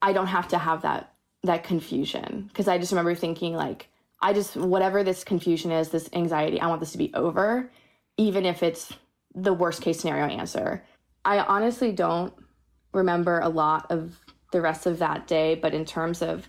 I 0.00 0.12
don't 0.12 0.28
have 0.28 0.48
to 0.48 0.58
have 0.58 0.82
that 0.82 1.12
that 1.42 1.64
confusion 1.64 2.44
because 2.48 2.68
I 2.68 2.78
just 2.78 2.92
remember 2.92 3.14
thinking 3.14 3.54
like 3.54 3.88
I 4.22 4.32
just 4.32 4.56
whatever 4.56 5.02
this 5.02 5.24
confusion 5.24 5.72
is, 5.72 5.88
this 5.88 6.08
anxiety, 6.12 6.60
I 6.60 6.68
want 6.68 6.80
this 6.80 6.92
to 6.92 6.98
be 6.98 7.12
over, 7.14 7.70
even 8.16 8.44
if 8.44 8.62
it's 8.62 8.92
the 9.34 9.52
worst 9.52 9.82
case 9.82 10.00
scenario 10.00 10.26
answer. 10.26 10.84
I 11.24 11.38
honestly 11.38 11.92
don't 11.92 12.32
remember 12.92 13.40
a 13.40 13.48
lot 13.48 13.86
of 13.90 14.18
the 14.52 14.60
rest 14.60 14.86
of 14.86 14.98
that 14.98 15.26
day, 15.26 15.54
but 15.54 15.74
in 15.74 15.84
terms 15.84 16.22
of 16.22 16.48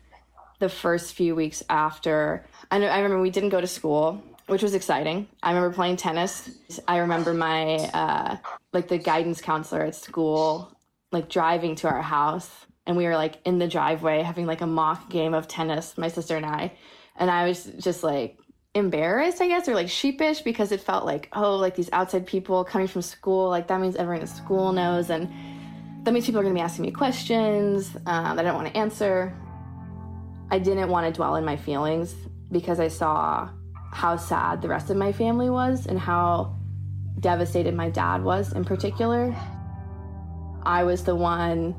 the 0.60 0.70
first 0.70 1.14
few 1.14 1.36
weeks 1.36 1.64
after, 1.70 2.46
I, 2.70 2.78
I 2.78 2.98
remember 2.98 3.22
we 3.22 3.30
didn't 3.30 3.50
go 3.50 3.62
to 3.62 3.68
school, 3.68 4.24
which 4.48 4.64
was 4.64 4.74
exciting. 4.74 5.28
I 5.42 5.54
remember 5.54 5.74
playing 5.74 5.98
tennis. 5.98 6.50
I 6.88 6.98
remember 6.98 7.34
my 7.34 7.76
uh, 7.94 8.38
like 8.74 8.88
the 8.88 8.98
guidance 8.98 9.42
counselor 9.42 9.84
at 9.84 9.96
school 9.96 10.76
like 11.12 11.30
driving 11.30 11.76
to 11.76 11.90
our 11.90 12.02
house 12.02 12.50
and 12.86 12.98
we 12.98 13.06
were 13.06 13.16
like 13.16 13.40
in 13.46 13.60
the 13.60 13.68
driveway 13.68 14.22
having 14.22 14.46
like 14.46 14.62
a 14.62 14.68
mock 14.68 15.10
game 15.10 15.34
of 15.34 15.48
tennis, 15.48 15.98
my 15.98 16.08
sister 16.08 16.36
and 16.36 16.46
I. 16.46 16.74
And 17.16 17.30
I 17.30 17.48
was 17.48 17.66
just 17.80 18.04
like 18.04 18.38
embarrassed, 18.74 19.42
I 19.42 19.48
guess, 19.48 19.68
or 19.68 19.76
like 19.76 19.90
sheepish 19.90 20.42
because 20.42 20.72
it 20.72 20.82
felt 20.82 21.06
like, 21.06 21.30
oh, 21.34 21.56
like 21.56 21.76
these 21.76 21.90
outside 21.92 22.26
people 22.26 22.64
coming 22.64 22.88
from 22.88 23.02
school, 23.02 23.50
like 23.50 23.68
that 23.68 23.80
means 23.80 23.96
everyone 23.96 24.22
in 24.22 24.28
school 24.28 24.72
knows. 24.72 25.10
And 25.10 25.32
that 26.04 26.14
means 26.14 26.26
people 26.26 26.40
are 26.40 26.44
going 26.44 26.56
to 26.56 26.60
be 26.60 26.64
asking 26.64 26.86
me 26.86 26.92
questions 26.92 27.96
um, 28.08 28.36
that 28.36 28.40
I 28.40 28.44
don't 28.44 28.56
want 28.56 28.74
to 28.74 28.78
answer. 28.78 29.36
I 30.50 30.58
didn't 30.58 30.90
want 30.90 31.06
to 31.06 31.14
dwell 31.14 31.36
in 31.36 31.46
my 31.46 31.56
feelings 31.56 32.16
because 32.52 32.80
I 32.80 32.88
saw 32.88 33.50
how 33.92 34.18
sad 34.18 34.62
the 34.62 34.68
rest 34.68 34.90
of 34.90 34.98
my 34.98 35.12
family 35.12 35.50
was 35.50 35.86
and 35.86 36.00
how 36.00 36.56
devastated 37.20 37.74
my 37.76 37.90
dad 37.90 38.24
was 38.24 38.54
in 38.54 38.66
particular. 38.66 39.36
I 40.64 40.84
was 40.84 41.04
the 41.04 41.16
one 41.16 41.76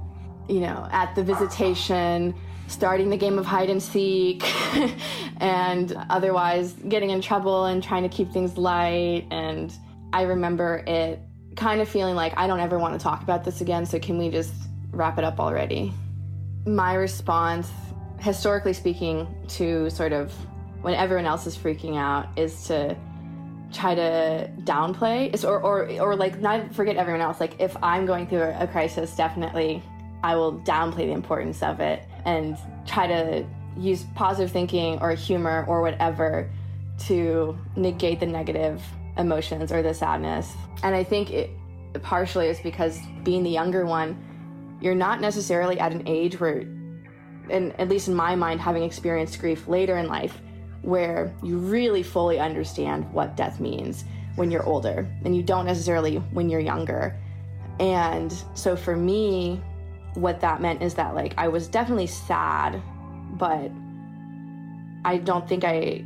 you 0.48 0.60
know, 0.60 0.88
at 0.90 1.14
the 1.14 1.22
visitation, 1.22 2.34
starting 2.66 3.10
the 3.10 3.16
game 3.16 3.38
of 3.38 3.46
hide 3.46 3.70
and 3.70 3.82
seek, 3.82 4.42
and 5.38 5.96
otherwise 6.10 6.72
getting 6.88 7.10
in 7.10 7.20
trouble 7.20 7.66
and 7.66 7.82
trying 7.82 8.02
to 8.02 8.08
keep 8.08 8.30
things 8.32 8.56
light. 8.56 9.26
And 9.30 9.72
I 10.12 10.22
remember 10.22 10.82
it 10.86 11.20
kind 11.56 11.80
of 11.80 11.88
feeling 11.88 12.14
like, 12.14 12.32
I 12.36 12.46
don't 12.46 12.60
ever 12.60 12.78
want 12.78 12.98
to 12.98 13.02
talk 13.02 13.22
about 13.22 13.44
this 13.44 13.60
again, 13.60 13.86
so 13.86 13.98
can 13.98 14.18
we 14.18 14.30
just 14.30 14.52
wrap 14.90 15.18
it 15.18 15.24
up 15.24 15.38
already? 15.38 15.92
My 16.66 16.94
response, 16.94 17.68
historically 18.18 18.72
speaking, 18.72 19.26
to 19.48 19.90
sort 19.90 20.12
of 20.12 20.34
when 20.82 20.94
everyone 20.94 21.26
else 21.26 21.46
is 21.46 21.56
freaking 21.56 21.96
out 21.96 22.26
is 22.36 22.66
to 22.66 22.96
try 23.72 23.94
to 23.94 24.50
downplay 24.64 25.42
or, 25.44 25.58
or 25.60 25.88
or 25.98 26.14
like 26.14 26.38
not 26.40 26.74
forget 26.74 26.96
everyone 26.96 27.22
else 27.22 27.40
like 27.40 27.58
if 27.58 27.74
i'm 27.82 28.04
going 28.04 28.26
through 28.26 28.42
a, 28.42 28.64
a 28.64 28.66
crisis 28.66 29.16
definitely 29.16 29.82
I 30.22 30.36
will 30.36 30.60
downplay 30.60 31.06
the 31.06 31.12
importance 31.12 31.62
of 31.62 31.80
it 31.80 32.04
and 32.24 32.56
try 32.86 33.06
to 33.06 33.44
use 33.76 34.04
positive 34.14 34.52
thinking 34.52 34.98
or 35.00 35.12
humor 35.12 35.64
or 35.68 35.82
whatever 35.82 36.50
to 37.06 37.58
negate 37.76 38.20
the 38.20 38.26
negative 38.26 38.82
emotions 39.18 39.72
or 39.72 39.82
the 39.82 39.92
sadness. 39.92 40.52
And 40.82 40.94
I 40.94 41.02
think 41.02 41.30
it 41.30 41.50
partially 42.02 42.48
is 42.48 42.60
because 42.60 42.98
being 43.24 43.42
the 43.42 43.50
younger 43.50 43.84
one, 43.84 44.16
you're 44.80 44.94
not 44.94 45.20
necessarily 45.20 45.78
at 45.80 45.92
an 45.92 46.06
age 46.06 46.38
where, 46.38 46.60
and 47.50 47.78
at 47.80 47.88
least 47.88 48.08
in 48.08 48.14
my 48.14 48.36
mind, 48.36 48.60
having 48.60 48.84
experienced 48.84 49.40
grief 49.40 49.66
later 49.66 49.96
in 49.98 50.06
life, 50.06 50.40
where 50.82 51.32
you 51.42 51.58
really 51.58 52.02
fully 52.02 52.38
understand 52.38 53.10
what 53.12 53.36
death 53.36 53.60
means 53.60 54.04
when 54.36 54.50
you're 54.50 54.64
older, 54.64 55.06
and 55.24 55.36
you 55.36 55.42
don't 55.42 55.66
necessarily 55.66 56.16
when 56.16 56.48
you're 56.48 56.60
younger. 56.60 57.16
And 57.80 58.32
so 58.54 58.76
for 58.76 58.96
me, 58.96 59.60
what 60.14 60.40
that 60.40 60.60
meant 60.60 60.82
is 60.82 60.94
that 60.94 61.14
like 61.14 61.34
I 61.38 61.48
was 61.48 61.68
definitely 61.68 62.06
sad, 62.06 62.82
but 63.32 63.70
I 65.04 65.18
don't 65.18 65.48
think 65.48 65.64
I 65.64 66.04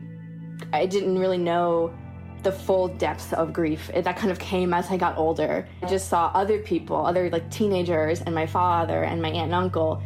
I 0.73 0.87
didn't 0.87 1.19
really 1.19 1.39
know 1.39 1.93
the 2.43 2.53
full 2.53 2.89
depths 2.89 3.33
of 3.33 3.53
grief. 3.53 3.91
It, 3.93 4.05
that 4.05 4.17
kind 4.17 4.31
of 4.31 4.39
came 4.39 4.73
as 4.73 4.91
I 4.91 4.97
got 4.97 5.19
older. 5.19 5.67
I 5.83 5.87
just 5.87 6.09
saw 6.09 6.31
other 6.33 6.61
people, 6.61 7.05
other 7.05 7.29
like 7.31 7.51
teenagers 7.51 8.21
and 8.21 8.35
my 8.35 8.47
father 8.47 9.03
and 9.03 9.21
my 9.21 9.29
aunt 9.29 9.47
and 9.47 9.55
uncle 9.55 10.03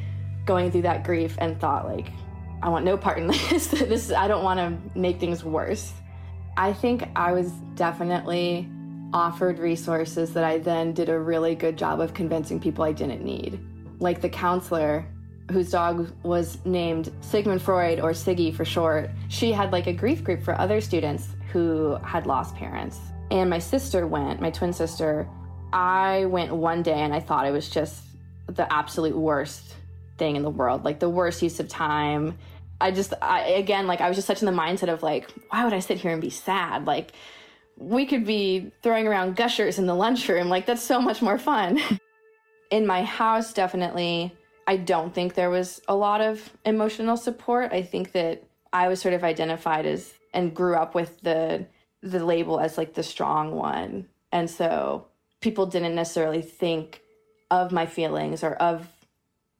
going 0.46 0.70
through 0.70 0.82
that 0.82 1.04
grief 1.04 1.36
and 1.38 1.60
thought 1.60 1.86
like 1.86 2.08
I 2.62 2.68
want 2.68 2.84
no 2.84 2.96
part 2.96 3.18
in 3.18 3.26
this. 3.50 3.68
this 3.68 4.12
I 4.12 4.28
don't 4.28 4.44
want 4.44 4.58
to 4.60 4.98
make 4.98 5.20
things 5.20 5.44
worse. 5.44 5.92
I 6.56 6.72
think 6.72 7.04
I 7.16 7.32
was 7.32 7.50
definitely 7.74 8.68
offered 9.12 9.58
resources 9.58 10.34
that 10.34 10.44
I 10.44 10.58
then 10.58 10.92
did 10.92 11.08
a 11.08 11.18
really 11.18 11.54
good 11.54 11.76
job 11.76 12.00
of 12.00 12.14
convincing 12.14 12.60
people 12.60 12.84
I 12.84 12.92
didn't 12.92 13.24
need 13.24 13.58
like 14.00 14.20
the 14.20 14.28
counselor 14.28 15.06
whose 15.50 15.70
dog 15.70 16.10
was 16.22 16.58
named 16.64 17.12
Sigmund 17.20 17.62
Freud 17.62 18.00
or 18.00 18.10
Siggy 18.10 18.54
for 18.54 18.64
short, 18.64 19.10
she 19.28 19.52
had 19.52 19.72
like 19.72 19.86
a 19.86 19.92
grief 19.92 20.24
group 20.24 20.42
for 20.42 20.58
other 20.58 20.80
students 20.80 21.28
who 21.52 21.96
had 22.04 22.26
lost 22.26 22.54
parents. 22.54 22.98
And 23.30 23.50
my 23.50 23.58
sister 23.58 24.06
went, 24.06 24.40
my 24.40 24.50
twin 24.50 24.72
sister. 24.72 25.28
I 25.72 26.24
went 26.26 26.54
one 26.54 26.82
day 26.82 27.00
and 27.00 27.14
I 27.14 27.20
thought 27.20 27.46
it 27.46 27.52
was 27.52 27.68
just 27.68 28.02
the 28.46 28.72
absolute 28.72 29.16
worst 29.16 29.76
thing 30.20 30.36
in 30.36 30.42
the 30.42 30.50
world, 30.50 30.84
like 30.84 31.00
the 31.00 31.10
worst 31.10 31.42
use 31.42 31.58
of 31.58 31.66
time. 31.66 32.38
I 32.80 32.92
just, 32.92 33.12
I, 33.20 33.40
again, 33.40 33.88
like 33.88 34.00
I 34.00 34.06
was 34.06 34.16
just 34.16 34.28
such 34.28 34.40
in 34.40 34.46
the 34.46 34.52
mindset 34.52 34.92
of 34.92 35.02
like, 35.02 35.28
why 35.48 35.64
would 35.64 35.72
I 35.72 35.80
sit 35.80 35.98
here 35.98 36.12
and 36.12 36.20
be 36.20 36.30
sad? 36.30 36.86
Like, 36.86 37.10
we 37.76 38.06
could 38.06 38.24
be 38.24 38.70
throwing 38.82 39.08
around 39.08 39.34
gushers 39.34 39.78
in 39.78 39.86
the 39.86 39.94
lunchroom. 39.94 40.48
Like, 40.48 40.66
that's 40.66 40.82
so 40.82 41.00
much 41.00 41.20
more 41.20 41.38
fun. 41.38 41.80
in 42.70 42.86
my 42.86 43.02
house, 43.02 43.52
definitely, 43.52 44.32
I 44.66 44.76
don't 44.76 45.12
think 45.12 45.34
there 45.34 45.50
was 45.50 45.80
a 45.88 45.96
lot 45.96 46.20
of 46.20 46.48
emotional 46.64 47.16
support. 47.16 47.72
I 47.72 47.82
think 47.82 48.12
that 48.12 48.44
I 48.72 48.86
was 48.86 49.00
sort 49.00 49.14
of 49.14 49.24
identified 49.24 49.84
as 49.86 50.12
and 50.32 50.54
grew 50.54 50.76
up 50.76 50.94
with 50.94 51.20
the 51.22 51.66
the 52.02 52.24
label 52.24 52.60
as 52.60 52.78
like 52.78 52.94
the 52.94 53.02
strong 53.02 53.54
one. 53.54 54.06
And 54.32 54.48
so 54.48 55.06
people 55.40 55.66
didn't 55.66 55.94
necessarily 55.94 56.40
think 56.40 57.02
of 57.50 57.72
my 57.72 57.84
feelings 57.84 58.42
or 58.42 58.54
of 58.54 58.88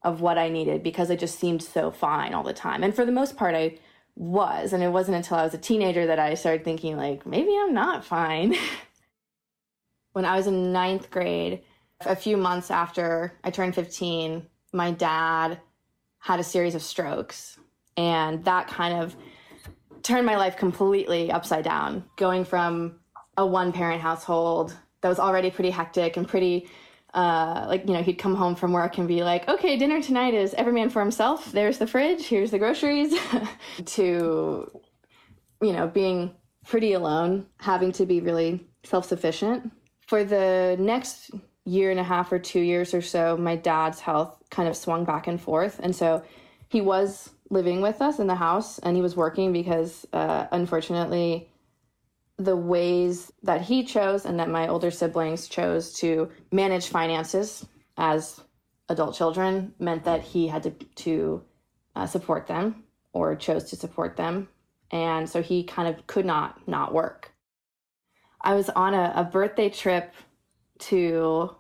of 0.03 0.20
what 0.20 0.38
I 0.38 0.48
needed 0.48 0.82
because 0.82 1.11
I 1.11 1.16
just 1.16 1.38
seemed 1.38 1.62
so 1.62 1.90
fine 1.90 2.34
all 2.34 2.42
the 2.42 2.53
time. 2.53 2.82
And 2.82 2.94
for 2.94 3.05
the 3.05 3.12
most 3.12 3.36
part 3.36 3.55
I 3.55 3.78
was. 4.16 4.72
And 4.72 4.82
it 4.82 4.88
wasn't 4.88 5.16
until 5.16 5.38
I 5.38 5.44
was 5.44 5.55
a 5.55 5.59
teenager 5.59 6.07
that 6.07 6.18
I 6.18 6.34
started 6.34 6.64
thinking 6.64 6.96
like 6.96 7.26
maybe 7.26 7.57
I'm 7.59 7.74
not 7.74 8.05
fine. 8.05 8.55
when 10.12 10.24
I 10.24 10.36
was 10.36 10.46
in 10.46 10.72
ninth 10.72 11.11
grade, 11.11 11.62
a 12.01 12.16
few 12.16 12.36
months 12.36 12.70
after 12.70 13.38
I 13.44 13.51
turned 13.51 13.74
15, 13.74 14.46
my 14.72 14.90
dad 14.90 15.61
had 16.18 16.40
a 16.40 16.44
series 16.44 16.74
of 16.74 16.82
strokes. 16.82 17.59
And 17.96 18.44
that 18.44 18.68
kind 18.68 19.03
of 19.03 19.16
turned 20.03 20.26
my 20.26 20.36
life 20.36 20.57
completely 20.57 21.30
upside 21.30 21.64
down, 21.64 22.05
going 22.16 22.44
from 22.44 22.96
a 23.36 23.46
one 23.46 23.72
parent 23.72 24.01
household 24.01 24.74
that 25.01 25.09
was 25.09 25.18
already 25.18 25.51
pretty 25.51 25.70
hectic 25.70 26.16
and 26.16 26.26
pretty 26.26 26.68
uh, 27.14 27.64
like 27.68 27.86
you 27.86 27.94
know 27.94 28.02
he'd 28.02 28.14
come 28.14 28.34
home 28.34 28.54
from 28.54 28.72
work 28.72 28.98
and 28.98 29.08
be 29.08 29.24
like 29.24 29.48
okay 29.48 29.76
dinner 29.76 30.00
tonight 30.00 30.34
is 30.34 30.54
every 30.54 30.72
man 30.72 30.90
for 30.90 31.00
himself. 31.00 31.50
There's 31.52 31.78
the 31.78 31.86
fridge. 31.86 32.26
Here's 32.26 32.50
the 32.50 32.58
groceries. 32.58 33.14
To 33.86 34.70
you 35.62 35.72
know 35.72 35.88
being 35.88 36.34
pretty 36.66 36.92
alone 36.92 37.46
having 37.58 37.92
to 37.92 38.06
be 38.06 38.20
really 38.20 38.66
self-sufficient. 38.84 39.70
For 40.06 40.24
the 40.24 40.76
next 40.78 41.30
year 41.64 41.90
and 41.90 42.00
a 42.00 42.04
half 42.04 42.32
or 42.32 42.38
two 42.38 42.61
years 42.61 42.94
or 42.94 43.02
so 43.02 43.36
my 43.36 43.56
dad's 43.56 44.00
health 44.00 44.36
kind 44.50 44.68
of 44.68 44.76
swung 44.76 45.04
back 45.04 45.26
and 45.26 45.40
forth. 45.40 45.78
And 45.82 45.94
so 45.94 46.22
he 46.68 46.80
was 46.80 47.30
living 47.50 47.80
with 47.80 48.00
us 48.00 48.18
in 48.18 48.26
the 48.26 48.34
house 48.34 48.78
and 48.78 48.96
he 48.96 49.02
was 49.02 49.16
working 49.16 49.52
because 49.52 50.06
uh, 50.12 50.46
unfortunately 50.52 51.48
the 52.41 52.57
ways 52.57 53.30
that 53.43 53.61
he 53.61 53.84
chose 53.84 54.24
and 54.24 54.41
that 54.41 54.49
my 54.49 54.66
older 54.66 54.91
siblings 54.91 55.47
chose 55.47 55.93
to 55.93 56.30
manage 56.51 56.88
finances 56.88 57.66
as 57.99 58.41
adult 58.88 59.14
children 59.14 59.74
meant 59.78 60.05
that 60.05 60.22
he 60.22 60.49
had 60.49 60.62
to, 60.62 60.70
to 60.70 61.45
uh, 61.95 62.07
support 62.07 62.47
them 62.47 62.82
or 63.12 63.36
chose 63.36 63.64
to 63.64 63.76
support 63.76 64.16
them. 64.16 64.49
And 64.91 65.28
so 65.28 65.43
he 65.43 65.64
kind 65.64 65.86
of 65.86 66.07
could 66.07 66.24
not 66.24 66.66
not 66.66 66.95
work. 66.95 67.32
I 68.41 68.55
was 68.55 68.70
on 68.70 68.95
a, 68.95 69.12
a 69.16 69.24
birthday 69.24 69.68
trip 69.68 70.14
to 70.78 71.55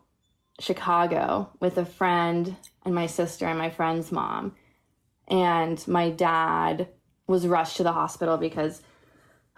Chicago 0.60 1.50
with 1.60 1.76
a 1.76 1.84
friend 1.84 2.56
and 2.86 2.94
my 2.94 3.06
sister 3.06 3.46
and 3.46 3.58
my 3.58 3.68
friend's 3.68 4.10
mom. 4.10 4.56
And 5.28 5.86
my 5.86 6.08
dad 6.08 6.88
was 7.26 7.46
rushed 7.46 7.76
to 7.76 7.82
the 7.82 7.92
hospital 7.92 8.38
because 8.38 8.80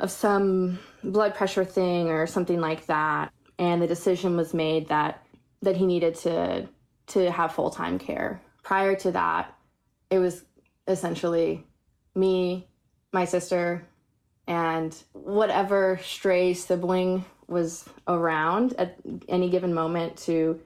of 0.03 0.11
some 0.11 0.79
blood 1.03 1.35
pressure 1.35 1.65
thing 1.65 2.09
or 2.09 2.27
something 2.27 2.61
like 2.61 2.85
that 2.87 3.33
and 3.59 3.81
the 3.81 3.87
decision 3.87 4.37
was 4.37 4.53
made 4.53 4.89
that 4.89 5.25
that 5.63 5.77
he 5.77 5.87
needed 5.87 6.15
to 6.15 6.69
to 7.07 7.31
have 7.31 7.55
full-time 7.55 7.99
care 7.99 8.43
prior 8.63 8.95
to 8.95 9.11
that 9.11 9.55
it 10.11 10.19
was 10.19 10.45
essentially 10.87 11.65
me 12.15 12.69
my 13.13 13.25
sister 13.25 13.87
and 14.47 15.03
whatever 15.13 15.99
stray 16.03 16.53
sibling 16.53 17.25
was 17.47 17.85
around 18.09 18.75
at 18.79 18.97
any 19.29 19.49
given 19.49 19.73
moment 19.73 20.17
to 20.17 20.61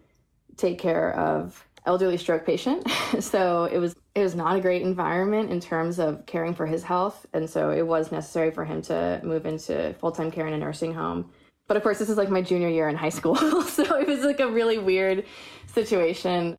take 0.56 0.78
care 0.78 1.14
of 1.14 1.62
elderly 1.84 2.16
stroke 2.16 2.44
patient. 2.46 2.88
so 3.20 3.64
it 3.64 3.78
was 3.78 3.94
it 4.16 4.22
was 4.22 4.34
not 4.34 4.56
a 4.56 4.60
great 4.62 4.80
environment 4.80 5.50
in 5.50 5.60
terms 5.60 5.98
of 5.98 6.24
caring 6.24 6.54
for 6.54 6.64
his 6.64 6.82
health, 6.82 7.26
and 7.34 7.48
so 7.48 7.70
it 7.70 7.86
was 7.86 8.10
necessary 8.10 8.50
for 8.50 8.64
him 8.64 8.80
to 8.80 9.20
move 9.22 9.44
into 9.44 9.94
full 10.00 10.10
time 10.10 10.30
care 10.30 10.46
in 10.46 10.54
a 10.54 10.58
nursing 10.58 10.94
home. 10.94 11.30
But 11.68 11.76
of 11.76 11.82
course, 11.82 11.98
this 11.98 12.08
is 12.08 12.16
like 12.16 12.30
my 12.30 12.40
junior 12.40 12.70
year 12.70 12.88
in 12.88 12.96
high 12.96 13.10
school, 13.10 13.36
so 13.62 13.82
it 13.98 14.08
was 14.08 14.20
like 14.20 14.40
a 14.40 14.48
really 14.48 14.78
weird 14.78 15.26
situation. 15.66 16.56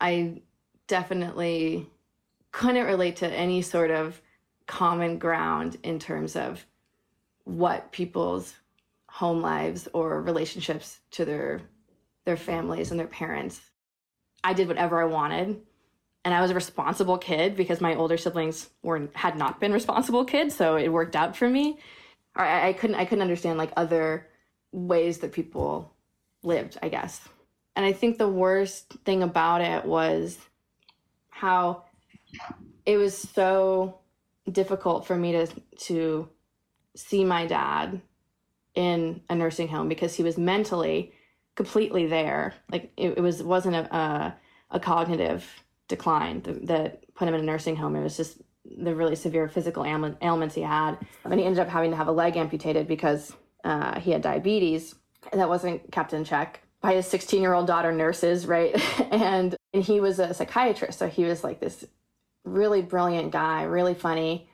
I 0.00 0.42
definitely 0.86 1.88
couldn't 2.52 2.86
relate 2.86 3.16
to 3.16 3.28
any 3.28 3.62
sort 3.62 3.90
of 3.90 4.22
common 4.68 5.18
ground 5.18 5.76
in 5.82 5.98
terms 5.98 6.36
of 6.36 6.64
what 7.42 7.90
people's 7.90 8.54
home 9.08 9.40
lives 9.40 9.88
or 9.92 10.22
relationships 10.22 11.00
to 11.10 11.24
their 11.24 11.62
their 12.26 12.36
families 12.36 12.92
and 12.92 13.00
their 13.00 13.08
parents 13.08 13.60
I 14.42 14.52
did 14.52 14.68
whatever 14.68 15.00
I 15.00 15.04
wanted. 15.04 15.60
And 16.24 16.34
I 16.34 16.40
was 16.42 16.50
a 16.50 16.54
responsible 16.54 17.16
kid 17.16 17.56
because 17.56 17.80
my 17.80 17.94
older 17.94 18.16
siblings 18.16 18.68
were 18.82 19.08
had 19.14 19.36
not 19.36 19.58
been 19.58 19.72
responsible 19.72 20.24
kids, 20.24 20.54
so 20.54 20.76
it 20.76 20.88
worked 20.88 21.16
out 21.16 21.36
for 21.36 21.48
me. 21.48 21.78
I, 22.36 22.68
I 22.68 22.72
couldn't 22.74 22.96
I 22.96 23.04
couldn't 23.04 23.22
understand 23.22 23.58
like 23.58 23.72
other 23.76 24.28
ways 24.72 25.18
that 25.18 25.32
people 25.32 25.94
lived, 26.42 26.78
I 26.82 26.88
guess. 26.88 27.20
And 27.74 27.86
I 27.86 27.92
think 27.92 28.18
the 28.18 28.28
worst 28.28 28.92
thing 29.04 29.22
about 29.22 29.62
it 29.62 29.84
was 29.84 30.38
how 31.30 31.84
it 32.84 32.96
was 32.96 33.16
so 33.16 34.00
difficult 34.50 35.06
for 35.06 35.16
me 35.16 35.32
to 35.32 35.46
to 35.86 36.28
see 36.96 37.24
my 37.24 37.46
dad 37.46 38.00
in 38.74 39.22
a 39.28 39.34
nursing 39.34 39.68
home 39.68 39.88
because 39.88 40.14
he 40.14 40.22
was 40.22 40.36
mentally 40.36 41.12
completely 41.54 42.06
there. 42.06 42.54
Like 42.70 42.92
it, 42.96 43.18
it 43.18 43.20
was 43.20 43.42
wasn't 43.42 43.76
a, 43.76 43.96
a, 43.96 44.36
a 44.70 44.80
cognitive 44.80 45.46
decline 45.90 46.40
that, 46.62 47.04
put 47.14 47.28
him 47.28 47.34
in 47.34 47.40
a 47.40 47.44
nursing 47.44 47.76
home. 47.76 47.94
It 47.96 48.02
was 48.02 48.16
just 48.16 48.40
the 48.64 48.94
really 48.94 49.14
severe 49.14 49.46
physical 49.46 49.84
ailments 49.84 50.54
he 50.54 50.62
had, 50.62 50.96
and 51.24 51.38
he 51.38 51.44
ended 51.44 51.58
up 51.58 51.68
having 51.68 51.90
to 51.90 51.96
have 51.96 52.08
a 52.08 52.12
leg 52.12 52.36
amputated 52.38 52.88
because 52.88 53.34
uh, 53.62 54.00
he 54.00 54.10
had 54.10 54.22
diabetes. 54.22 54.94
That 55.34 55.50
wasn't 55.50 55.92
kept 55.92 56.14
in 56.14 56.24
check 56.24 56.62
by 56.80 56.94
his 56.94 57.06
16 57.06 57.42
year 57.42 57.52
old 57.52 57.66
daughter 57.66 57.92
nurses, 57.92 58.46
right? 58.46 58.74
and 59.12 59.54
and 59.74 59.84
he 59.84 60.00
was 60.00 60.18
a 60.18 60.32
psychiatrist, 60.32 60.98
so 60.98 61.08
he 61.08 61.24
was 61.24 61.44
like 61.44 61.60
this 61.60 61.84
really 62.44 62.80
brilliant 62.80 63.32
guy, 63.32 63.64
really 63.64 63.94
funny, 63.94 64.48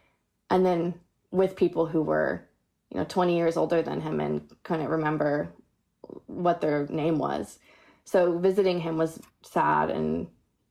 and 0.50 0.66
then 0.66 0.94
with 1.30 1.54
people 1.54 1.86
who 1.86 2.02
were 2.02 2.48
you 2.92 2.98
know 2.98 3.04
20 3.04 3.36
years 3.36 3.56
older 3.56 3.82
than 3.82 4.00
him 4.00 4.20
and 4.20 4.50
couldn't 4.64 4.88
remember 4.88 5.52
what 6.26 6.60
their 6.60 6.86
name 6.88 7.18
was. 7.18 7.58
So 8.04 8.38
visiting 8.38 8.80
him 8.80 8.96
was 8.96 9.20
sad 9.42 9.90
and 9.90 10.28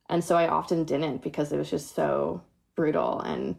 and 0.09 0.23
so 0.23 0.35
I 0.35 0.47
often 0.47 0.83
didn't 0.83 1.21
because 1.21 1.51
it 1.51 1.57
was 1.57 1.69
just 1.69 1.95
so 1.95 2.43
brutal 2.75 3.21
and 3.21 3.55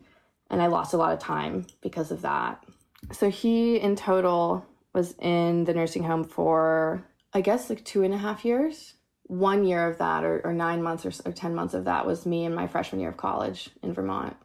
and 0.49 0.63
I 0.63 0.69
lost 0.69 0.95
a 0.95 0.97
lot 0.97 1.13
of 1.13 1.19
time 1.19 1.67
because 1.81 2.13
of 2.13 2.23
that. 2.23 2.65
So 3.13 3.31
he 3.31 3.77
in 3.77 3.97
total 3.97 4.65
was 4.93 5.15
in 5.19 5.65
the 5.65 5.75
nursing 5.75 6.05
home 6.05 6.25
for 6.25 7.05
I 7.33 7.41
guess 7.41 7.69
like 7.69 7.85
two 7.85 8.03
and 8.03 8.15
a 8.15 8.19
half 8.19 8.45
years. 8.45 8.95
One 9.29 9.65
year 9.65 9.89
of 9.89 9.99
that, 9.99 10.23
or, 10.23 10.41
or 10.45 10.53
nine 10.53 10.85
months 10.85 11.05
or, 11.05 11.11
or 11.29 11.33
10 11.33 11.53
months 11.53 11.75
of 11.75 11.87
that, 11.87 12.07
was 12.07 12.27
me 12.27 12.45
in 12.45 12.55
my 12.55 12.69
freshman 12.69 13.01
year 13.01 13.09
of 13.09 13.17
college 13.17 13.71
in 13.83 13.93
Vermont. 13.93 14.37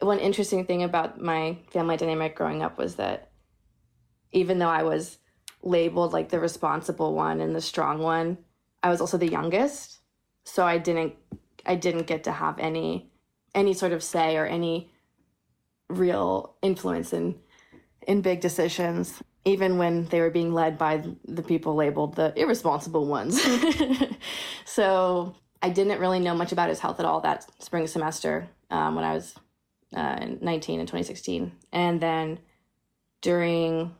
One 0.00 0.18
interesting 0.18 0.66
thing 0.66 0.82
about 0.82 1.18
my 1.18 1.56
family 1.70 1.96
dynamic 1.96 2.36
growing 2.36 2.62
up 2.62 2.76
was 2.76 2.96
that 2.96 3.30
even 4.30 4.58
though 4.58 4.68
I 4.68 4.82
was 4.82 5.16
labeled 5.62 6.12
like 6.12 6.28
the 6.28 6.40
responsible 6.40 7.14
one 7.14 7.40
and 7.40 7.54
the 7.54 7.60
strong 7.60 7.98
one. 8.00 8.38
I 8.82 8.88
was 8.88 9.00
also 9.00 9.18
the 9.18 9.28
youngest, 9.28 9.99
so 10.44 10.66
I 10.66 10.78
didn't 10.78 11.14
I 11.66 11.74
didn't 11.74 12.06
get 12.06 12.24
to 12.24 12.32
have 12.32 12.58
any 12.58 13.10
any 13.54 13.74
sort 13.74 13.92
of 13.92 14.02
say 14.02 14.36
or 14.36 14.46
any 14.46 14.90
real 15.88 16.56
influence 16.62 17.12
in 17.12 17.36
in 18.06 18.22
big 18.22 18.40
decisions 18.40 19.22
even 19.44 19.78
when 19.78 20.04
they 20.06 20.20
were 20.20 20.30
being 20.30 20.52
led 20.52 20.76
by 20.76 21.02
the 21.24 21.42
people 21.42 21.74
labeled 21.74 22.14
the 22.14 22.32
irresponsible 22.36 23.06
ones. 23.06 23.40
so 24.64 25.34
I 25.62 25.70
didn't 25.70 25.98
really 25.98 26.20
know 26.20 26.34
much 26.34 26.52
about 26.52 26.68
his 26.68 26.80
health 26.80 27.00
at 27.00 27.06
all 27.06 27.20
that 27.20 27.46
spring 27.62 27.86
semester 27.86 28.48
um, 28.70 28.94
when 28.94 29.04
I 29.04 29.14
was 29.14 29.34
uh, 29.94 30.26
19 30.40 30.80
in 30.80 30.86
2016. 30.86 31.52
And 31.72 32.00
then 32.00 32.38
during 33.22 33.94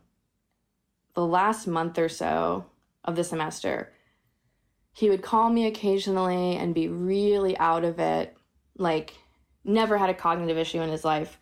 the 1.15 1.27
last 1.27 1.67
month 1.67 1.99
or 1.99 2.09
so 2.09 2.67
of 3.05 3.17
the 3.17 3.25
semester, 3.25 3.93
he 4.93 5.09
would 5.09 5.23
call 5.23 5.51
me 5.51 5.67
occasionally 5.67 6.57
and 6.57 6.75
be 6.75 6.89
really 6.89 7.57
out 7.59 7.85
of 7.85 7.99
it, 7.99 8.37
like 8.77 9.15
never 9.65 9.97
had 9.97 10.11
a 10.11 10.15
cognitive 10.15 10.59
issue 10.59 10.81
in 10.81 10.91
his 10.91 11.05
life. 11.05 11.39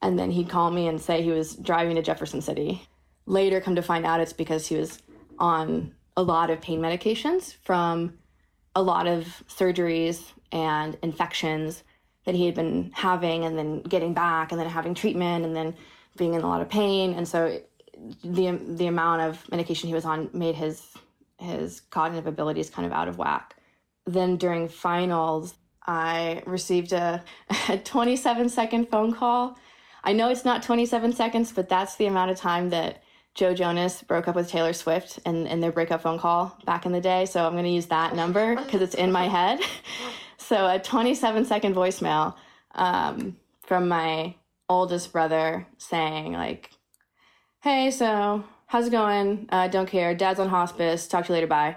And 0.00 0.18
then 0.18 0.30
he'd 0.30 0.48
call 0.48 0.70
me 0.70 0.86
and 0.86 1.00
say 1.00 1.22
he 1.22 1.30
was 1.30 1.56
driving 1.56 1.96
to 1.96 2.02
Jefferson 2.02 2.40
City. 2.40 2.82
Later, 3.26 3.60
come 3.60 3.74
to 3.74 3.82
find 3.82 4.06
out 4.06 4.20
it's 4.20 4.32
because 4.32 4.66
he 4.66 4.76
was 4.76 5.02
on 5.38 5.92
a 6.16 6.22
lot 6.22 6.50
of 6.50 6.60
pain 6.60 6.80
medications 6.80 7.54
from 7.62 8.18
a 8.74 8.82
lot 8.82 9.06
of 9.06 9.42
surgeries 9.48 10.32
and 10.52 10.96
infections 11.02 11.82
that 12.24 12.34
he 12.34 12.46
had 12.46 12.54
been 12.54 12.90
having 12.94 13.44
and 13.44 13.58
then 13.58 13.82
getting 13.82 14.14
back 14.14 14.52
and 14.52 14.60
then 14.60 14.68
having 14.68 14.94
treatment 14.94 15.44
and 15.44 15.54
then 15.56 15.74
being 16.16 16.34
in 16.34 16.42
a 16.42 16.46
lot 16.46 16.60
of 16.60 16.68
pain. 16.68 17.14
And 17.14 17.26
so 17.26 17.60
the 18.22 18.52
the 18.52 18.86
amount 18.86 19.22
of 19.22 19.50
medication 19.50 19.88
he 19.88 19.94
was 19.94 20.04
on 20.04 20.30
made 20.32 20.54
his 20.54 20.86
his 21.38 21.80
cognitive 21.80 22.26
abilities 22.26 22.70
kind 22.70 22.86
of 22.86 22.92
out 22.92 23.08
of 23.08 23.18
whack. 23.18 23.54
Then 24.06 24.36
during 24.36 24.68
finals, 24.68 25.54
I 25.86 26.42
received 26.46 26.92
a, 26.92 27.22
a 27.68 27.78
27 27.78 28.48
second 28.48 28.88
phone 28.88 29.12
call. 29.12 29.58
I 30.04 30.12
know 30.12 30.30
it's 30.30 30.44
not 30.44 30.62
27 30.62 31.12
seconds, 31.12 31.52
but 31.52 31.68
that's 31.68 31.96
the 31.96 32.06
amount 32.06 32.30
of 32.30 32.36
time 32.36 32.70
that 32.70 33.02
Joe 33.34 33.54
Jonas 33.54 34.02
broke 34.02 34.26
up 34.26 34.34
with 34.34 34.48
Taylor 34.48 34.72
Swift 34.72 35.20
and, 35.24 35.46
and 35.46 35.62
their 35.62 35.72
breakup 35.72 36.02
phone 36.02 36.18
call 36.18 36.58
back 36.64 36.86
in 36.86 36.92
the 36.92 37.00
day. 37.00 37.24
So 37.26 37.46
I'm 37.46 37.52
going 37.52 37.64
to 37.64 37.70
use 37.70 37.86
that 37.86 38.14
number 38.14 38.56
because 38.56 38.82
it's 38.82 38.94
in 38.94 39.12
my 39.12 39.28
head. 39.28 39.60
so 40.38 40.66
a 40.66 40.78
27 40.78 41.44
second 41.44 41.74
voicemail 41.74 42.34
um, 42.74 43.36
from 43.62 43.88
my 43.88 44.34
oldest 44.68 45.12
brother 45.12 45.66
saying, 45.78 46.32
like, 46.32 46.70
hey, 47.60 47.90
so 47.90 48.44
how's 48.68 48.86
it 48.86 48.90
going? 48.90 49.48
Uh, 49.48 49.66
don't 49.66 49.88
care. 49.88 50.14
Dad's 50.14 50.38
on 50.38 50.48
hospice. 50.48 51.08
Talk 51.08 51.24
to 51.26 51.32
you 51.32 51.34
later. 51.34 51.46
Bye. 51.46 51.76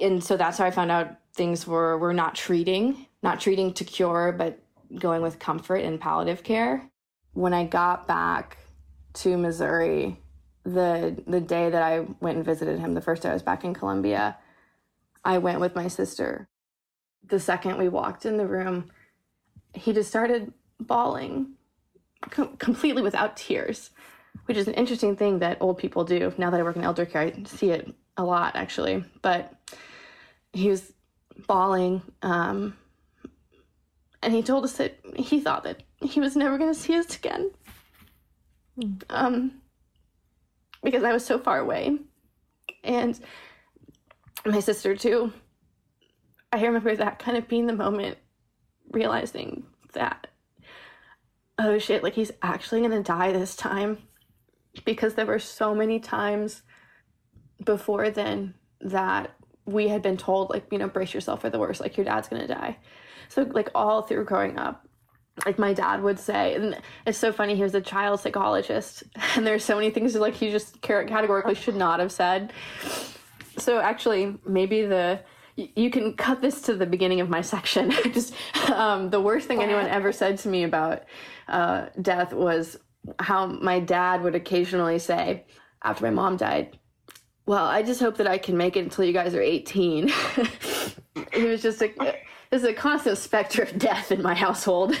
And 0.00 0.22
so 0.22 0.36
that's 0.36 0.58
how 0.58 0.66
I 0.66 0.70
found 0.70 0.90
out 0.90 1.16
things 1.34 1.66
were 1.66 1.96
were 1.96 2.12
not 2.12 2.34
treating, 2.34 3.06
not 3.22 3.40
treating 3.40 3.72
to 3.74 3.84
cure, 3.84 4.32
but 4.36 4.58
going 4.98 5.22
with 5.22 5.38
comfort 5.38 5.76
and 5.76 6.00
palliative 6.00 6.42
care. 6.42 6.90
When 7.32 7.54
I 7.54 7.64
got 7.64 8.06
back 8.06 8.58
to 9.14 9.36
Missouri, 9.38 10.20
the 10.64 11.22
the 11.26 11.40
day 11.40 11.70
that 11.70 11.82
I 11.82 12.00
went 12.20 12.36
and 12.36 12.44
visited 12.44 12.80
him, 12.80 12.94
the 12.94 13.00
first 13.00 13.22
day 13.22 13.30
I 13.30 13.32
was 13.32 13.42
back 13.42 13.64
in 13.64 13.72
Columbia, 13.72 14.36
I 15.24 15.38
went 15.38 15.60
with 15.60 15.76
my 15.76 15.86
sister. 15.86 16.48
The 17.26 17.40
second 17.40 17.78
we 17.78 17.88
walked 17.88 18.26
in 18.26 18.36
the 18.36 18.46
room, 18.46 18.90
he 19.72 19.92
just 19.92 20.10
started 20.10 20.52
bawling 20.80 21.54
com- 22.30 22.56
completely 22.56 23.02
without 23.02 23.36
tears, 23.36 23.90
which 24.46 24.56
is 24.56 24.68
an 24.68 24.74
interesting 24.74 25.16
thing 25.16 25.38
that 25.38 25.58
old 25.60 25.78
people 25.78 26.04
do. 26.04 26.32
Now 26.38 26.50
that 26.50 26.60
I 26.60 26.62
work 26.62 26.76
in 26.76 26.84
elder 26.84 27.06
care, 27.06 27.22
I 27.22 27.42
see 27.46 27.70
it 27.70 27.92
a 28.16 28.24
lot 28.24 28.56
actually. 28.56 29.04
But 29.22 29.52
he 30.52 30.68
was 30.68 30.92
bawling, 31.46 32.02
um, 32.22 32.76
and 34.22 34.32
he 34.32 34.42
told 34.42 34.64
us 34.64 34.74
that 34.74 34.98
he 35.16 35.40
thought 35.40 35.64
that 35.64 35.82
he 36.00 36.20
was 36.20 36.36
never 36.36 36.58
going 36.58 36.72
to 36.72 36.78
see 36.78 36.96
us 36.96 37.16
again. 37.16 37.50
Um, 39.10 39.60
because 40.82 41.04
I 41.04 41.12
was 41.12 41.24
so 41.24 41.38
far 41.38 41.58
away. 41.58 41.98
And 42.82 43.18
my 44.44 44.60
sister, 44.60 44.96
too. 44.96 45.32
I 46.52 46.64
remember 46.64 46.94
that 46.94 47.18
kind 47.18 47.36
of 47.36 47.48
being 47.48 47.66
the 47.66 47.72
moment 47.72 48.18
realizing 48.90 49.64
that, 49.92 50.28
oh 51.58 51.78
shit, 51.78 52.02
like 52.02 52.14
he's 52.14 52.30
actually 52.42 52.82
gonna 52.82 53.02
die 53.02 53.32
this 53.32 53.56
time. 53.56 53.98
Because 54.84 55.14
there 55.14 55.26
were 55.26 55.38
so 55.38 55.74
many 55.74 56.00
times 56.00 56.62
before 57.64 58.10
then 58.10 58.54
that 58.80 59.34
we 59.66 59.88
had 59.88 60.02
been 60.02 60.16
told, 60.16 60.50
like, 60.50 60.66
you 60.70 60.78
know, 60.78 60.88
brace 60.88 61.14
yourself 61.14 61.40
for 61.40 61.50
the 61.50 61.58
worst, 61.58 61.80
like, 61.80 61.96
your 61.96 62.04
dad's 62.04 62.28
gonna 62.28 62.46
die. 62.46 62.76
So, 63.28 63.42
like, 63.42 63.70
all 63.74 64.02
through 64.02 64.24
growing 64.24 64.58
up, 64.58 64.84
like 65.44 65.58
my 65.58 65.72
dad 65.72 66.02
would 66.02 66.18
say 66.18 66.54
and 66.54 66.80
it's 67.06 67.18
so 67.18 67.32
funny 67.32 67.56
he 67.56 67.62
was 67.62 67.74
a 67.74 67.80
child 67.80 68.20
psychologist 68.20 69.02
and 69.36 69.46
there's 69.46 69.64
so 69.64 69.74
many 69.74 69.90
things 69.90 70.14
like 70.14 70.34
he 70.34 70.50
just 70.50 70.80
categorically 70.80 71.54
should 71.54 71.76
not 71.76 72.00
have 72.00 72.12
said 72.12 72.52
so 73.58 73.80
actually 73.80 74.36
maybe 74.46 74.82
the 74.82 75.20
you 75.56 75.88
can 75.90 76.14
cut 76.14 76.40
this 76.40 76.62
to 76.62 76.74
the 76.74 76.86
beginning 76.86 77.20
of 77.20 77.28
my 77.28 77.40
section 77.40 77.90
just 78.12 78.34
um, 78.70 79.10
the 79.10 79.20
worst 79.20 79.46
thing 79.46 79.62
anyone 79.62 79.86
ever 79.88 80.12
said 80.12 80.38
to 80.38 80.48
me 80.48 80.64
about 80.64 81.04
uh, 81.48 81.86
death 82.00 82.32
was 82.32 82.78
how 83.18 83.46
my 83.46 83.80
dad 83.80 84.22
would 84.22 84.34
occasionally 84.34 84.98
say 84.98 85.44
after 85.82 86.04
my 86.04 86.10
mom 86.10 86.36
died 86.36 86.78
well 87.46 87.66
i 87.66 87.82
just 87.82 88.00
hope 88.00 88.16
that 88.16 88.26
i 88.26 88.38
can 88.38 88.56
make 88.56 88.76
it 88.76 88.84
until 88.84 89.04
you 89.04 89.12
guys 89.12 89.34
are 89.34 89.42
18 89.42 90.10
he 91.32 91.44
was 91.44 91.62
just 91.62 91.80
like 91.80 92.24
there's 92.54 92.62
a 92.62 92.72
constant 92.72 93.18
specter 93.18 93.62
of 93.62 93.76
death 93.80 94.12
in 94.12 94.22
my 94.22 94.34
household. 94.34 94.96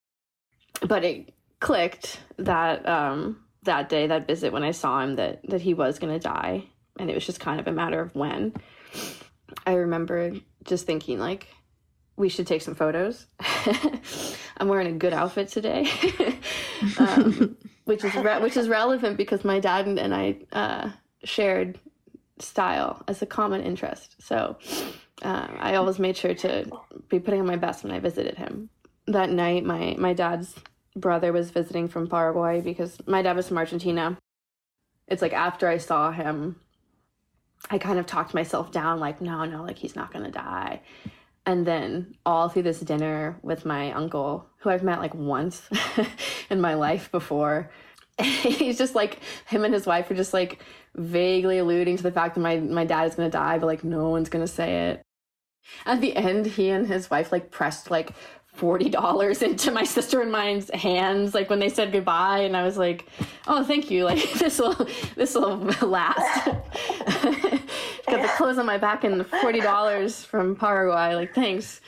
but 0.80 1.04
it 1.04 1.34
clicked 1.60 2.18
that 2.38 2.88
um, 2.88 3.44
that 3.64 3.90
day, 3.90 4.06
that 4.06 4.26
visit 4.26 4.54
when 4.54 4.62
I 4.62 4.70
saw 4.70 5.02
him, 5.02 5.16
that 5.16 5.42
that 5.50 5.60
he 5.60 5.74
was 5.74 5.98
going 5.98 6.14
to 6.14 6.18
die, 6.18 6.64
and 6.98 7.10
it 7.10 7.14
was 7.14 7.26
just 7.26 7.40
kind 7.40 7.60
of 7.60 7.66
a 7.66 7.72
matter 7.72 8.00
of 8.00 8.14
when. 8.14 8.54
I 9.66 9.74
remember 9.74 10.32
just 10.64 10.86
thinking 10.86 11.18
like, 11.18 11.48
we 12.16 12.30
should 12.30 12.46
take 12.46 12.62
some 12.62 12.74
photos. 12.74 13.26
I'm 14.62 14.68
wearing 14.68 14.86
a 14.86 14.92
good 14.92 15.12
outfit 15.12 15.48
today, 15.48 15.90
um, 16.98 17.56
which 17.84 18.04
is 18.04 18.14
re- 18.14 18.40
which 18.40 18.56
is 18.56 18.68
relevant 18.68 19.16
because 19.16 19.44
my 19.44 19.58
dad 19.58 19.88
and 19.88 20.14
I 20.14 20.36
uh, 20.52 20.90
shared 21.24 21.80
style 22.38 23.02
as 23.08 23.20
a 23.22 23.26
common 23.26 23.62
interest. 23.62 24.14
So 24.20 24.56
uh, 25.22 25.48
I 25.58 25.74
always 25.74 25.98
made 25.98 26.16
sure 26.16 26.34
to 26.34 26.70
be 27.08 27.18
putting 27.18 27.40
on 27.40 27.46
my 27.46 27.56
best 27.56 27.82
when 27.82 27.90
I 27.90 27.98
visited 27.98 28.38
him. 28.38 28.70
That 29.08 29.30
night, 29.30 29.64
my 29.64 29.96
my 29.98 30.12
dad's 30.12 30.54
brother 30.94 31.32
was 31.32 31.50
visiting 31.50 31.88
from 31.88 32.06
Paraguay 32.06 32.60
because 32.60 32.96
my 33.04 33.20
dad 33.20 33.34
was 33.34 33.48
from 33.48 33.58
Argentina. 33.58 34.16
It's 35.08 35.22
like 35.22 35.32
after 35.32 35.66
I 35.66 35.78
saw 35.78 36.12
him, 36.12 36.54
I 37.68 37.78
kind 37.78 37.98
of 37.98 38.06
talked 38.06 38.32
myself 38.32 38.70
down, 38.70 39.00
like, 39.00 39.20
no, 39.20 39.44
no, 39.44 39.64
like 39.64 39.78
he's 39.78 39.96
not 39.96 40.12
gonna 40.12 40.30
die. 40.30 40.82
And 41.44 41.66
then 41.66 42.14
all 42.24 42.48
through 42.48 42.62
this 42.62 42.80
dinner 42.80 43.38
with 43.42 43.64
my 43.64 43.92
uncle, 43.92 44.46
who 44.58 44.70
I've 44.70 44.84
met 44.84 45.00
like 45.00 45.14
once 45.14 45.68
in 46.50 46.60
my 46.60 46.74
life 46.74 47.10
before, 47.10 47.70
he's 48.22 48.78
just 48.78 48.94
like 48.94 49.18
him 49.46 49.64
and 49.64 49.74
his 49.74 49.86
wife 49.86 50.10
are 50.10 50.14
just 50.14 50.32
like 50.32 50.62
vaguely 50.94 51.58
alluding 51.58 51.96
to 51.96 52.02
the 52.02 52.12
fact 52.12 52.34
that 52.34 52.40
my 52.40 52.58
my 52.58 52.84
dad 52.84 53.08
is 53.08 53.14
gonna 53.14 53.30
die, 53.30 53.58
but 53.58 53.66
like 53.66 53.84
no 53.84 54.10
one's 54.10 54.28
gonna 54.28 54.46
say 54.46 54.90
it. 54.90 55.02
At 55.86 56.00
the 56.00 56.14
end, 56.16 56.46
he 56.46 56.70
and 56.70 56.86
his 56.86 57.10
wife 57.10 57.32
like 57.32 57.50
pressed 57.50 57.90
like 57.90 58.12
forty 58.46 58.88
dollars 58.88 59.42
into 59.48 59.70
my 59.70 59.84
sister 59.84 60.20
and 60.20 60.30
mine's 60.30 60.70
hands, 60.70 61.34
like 61.34 61.50
when 61.50 61.58
they 61.58 61.68
said 61.68 61.92
goodbye, 61.92 62.40
and 62.40 62.56
I 62.56 62.62
was 62.62 62.76
like, 62.76 63.06
"Oh, 63.46 63.64
thank 63.64 63.90
you. 63.90 64.04
Like 64.04 64.32
this 64.34 64.58
will 64.58 64.86
this 65.16 65.34
will 65.34 65.56
last." 65.82 66.50
Got 68.16 68.22
the 68.22 68.28
clothes 68.36 68.58
on 68.58 68.66
my 68.66 68.78
back 68.78 69.04
and 69.04 69.26
forty 69.26 69.60
dollars 69.60 70.24
from 70.24 70.56
Paraguay. 70.56 71.14
Like 71.14 71.34
thanks. 71.34 71.80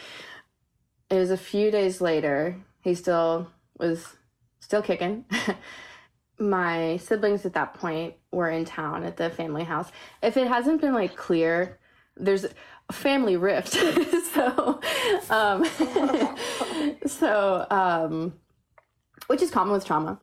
It 1.11 1.17
was 1.17 1.31
a 1.31 1.37
few 1.37 1.71
days 1.71 2.01
later. 2.01 2.57
He 2.81 2.95
still 2.95 3.51
was 3.79 4.17
still 4.61 4.83
kicking. 4.83 5.25
my 6.39 6.97
siblings 6.97 7.47
at 7.47 7.55
that 7.55 7.75
point 7.75 8.15
were 8.33 8.51
in 8.51 8.65
town 8.65 9.05
at 9.05 9.17
the 9.17 9.31
family 9.31 9.65
house. 9.65 9.91
If 10.23 10.37
it 10.37 10.49
hasn't 10.49 10.81
been 10.81 10.95
like 10.95 11.15
clear, 11.15 11.79
there's 12.17 12.45
a 12.89 12.93
family 12.93 13.37
rift. 13.37 13.73
so, 14.35 14.81
um, 15.31 15.65
so, 17.07 17.67
um, 17.71 18.35
which 19.27 19.43
is 19.43 19.51
common 19.51 19.73
with 19.73 19.85
trauma. 19.85 20.21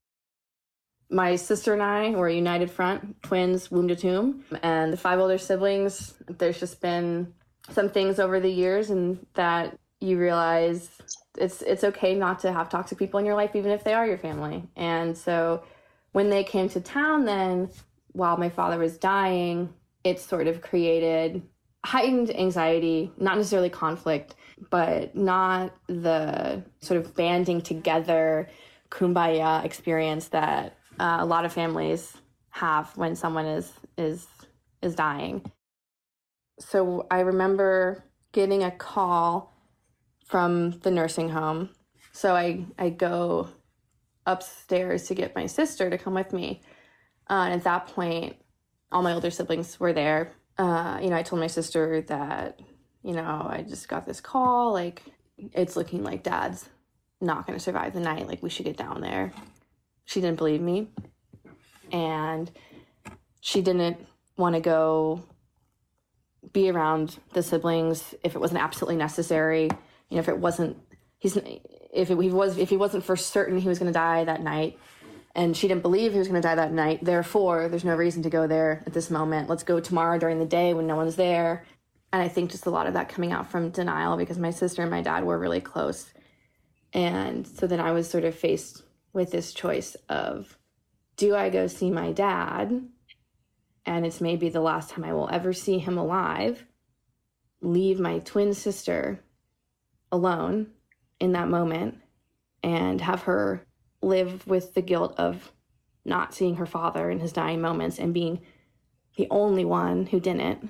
My 1.11 1.35
sister 1.35 1.73
and 1.73 1.83
I 1.83 2.11
were 2.11 2.27
a 2.27 2.33
united 2.33 2.71
front, 2.71 3.21
twins, 3.21 3.69
womb 3.69 3.89
to 3.89 3.95
tomb, 3.95 4.45
and 4.63 4.93
the 4.93 4.97
five 4.97 5.19
older 5.19 5.37
siblings. 5.37 6.13
There's 6.27 6.59
just 6.59 6.81
been 6.81 7.33
some 7.69 7.89
things 7.89 8.17
over 8.17 8.39
the 8.39 8.49
years, 8.49 8.89
and 8.89 9.25
that 9.33 9.77
you 9.99 10.17
realize 10.17 10.89
it's 11.37 11.61
it's 11.61 11.83
okay 11.83 12.15
not 12.15 12.39
to 12.39 12.53
have 12.53 12.69
toxic 12.69 12.97
people 12.97 13.19
in 13.19 13.25
your 13.25 13.35
life, 13.35 13.55
even 13.55 13.71
if 13.71 13.83
they 13.83 13.93
are 13.93 14.07
your 14.07 14.17
family. 14.17 14.63
And 14.77 15.17
so, 15.17 15.63
when 16.13 16.29
they 16.29 16.45
came 16.45 16.69
to 16.69 16.79
town, 16.79 17.25
then 17.25 17.69
while 18.13 18.37
my 18.37 18.49
father 18.49 18.77
was 18.77 18.97
dying, 18.97 19.73
it 20.05 20.19
sort 20.19 20.47
of 20.47 20.61
created 20.61 21.41
heightened 21.83 22.33
anxiety, 22.35 23.11
not 23.17 23.37
necessarily 23.37 23.69
conflict, 23.69 24.35
but 24.69 25.15
not 25.15 25.75
the 25.87 26.63
sort 26.81 26.99
of 26.99 27.15
banding 27.15 27.61
together 27.61 28.49
kumbaya 28.91 29.63
experience 29.65 30.27
that 30.29 30.77
uh, 31.01 31.17
a 31.19 31.25
lot 31.25 31.45
of 31.45 31.53
families 31.53 32.15
have 32.49 32.95
when 32.97 33.15
someone 33.15 33.45
is 33.45 33.71
is 33.97 34.27
is 34.81 34.95
dying. 34.95 35.43
So 36.59 37.07
I 37.09 37.21
remember 37.21 38.03
getting 38.31 38.63
a 38.63 38.71
call 38.71 39.53
from 40.25 40.71
the 40.79 40.91
nursing 40.91 41.29
home. 41.29 41.69
So 42.11 42.35
I 42.35 42.65
I 42.77 42.89
go 42.89 43.49
upstairs 44.25 45.07
to 45.07 45.15
get 45.15 45.35
my 45.35 45.47
sister 45.47 45.89
to 45.89 45.97
come 45.97 46.13
with 46.13 46.31
me. 46.33 46.61
Uh, 47.29 47.45
and 47.45 47.53
at 47.53 47.63
that 47.63 47.87
point, 47.87 48.35
all 48.91 49.01
my 49.01 49.13
older 49.13 49.31
siblings 49.31 49.79
were 49.79 49.93
there 49.93 50.33
uh, 50.57 50.99
you 51.01 51.09
know, 51.09 51.15
I 51.15 51.23
told 51.23 51.39
my 51.39 51.47
sister 51.47 52.01
that, 52.01 52.59
you 53.03 53.13
know, 53.13 53.47
I 53.49 53.63
just 53.67 53.87
got 53.87 54.05
this 54.05 54.21
call. 54.21 54.73
Like, 54.73 55.03
it's 55.53 55.75
looking 55.75 56.03
like 56.03 56.23
dad's 56.23 56.69
not 57.19 57.47
going 57.47 57.57
to 57.57 57.63
survive 57.63 57.93
the 57.93 57.99
night. 57.99 58.27
Like, 58.27 58.43
we 58.43 58.49
should 58.49 58.65
get 58.65 58.77
down 58.77 59.01
there. 59.01 59.33
She 60.05 60.21
didn't 60.21 60.37
believe 60.37 60.61
me. 60.61 60.89
And 61.91 62.51
she 63.41 63.61
didn't 63.61 63.97
want 64.37 64.55
to 64.55 64.61
go 64.61 65.23
be 66.53 66.69
around 66.69 67.17
the 67.33 67.43
siblings 67.43 68.15
if 68.23 68.35
it 68.35 68.39
wasn't 68.39 68.61
absolutely 68.61 68.97
necessary. 68.97 69.63
You 70.09 70.17
know, 70.17 70.19
if 70.19 70.29
it 70.29 70.37
wasn't, 70.37 70.77
he's, 71.19 71.37
if 71.37 72.09
it, 72.11 72.19
he 72.19 72.29
was, 72.29 72.57
if 72.57 72.69
he 72.69 72.77
wasn't 72.77 73.03
for 73.03 73.15
certain 73.15 73.57
he 73.57 73.67
was 73.67 73.79
going 73.79 73.91
to 73.91 73.97
die 73.97 74.23
that 74.23 74.41
night, 74.41 74.77
and 75.33 75.55
she 75.55 75.67
didn't 75.67 75.81
believe 75.81 76.11
he 76.11 76.19
was 76.19 76.27
going 76.27 76.41
to 76.41 76.45
die 76.45 76.55
that 76.55 76.73
night. 76.73 77.03
Therefore, 77.03 77.69
there's 77.69 77.85
no 77.85 77.95
reason 77.95 78.23
to 78.23 78.29
go 78.29 78.47
there 78.47 78.83
at 78.85 78.93
this 78.93 79.09
moment. 79.09 79.47
Let's 79.47 79.63
go 79.63 79.79
tomorrow 79.79 80.19
during 80.19 80.39
the 80.39 80.45
day 80.45 80.73
when 80.73 80.87
no 80.87 80.95
one's 80.95 81.15
there. 81.15 81.65
And 82.11 82.21
I 82.21 82.27
think 82.27 82.51
just 82.51 82.65
a 82.65 82.69
lot 82.69 82.87
of 82.87 82.93
that 82.93 83.07
coming 83.07 83.31
out 83.31 83.49
from 83.49 83.69
denial 83.69 84.17
because 84.17 84.37
my 84.37 84.51
sister 84.51 84.81
and 84.81 84.91
my 84.91 85.01
dad 85.01 85.23
were 85.23 85.39
really 85.39 85.61
close. 85.61 86.11
And 86.91 87.47
so 87.47 87.67
then 87.67 87.79
I 87.79 87.91
was 87.91 88.09
sort 88.09 88.25
of 88.25 88.35
faced 88.35 88.83
with 89.13 89.31
this 89.31 89.53
choice 89.53 89.95
of 90.09 90.57
do 91.17 91.35
I 91.35 91.49
go 91.49 91.67
see 91.67 91.91
my 91.91 92.11
dad? 92.11 92.87
And 93.85 94.05
it's 94.05 94.21
maybe 94.21 94.49
the 94.49 94.61
last 94.61 94.89
time 94.89 95.03
I 95.03 95.13
will 95.13 95.29
ever 95.31 95.53
see 95.53 95.79
him 95.79 95.97
alive, 95.97 96.65
leave 97.61 97.99
my 97.99 98.19
twin 98.19 98.53
sister 98.53 99.19
alone 100.11 100.67
in 101.19 101.31
that 101.33 101.47
moment 101.47 101.97
and 102.63 103.01
have 103.01 103.23
her 103.23 103.65
live 104.01 104.45
with 104.47 104.73
the 104.73 104.81
guilt 104.81 105.13
of 105.17 105.51
not 106.03 106.33
seeing 106.33 106.55
her 106.55 106.65
father 106.65 107.09
in 107.09 107.19
his 107.19 107.31
dying 107.31 107.61
moments 107.61 107.99
and 107.99 108.13
being 108.13 108.41
the 109.17 109.27
only 109.29 109.65
one 109.65 110.07
who 110.07 110.19
didn't 110.19 110.69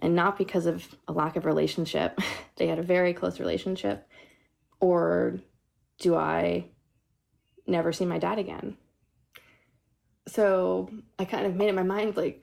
and 0.00 0.16
not 0.16 0.36
because 0.36 0.66
of 0.66 0.96
a 1.06 1.12
lack 1.12 1.36
of 1.36 1.44
relationship 1.44 2.18
they 2.56 2.66
had 2.66 2.78
a 2.78 2.82
very 2.82 3.14
close 3.14 3.38
relationship 3.38 4.08
or 4.80 5.38
do 5.98 6.16
i 6.16 6.64
never 7.66 7.92
see 7.92 8.04
my 8.04 8.18
dad 8.18 8.38
again 8.38 8.76
so 10.26 10.88
i 11.18 11.24
kind 11.24 11.46
of 11.46 11.54
made 11.54 11.68
up 11.68 11.74
my 11.74 11.82
mind 11.82 12.16
like 12.16 12.42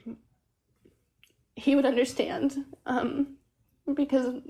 he 1.56 1.76
would 1.76 1.86
understand 1.86 2.66
um, 2.86 3.36
because 3.94 4.42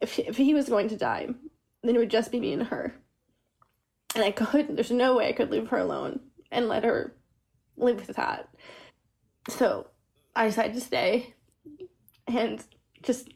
if, 0.00 0.18
if 0.18 0.36
he 0.36 0.54
was 0.54 0.68
going 0.68 0.88
to 0.88 0.96
die, 0.96 1.28
then 1.82 1.96
it 1.96 1.98
would 1.98 2.10
just 2.10 2.30
be 2.30 2.40
me 2.40 2.52
and 2.52 2.64
her. 2.64 2.94
And 4.14 4.24
I 4.24 4.30
could, 4.30 4.76
there's 4.76 4.90
no 4.90 5.16
way 5.16 5.28
I 5.28 5.32
could 5.32 5.50
leave 5.50 5.68
her 5.68 5.78
alone 5.78 6.20
and 6.50 6.68
let 6.68 6.84
her 6.84 7.14
live 7.76 8.06
with 8.06 8.16
that. 8.16 8.48
So 9.48 9.88
I 10.36 10.46
decided 10.46 10.74
to 10.74 10.80
stay 10.80 11.34
and 12.26 12.62
just 13.02 13.28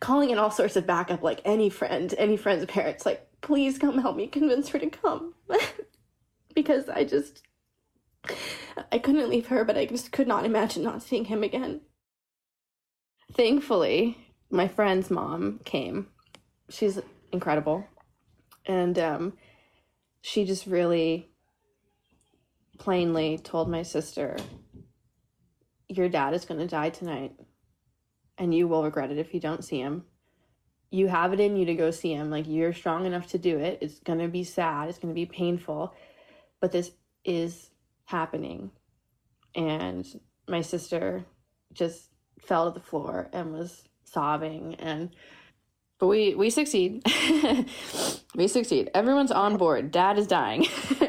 calling 0.00 0.30
in 0.30 0.38
all 0.38 0.50
sorts 0.50 0.76
of 0.76 0.86
backup, 0.86 1.22
like 1.22 1.40
any 1.44 1.70
friend, 1.70 2.14
any 2.18 2.36
friend's 2.36 2.66
parents, 2.66 3.06
like, 3.06 3.26
please 3.46 3.78
come 3.78 3.98
help 3.98 4.16
me 4.16 4.26
convince 4.26 4.70
her 4.70 4.78
to 4.80 4.90
come. 4.90 5.34
because 6.54 6.88
I 6.88 7.04
just, 7.04 7.42
I 8.90 8.98
couldn't 8.98 9.30
leave 9.30 9.46
her, 9.46 9.64
but 9.64 9.78
I 9.78 9.86
just 9.86 10.10
could 10.10 10.26
not 10.26 10.44
imagine 10.44 10.82
not 10.82 11.02
seeing 11.02 11.26
him 11.26 11.44
again. 11.44 11.82
Thankfully, 13.34 14.18
my 14.50 14.66
friend's 14.66 15.12
mom 15.12 15.60
came. 15.64 16.08
She's 16.68 16.98
incredible. 17.32 17.86
And 18.66 18.98
um, 18.98 19.34
she 20.22 20.44
just 20.44 20.66
really 20.66 21.30
plainly 22.78 23.38
told 23.38 23.70
my 23.70 23.82
sister, 23.82 24.36
Your 25.88 26.08
dad 26.08 26.34
is 26.34 26.44
going 26.44 26.58
to 26.58 26.66
die 26.66 26.90
tonight, 26.90 27.36
and 28.38 28.52
you 28.52 28.66
will 28.66 28.82
regret 28.82 29.12
it 29.12 29.18
if 29.18 29.32
you 29.32 29.38
don't 29.38 29.64
see 29.64 29.78
him. 29.78 30.04
You 30.90 31.08
have 31.08 31.32
it 31.32 31.40
in 31.40 31.56
you 31.56 31.66
to 31.66 31.74
go 31.74 31.90
see 31.90 32.12
him. 32.12 32.30
Like, 32.30 32.46
you're 32.46 32.72
strong 32.72 33.06
enough 33.06 33.28
to 33.28 33.38
do 33.38 33.58
it. 33.58 33.78
It's 33.80 33.98
going 34.00 34.20
to 34.20 34.28
be 34.28 34.44
sad, 34.44 34.88
it's 34.88 34.98
going 34.98 35.12
to 35.12 35.18
be 35.18 35.26
painful, 35.26 35.94
but 36.60 36.72
this 36.72 36.92
is 37.24 37.70
happening. 38.04 38.70
And 39.54 40.06
my 40.48 40.60
sister 40.60 41.24
just 41.72 42.10
fell 42.40 42.70
to 42.70 42.78
the 42.78 42.84
floor 42.84 43.28
and 43.32 43.52
was 43.52 43.82
sobbing. 44.04 44.76
And 44.76 45.10
but 45.98 46.06
we 46.08 46.34
we 46.34 46.50
succeed. 46.50 47.02
We 48.36 48.48
succeed. 48.48 48.90
Everyone's 48.94 49.32
on 49.32 49.56
board. 49.56 49.90
Dad 49.90 50.18
is 50.18 50.26
dying. 50.26 50.66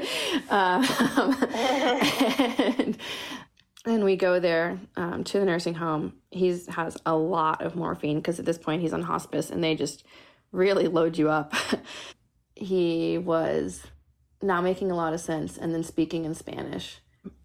Um, 0.50 0.84
and, 1.54 2.98
and, 3.88 4.04
we 4.04 4.16
go 4.16 4.40
there 4.40 4.80
um, 4.96 5.24
to 5.26 5.40
the 5.40 5.46
nursing 5.46 5.74
home. 5.76 6.14
He's 6.32 6.68
has 6.68 6.98
a 7.06 7.16
lot 7.16 7.62
of 7.62 7.76
morphine 7.76 8.18
because 8.18 8.40
at 8.40 8.46
this 8.46 8.58
point 8.58 8.82
he's 8.82 8.94
on 8.94 9.02
hospice 9.02 9.50
and 9.50 9.64
they 9.64 9.76
just 9.76 10.04
really 10.52 10.88
load 10.88 11.18
you 11.18 11.30
up. 11.30 11.54
He 12.60 13.20
was 13.20 13.84
not 14.42 14.64
making 14.64 14.90
a 14.90 14.96
lot 14.96 15.14
of 15.14 15.20
sense 15.20 15.58
and 15.58 15.74
then 15.74 15.84
speaking 15.84 16.26
in 16.26 16.34
spanish. 16.34 17.00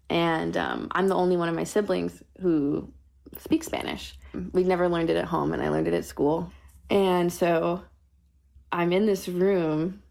And 0.09 0.57
um, 0.57 0.87
i'm 0.91 1.07
the 1.07 1.15
only 1.15 1.37
one 1.37 1.49
of 1.49 1.55
my 1.55 1.63
siblings 1.63 2.23
who 2.41 2.91
speaks 3.37 3.67
spanish. 3.67 4.15
We 4.53 4.63
never 4.63 4.89
learned 4.89 5.11
it 5.11 5.17
at 5.17 5.25
home 5.25 5.53
and 5.53 5.61
i 5.61 5.69
learned 5.69 5.87
it 5.87 5.93
at 5.93 6.05
school. 6.05 6.51
And 6.89 7.31
so 7.31 7.83
I'm 8.71 8.91
in 8.91 9.05
this 9.05 9.27
room 9.27 10.01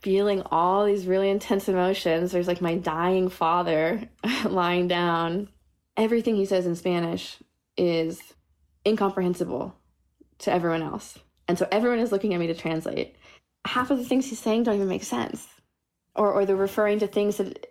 feeling 0.00 0.42
all 0.46 0.84
these 0.84 1.06
really 1.06 1.30
intense 1.30 1.68
emotions. 1.68 2.32
There's 2.32 2.48
like 2.48 2.60
my 2.60 2.76
dying 2.76 3.28
father 3.28 4.08
lying 4.44 4.88
down. 4.88 5.48
Everything 5.96 6.36
he 6.36 6.46
says 6.46 6.66
in 6.66 6.76
Spanish 6.76 7.38
is 7.76 8.20
incomprehensible 8.86 9.76
to 10.38 10.52
everyone 10.52 10.82
else. 10.82 11.18
And 11.48 11.58
so 11.58 11.66
everyone 11.70 11.98
is 11.98 12.12
looking 12.12 12.34
at 12.34 12.40
me 12.40 12.46
to 12.48 12.54
translate. 12.54 13.16
Half 13.66 13.90
of 13.90 13.98
the 13.98 14.04
things 14.04 14.26
he's 14.26 14.38
saying 14.38 14.64
don't 14.64 14.76
even 14.76 14.88
make 14.88 15.04
sense. 15.04 15.46
Or 16.14 16.32
or 16.32 16.44
they're 16.44 16.56
referring 16.56 16.98
to 17.00 17.06
things 17.06 17.36
that 17.36 17.66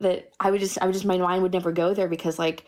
that 0.00 0.32
I 0.40 0.50
would 0.50 0.60
just 0.60 0.80
I 0.80 0.86
would 0.86 0.94
just 0.94 1.04
my 1.04 1.18
mind 1.18 1.42
would 1.42 1.52
never 1.52 1.72
go 1.72 1.94
there 1.94 2.08
because 2.08 2.38
like 2.38 2.64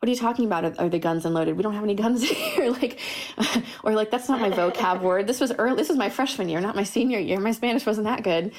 what 0.00 0.08
are 0.08 0.12
you 0.12 0.16
talking 0.16 0.46
about? 0.46 0.78
Are, 0.78 0.88
the 0.88 0.98
guns 0.98 1.26
unloaded? 1.26 1.58
We 1.58 1.62
don't 1.62 1.74
have 1.74 1.84
any 1.84 1.94
guns 1.94 2.22
here. 2.28 2.70
like, 2.70 2.98
or 3.84 3.92
like, 3.92 4.10
that's 4.10 4.30
not 4.30 4.40
my 4.40 4.48
vocab 4.48 5.00
word. 5.02 5.26
This 5.26 5.40
was 5.40 5.52
early. 5.52 5.76
This 5.76 5.90
was 5.90 5.98
my 5.98 6.08
freshman 6.08 6.48
year, 6.48 6.60
not 6.60 6.74
my 6.74 6.84
senior 6.84 7.18
year. 7.18 7.38
My 7.38 7.52
Spanish 7.52 7.84
wasn't 7.84 8.06
that 8.06 8.22
good. 8.22 8.52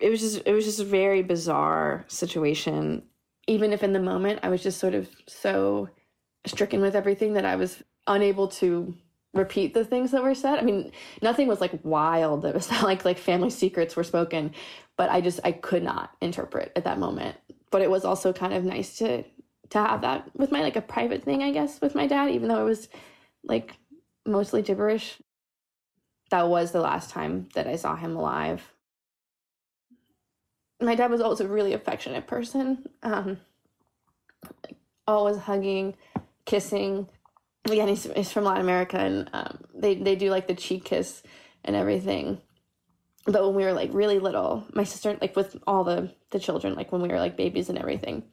It 0.00 0.10
was 0.10 0.20
just, 0.20 0.42
it 0.44 0.52
was 0.52 0.64
just 0.64 0.80
a 0.80 0.84
very 0.84 1.22
bizarre 1.22 2.04
situation. 2.08 3.04
Even 3.52 3.72
if 3.72 3.82
in 3.82 3.92
the 3.92 4.00
moment 4.00 4.40
I 4.42 4.48
was 4.48 4.62
just 4.62 4.80
sort 4.80 4.94
of 4.94 5.08
so 5.28 5.88
stricken 6.46 6.80
with 6.80 6.96
everything 6.96 7.34
that 7.34 7.44
I 7.44 7.56
was 7.56 7.82
unable 8.06 8.48
to 8.48 8.94
repeat 9.34 9.74
the 9.74 9.84
things 9.84 10.10
that 10.10 10.22
were 10.22 10.34
said. 10.34 10.58
I 10.58 10.62
mean, 10.62 10.92
nothing 11.22 11.48
was 11.48 11.60
like 11.60 11.78
wild. 11.82 12.44
It 12.44 12.54
was 12.54 12.70
not 12.70 12.84
like 12.84 13.04
like 13.04 13.18
family 13.18 13.50
secrets 13.50 13.94
were 13.94 14.04
spoken, 14.04 14.52
but 14.96 15.10
I 15.10 15.20
just 15.20 15.40
I 15.44 15.52
could 15.52 15.82
not 15.82 16.10
interpret 16.20 16.72
at 16.76 16.84
that 16.84 16.98
moment. 16.98 17.36
But 17.70 17.82
it 17.82 17.90
was 17.90 18.04
also 18.04 18.32
kind 18.32 18.54
of 18.54 18.64
nice 18.64 18.98
to 18.98 19.24
to 19.70 19.78
have 19.78 20.02
that 20.02 20.28
with 20.36 20.52
my 20.52 20.62
like 20.62 20.76
a 20.76 20.82
private 20.82 21.24
thing, 21.24 21.42
I 21.42 21.50
guess, 21.50 21.80
with 21.80 21.94
my 21.94 22.06
dad, 22.06 22.30
even 22.30 22.48
though 22.48 22.60
it 22.60 22.68
was 22.68 22.88
like 23.44 23.76
mostly 24.26 24.62
gibberish. 24.62 25.18
That 26.30 26.48
was 26.48 26.72
the 26.72 26.80
last 26.80 27.10
time 27.10 27.48
that 27.54 27.66
I 27.66 27.76
saw 27.76 27.94
him 27.94 28.16
alive. 28.16 28.72
My 30.82 30.94
dad 30.94 31.10
was 31.10 31.20
also 31.20 31.44
a 31.44 31.48
really 31.48 31.72
affectionate 31.72 32.26
person. 32.26 32.86
Um, 33.02 33.38
like 34.64 34.76
always 35.06 35.36
hugging, 35.36 35.94
kissing. 36.44 37.08
Again, 37.66 37.88
he's, 37.88 38.04
he's 38.16 38.32
from 38.32 38.44
Latin 38.44 38.62
America, 38.62 38.98
and 38.98 39.30
um, 39.32 39.60
they 39.74 39.94
they 39.94 40.16
do 40.16 40.30
like 40.30 40.48
the 40.48 40.54
cheek 40.54 40.84
kiss 40.84 41.22
and 41.64 41.76
everything. 41.76 42.40
But 43.24 43.44
when 43.46 43.54
we 43.54 43.64
were 43.64 43.72
like 43.72 43.90
really 43.92 44.18
little, 44.18 44.66
my 44.74 44.84
sister 44.84 45.16
like 45.20 45.36
with 45.36 45.56
all 45.66 45.84
the 45.84 46.12
the 46.30 46.40
children, 46.40 46.74
like 46.74 46.90
when 46.90 47.02
we 47.02 47.08
were 47.08 47.20
like 47.20 47.36
babies 47.36 47.68
and 47.68 47.78
everything, 47.78 48.24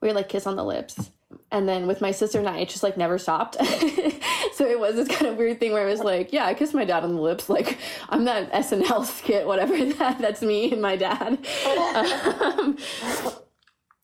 we 0.00 0.08
would 0.08 0.16
like 0.16 0.28
kiss 0.28 0.46
on 0.46 0.56
the 0.56 0.64
lips. 0.64 1.10
And 1.50 1.68
then 1.68 1.86
with 1.86 2.00
my 2.00 2.10
sister 2.10 2.38
and 2.38 2.48
I, 2.48 2.58
it 2.58 2.68
just 2.68 2.82
like 2.82 2.96
never 2.96 3.18
stopped. 3.18 3.56
so 4.54 4.66
it 4.66 4.80
was 4.80 4.94
this 4.94 5.08
kind 5.08 5.26
of 5.26 5.36
weird 5.36 5.60
thing 5.60 5.72
where 5.72 5.86
I 5.86 5.90
was 5.90 6.00
like, 6.00 6.32
yeah, 6.32 6.46
I 6.46 6.54
kissed 6.54 6.74
my 6.74 6.84
dad 6.84 7.04
on 7.04 7.14
the 7.14 7.20
lips. 7.20 7.48
Like 7.48 7.78
I'm 8.08 8.24
that 8.24 8.52
SNL 8.52 9.04
skit, 9.04 9.46
whatever 9.46 9.76
that 9.94 10.18
that's 10.18 10.42
me 10.42 10.72
and 10.72 10.80
my 10.80 10.96
dad. 10.96 11.38
Um, 11.66 12.78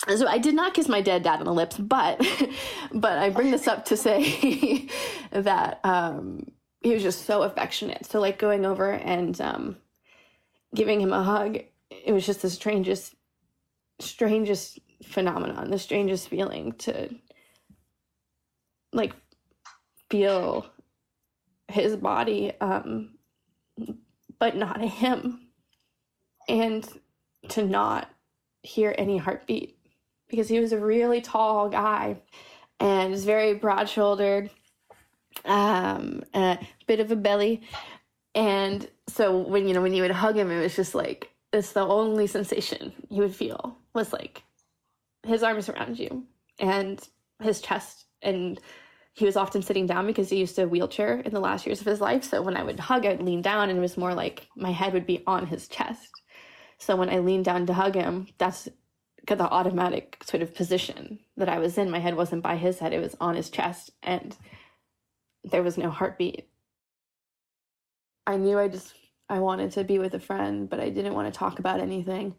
so 0.16 0.26
I 0.28 0.38
did 0.38 0.54
not 0.54 0.74
kiss 0.74 0.88
my 0.88 1.00
dead 1.00 1.22
dad 1.22 1.40
on 1.40 1.46
the 1.46 1.54
lips, 1.54 1.78
but 1.78 2.24
but 2.92 3.18
I 3.18 3.30
bring 3.30 3.50
this 3.50 3.66
up 3.66 3.86
to 3.86 3.96
say 3.96 4.88
that 5.30 5.80
um, 5.84 6.50
he 6.80 6.92
was 6.92 7.02
just 7.02 7.24
so 7.24 7.42
affectionate. 7.42 8.06
So 8.06 8.20
like 8.20 8.38
going 8.38 8.66
over 8.66 8.90
and 8.92 9.40
um, 9.40 9.76
giving 10.74 11.00
him 11.00 11.12
a 11.12 11.22
hug, 11.22 11.58
it 11.90 12.12
was 12.12 12.26
just 12.26 12.42
the 12.42 12.50
strangest, 12.50 13.14
strangest 13.98 14.78
phenomenon, 15.04 15.70
the 15.70 15.78
strangest 15.78 16.28
feeling 16.28 16.72
to 16.72 17.08
like 18.92 19.12
feel 20.10 20.66
his 21.68 21.96
body, 21.96 22.52
um, 22.60 23.14
but 24.38 24.56
not 24.56 24.80
him, 24.80 25.48
and 26.48 26.86
to 27.48 27.64
not 27.64 28.08
hear 28.62 28.94
any 28.96 29.18
heartbeat 29.18 29.76
because 30.28 30.48
he 30.48 30.60
was 30.60 30.72
a 30.72 30.78
really 30.78 31.20
tall 31.20 31.68
guy 31.68 32.16
and 32.80 33.10
was 33.10 33.24
very 33.24 33.54
broad 33.54 33.88
shouldered, 33.88 34.50
um, 35.44 36.22
a 36.34 36.58
bit 36.86 37.00
of 37.00 37.10
a 37.10 37.16
belly. 37.16 37.62
And 38.34 38.88
so 39.08 39.38
when 39.38 39.68
you 39.68 39.74
know 39.74 39.82
when 39.82 39.94
you 39.94 40.02
would 40.02 40.10
hug 40.10 40.36
him, 40.36 40.50
it 40.50 40.60
was 40.60 40.76
just 40.76 40.94
like 40.94 41.30
it's 41.52 41.72
the 41.72 41.86
only 41.86 42.26
sensation 42.26 42.92
you 43.10 43.22
would 43.22 43.34
feel 43.34 43.78
was 43.94 44.12
like 44.12 44.42
his 45.26 45.42
arms 45.42 45.68
around 45.68 45.98
you 45.98 46.24
and 46.58 47.00
his 47.42 47.60
chest. 47.60 48.06
And 48.22 48.60
he 49.14 49.24
was 49.24 49.36
often 49.36 49.62
sitting 49.62 49.86
down 49.86 50.06
because 50.06 50.28
he 50.28 50.36
used 50.36 50.58
a 50.58 50.66
wheelchair 50.68 51.20
in 51.20 51.32
the 51.32 51.40
last 51.40 51.66
years 51.66 51.80
of 51.80 51.86
his 51.86 52.00
life. 52.00 52.24
So 52.24 52.42
when 52.42 52.56
i 52.56 52.62
would 52.62 52.80
hug 52.80 53.06
i'd 53.06 53.22
lean 53.22 53.42
down 53.42 53.70
and 53.70 53.78
it 53.78 53.82
was 53.82 53.96
more 53.96 54.14
like 54.14 54.48
my 54.56 54.72
head 54.72 54.92
would 54.92 55.06
be 55.06 55.22
on 55.26 55.46
his 55.46 55.68
chest. 55.68 56.10
So 56.78 56.96
when 56.96 57.08
i 57.08 57.18
leaned 57.18 57.44
down 57.44 57.66
to 57.66 57.72
hug 57.72 57.94
him 57.94 58.26
that's 58.38 58.68
the 59.26 59.40
automatic 59.40 60.18
sort 60.22 60.42
of 60.42 60.54
position 60.54 61.18
that 61.36 61.48
i 61.48 61.58
was 61.58 61.78
in. 61.78 61.90
My 61.90 62.00
head 62.00 62.16
wasn't 62.16 62.42
by 62.42 62.56
his 62.56 62.78
head. 62.78 62.92
It 62.92 63.00
was 63.00 63.16
on 63.20 63.36
his 63.36 63.50
chest 63.50 63.90
and 64.02 64.36
there 65.44 65.62
was 65.62 65.78
no 65.78 65.90
heartbeat. 65.90 66.48
I 68.26 68.36
knew 68.36 68.58
i 68.58 68.68
just 68.68 68.94
i 69.28 69.38
wanted 69.38 69.72
to 69.72 69.84
be 69.84 69.98
with 69.98 70.14
a 70.14 70.20
friend 70.20 70.68
but 70.68 70.80
i 70.80 70.90
didn't 70.90 71.14
want 71.14 71.32
to 71.32 71.38
talk 71.38 71.58
about 71.58 71.80
anything. 71.80 72.34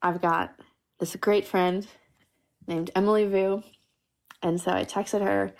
I've 0.00 0.20
got 0.20 0.54
this 1.00 1.16
great 1.16 1.46
friend 1.46 1.86
named 2.66 2.90
Emily 2.94 3.26
Vu. 3.26 3.62
And 4.42 4.60
so 4.60 4.72
I 4.72 4.84
texted 4.84 5.22
her 5.22 5.52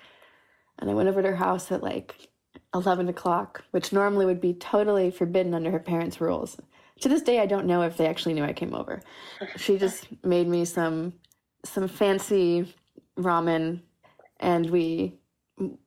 and 0.78 0.90
I 0.90 0.94
went 0.94 1.08
over 1.08 1.22
to 1.22 1.28
her 1.28 1.36
house 1.36 1.70
at 1.72 1.82
like 1.82 2.28
11 2.74 3.08
o'clock, 3.08 3.64
which 3.70 3.92
normally 3.92 4.26
would 4.26 4.40
be 4.40 4.54
totally 4.54 5.10
forbidden 5.10 5.54
under 5.54 5.70
her 5.70 5.78
parents' 5.78 6.20
rules. 6.20 6.56
To 7.00 7.08
this 7.08 7.22
day, 7.22 7.40
I 7.40 7.46
don't 7.46 7.66
know 7.66 7.82
if 7.82 7.96
they 7.96 8.06
actually 8.06 8.34
knew 8.34 8.44
I 8.44 8.52
came 8.52 8.74
over. 8.74 9.00
She 9.56 9.78
just 9.78 10.08
made 10.24 10.48
me 10.48 10.64
some 10.64 11.14
some 11.64 11.88
fancy 11.88 12.74
ramen 13.18 13.80
and 14.38 14.68
we 14.68 15.18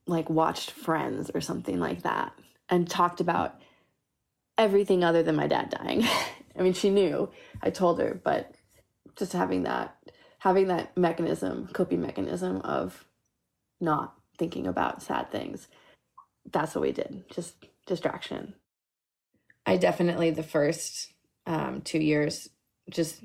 like 0.08 0.30
watched 0.30 0.72
Friends 0.72 1.30
or 1.34 1.42
something 1.42 1.80
like 1.80 2.02
that 2.02 2.34
and 2.70 2.90
talked 2.90 3.22
about 3.22 3.62
everything 4.58 5.04
other 5.04 5.22
than 5.24 5.36
my 5.36 5.48
dad 5.48 5.70
dying. 5.70 6.04
I 6.58 6.64
mean, 6.64 6.74
she 6.74 6.90
knew. 6.90 7.30
I 7.62 7.70
told 7.70 8.00
her, 8.00 8.20
but 8.24 8.56
just 9.18 9.34
having 9.34 9.64
that 9.64 9.96
having 10.40 10.68
that 10.68 10.96
mechanism 10.96 11.68
coping 11.74 12.02
mechanism 12.02 12.62
of 12.62 13.06
not 13.82 14.14
thinking 14.38 14.68
about 14.68 15.02
sad 15.02 15.32
things. 15.32 15.68
That's 16.52 16.76
what 16.76 16.82
we 16.82 16.92
did, 16.92 17.26
just 17.34 17.56
distraction. 17.86 18.54
I 19.66 19.78
definitely, 19.78 20.32
the 20.32 20.44
first 20.44 21.12
um, 21.46 21.82
two 21.82 22.00
years, 22.00 22.50
just 22.90 23.22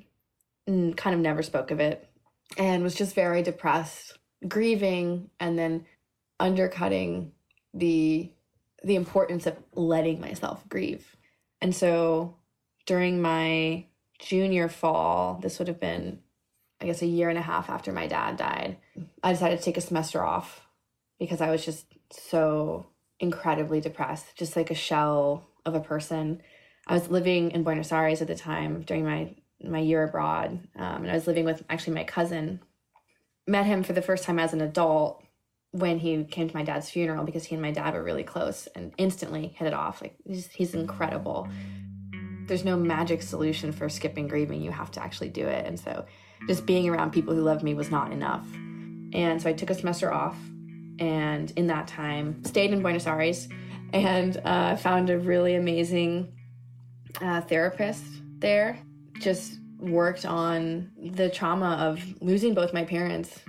kind 0.67 1.15
of 1.15 1.21
never 1.21 1.43
spoke 1.43 1.71
of 1.71 1.81
it 1.81 2.09
and 2.59 2.83
was 2.83 2.95
just 2.95 3.15
very 3.15 3.43
depressed, 3.43 4.19
grieving, 4.47 5.31
and 5.39 5.59
then 5.59 5.87
undercutting 6.41 7.33
the 7.75 8.33
the 8.85 8.97
importance 8.97 9.47
of 9.47 9.57
letting 9.75 10.21
myself 10.21 10.69
grieve. 10.69 11.17
And 11.61 11.75
so 11.75 12.37
during 12.85 13.23
my 13.23 13.87
junior 14.23 14.69
fall, 14.69 15.39
this 15.43 15.59
would 15.59 15.69
have 15.69 15.81
been 15.81 16.21
I 16.83 16.87
guess 16.87 17.01
a 17.01 17.07
year 17.07 17.29
and 17.29 17.39
a 17.39 17.43
half 17.43 17.71
after 17.71 17.93
my 17.93 18.09
dad 18.09 18.37
died, 18.37 18.77
I 19.23 19.33
decided 19.33 19.59
to 19.59 19.65
take 19.65 19.77
a 19.77 19.81
semester 19.81 20.23
off 20.25 20.67
because 21.21 21.41
I 21.41 21.49
was 21.49 21.65
just 21.65 21.87
so 22.11 22.87
incredibly 23.21 23.81
depressed, 23.81 24.37
just 24.37 24.57
like 24.57 24.71
a 24.73 24.75
shell 24.75 25.47
of 25.65 25.77
a 25.77 25.81
person. 25.81 26.43
I 26.89 26.95
was 26.95 27.09
living 27.09 27.53
in 27.53 27.63
Buenos 27.63 27.93
Aires 27.93 28.21
at 28.21 28.27
the 28.27 28.35
time 28.35 28.83
during 28.83 29.05
my 29.05 29.35
my 29.63 29.79
year 29.79 30.03
abroad, 30.03 30.59
um, 30.75 31.03
and 31.03 31.11
I 31.11 31.15
was 31.15 31.29
living 31.29 31.45
with 31.45 31.63
actually 31.71 31.95
my 31.95 32.03
cousin. 32.03 32.59
Met 33.47 33.67
him 33.67 33.85
for 33.85 33.93
the 33.93 34.03
first 34.03 34.25
time 34.25 34.41
as 34.41 34.53
an 34.53 34.61
adult 34.61 35.23
when 35.71 36.01
he 36.01 36.25
came 36.25 36.49
to 36.49 36.57
my 36.57 36.65
dad's 36.65 36.91
funeral 36.91 37.25
because 37.25 37.45
he 37.45 37.55
and 37.55 37.63
my 37.63 37.71
dad 37.71 37.95
were 37.95 38.03
really 38.03 38.25
close, 38.25 38.67
and 38.75 38.93
instantly 38.99 39.55
hit 39.57 39.69
it 39.69 39.75
off. 39.75 40.03
Like 40.03 40.17
he's, 40.27 40.49
he's 40.49 40.75
incredible. 40.75 41.49
There's 42.53 42.67
no 42.67 42.77
magic 42.77 43.23
solution 43.23 43.73
for 43.73 43.89
skipping 43.89 44.29
grieving. 44.29 44.61
You 44.61 44.73
have 44.73 44.91
to 44.91 45.03
actually 45.03 45.31
do 45.31 45.47
it, 45.47 45.65
and 45.65 45.81
so 45.81 46.05
just 46.47 46.67
being 46.67 46.87
around 46.87 47.11
people 47.11 47.35
who 47.35 47.41
loved 47.41 47.63
me 47.63 47.73
was 47.73 47.91
not 47.91 48.13
enough. 48.13 48.47
And 49.15 49.41
so 49.41 49.49
I 49.49 49.55
took 49.55 49.71
a 49.71 49.75
semester 49.75 50.13
off, 50.13 50.37
and 50.99 51.51
in 51.53 51.69
that 51.69 51.89
time, 51.89 52.45
stayed 52.45 52.71
in 52.71 52.83
Buenos 52.83 53.07
Aires 53.07 53.49
and 53.95 54.37
uh, 54.45 54.77
found 54.77 55.09
a 55.09 55.19
really 55.19 55.55
amazing 55.55 56.31
uh, 57.23 57.41
therapist 57.41 58.05
there. 58.41 58.79
Just 59.19 59.55
worked 59.79 60.27
on 60.27 60.91
the 60.99 61.31
trauma 61.31 61.77
of 61.81 62.05
losing 62.21 62.53
both 62.53 62.75
my 62.75 62.85
parents 62.85 63.41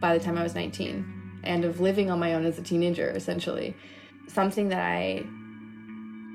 by 0.00 0.18
the 0.18 0.24
time 0.24 0.36
I 0.36 0.42
was 0.42 0.56
19 0.56 1.40
and 1.44 1.64
of 1.64 1.78
living 1.78 2.10
on 2.10 2.18
my 2.18 2.34
own 2.34 2.44
as 2.44 2.58
a 2.58 2.62
teenager, 2.62 3.10
essentially. 3.10 3.76
Something 4.26 4.70
that 4.70 4.80
I 4.80 5.24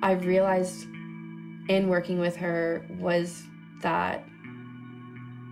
I 0.01 0.13
realized 0.13 0.87
in 1.67 1.83
mm-hmm. 1.83 1.89
working 1.89 2.19
with 2.19 2.35
her 2.37 2.85
was 2.99 3.43
that 3.81 4.23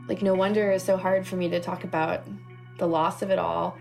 like, 0.07 0.21
no 0.21 0.33
wonder 0.33 0.71
it's 0.71 0.83
so 0.83 0.97
hard 0.97 1.25
for 1.25 1.35
me 1.35 1.49
to 1.49 1.59
talk 1.59 1.83
about 1.83 2.23
the 2.77 2.87
loss 2.87 3.21
of 3.21 3.29
it 3.29 3.39
all 3.39 3.77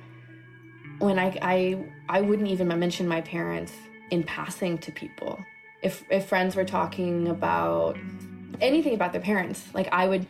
when 0.98 1.18
I, 1.18 1.36
I, 1.42 1.84
I 2.08 2.20
wouldn't 2.20 2.48
even 2.48 2.68
mention 2.68 3.08
my 3.08 3.20
parents 3.22 3.72
in 4.10 4.22
passing 4.22 4.78
to 4.78 4.92
people. 4.92 5.38
If, 5.82 6.04
if 6.10 6.26
friends 6.26 6.54
were 6.54 6.64
talking 6.64 7.28
about 7.28 7.96
anything 8.60 8.94
about 8.94 9.12
their 9.12 9.20
parents, 9.20 9.66
like 9.74 9.88
I 9.90 10.06
would, 10.06 10.26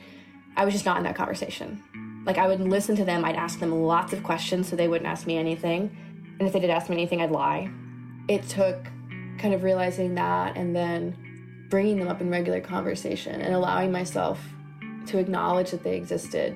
I 0.57 0.65
was 0.65 0.73
just 0.73 0.87
not 0.87 0.97
in 0.97 1.03
that 1.03 1.15
conversation. 1.15 1.83
Like 2.25 2.39
I 2.39 2.47
would 2.47 2.61
listen 2.61 2.97
to 2.97 3.05
them, 3.05 3.25
I'd 3.25 3.37
ask 3.37 3.59
them 3.59 3.71
lots 3.71 4.13
of 4.13 4.23
questions 4.23 4.69
so 4.69 4.77
they 4.77 4.89
wouldn't 4.89 5.09
ask 5.09 5.27
me 5.27 5.37
anything. 5.37 5.95
And 6.39 6.47
if 6.47 6.55
they 6.55 6.61
did 6.61 6.71
ask 6.71 6.89
me 6.89 6.97
anything, 6.97 7.21
I'd 7.21 7.31
lie. 7.31 7.71
It 8.29 8.49
took 8.49 8.87
kind 9.39 9.53
of 9.53 9.63
realizing 9.65 10.15
that 10.15 10.57
and 10.57 10.75
then 10.75 11.17
bringing 11.73 11.99
them 11.99 12.09
up 12.09 12.21
in 12.21 12.29
regular 12.29 12.61
conversation 12.61 13.41
and 13.41 13.55
allowing 13.55 13.91
myself 13.91 14.39
to 15.07 15.17
acknowledge 15.17 15.71
that 15.71 15.83
they 15.83 15.97
existed 15.97 16.55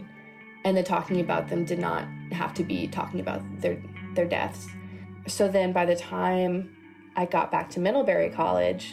and 0.62 0.76
that 0.76 0.84
talking 0.84 1.20
about 1.20 1.48
them 1.48 1.64
did 1.64 1.78
not 1.78 2.04
have 2.32 2.52
to 2.52 2.62
be 2.62 2.86
talking 2.86 3.18
about 3.18 3.40
their 3.62 3.78
their 4.14 4.26
deaths. 4.26 4.66
So 5.26 5.48
then 5.48 5.72
by 5.72 5.86
the 5.86 5.96
time 5.96 6.76
I 7.16 7.24
got 7.24 7.50
back 7.50 7.70
to 7.70 7.80
Middlebury 7.80 8.28
College, 8.28 8.92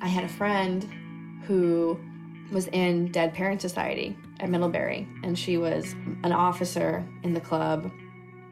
I 0.00 0.06
had 0.06 0.22
a 0.22 0.28
friend 0.28 0.88
who 1.44 1.98
was 2.52 2.68
in 2.68 3.10
Dead 3.10 3.34
Parent 3.34 3.60
Society 3.60 4.16
at 4.38 4.50
Middlebury 4.50 5.08
and 5.24 5.36
she 5.36 5.56
was 5.56 5.92
an 6.22 6.30
officer 6.30 7.04
in 7.24 7.34
the 7.34 7.40
club. 7.40 7.90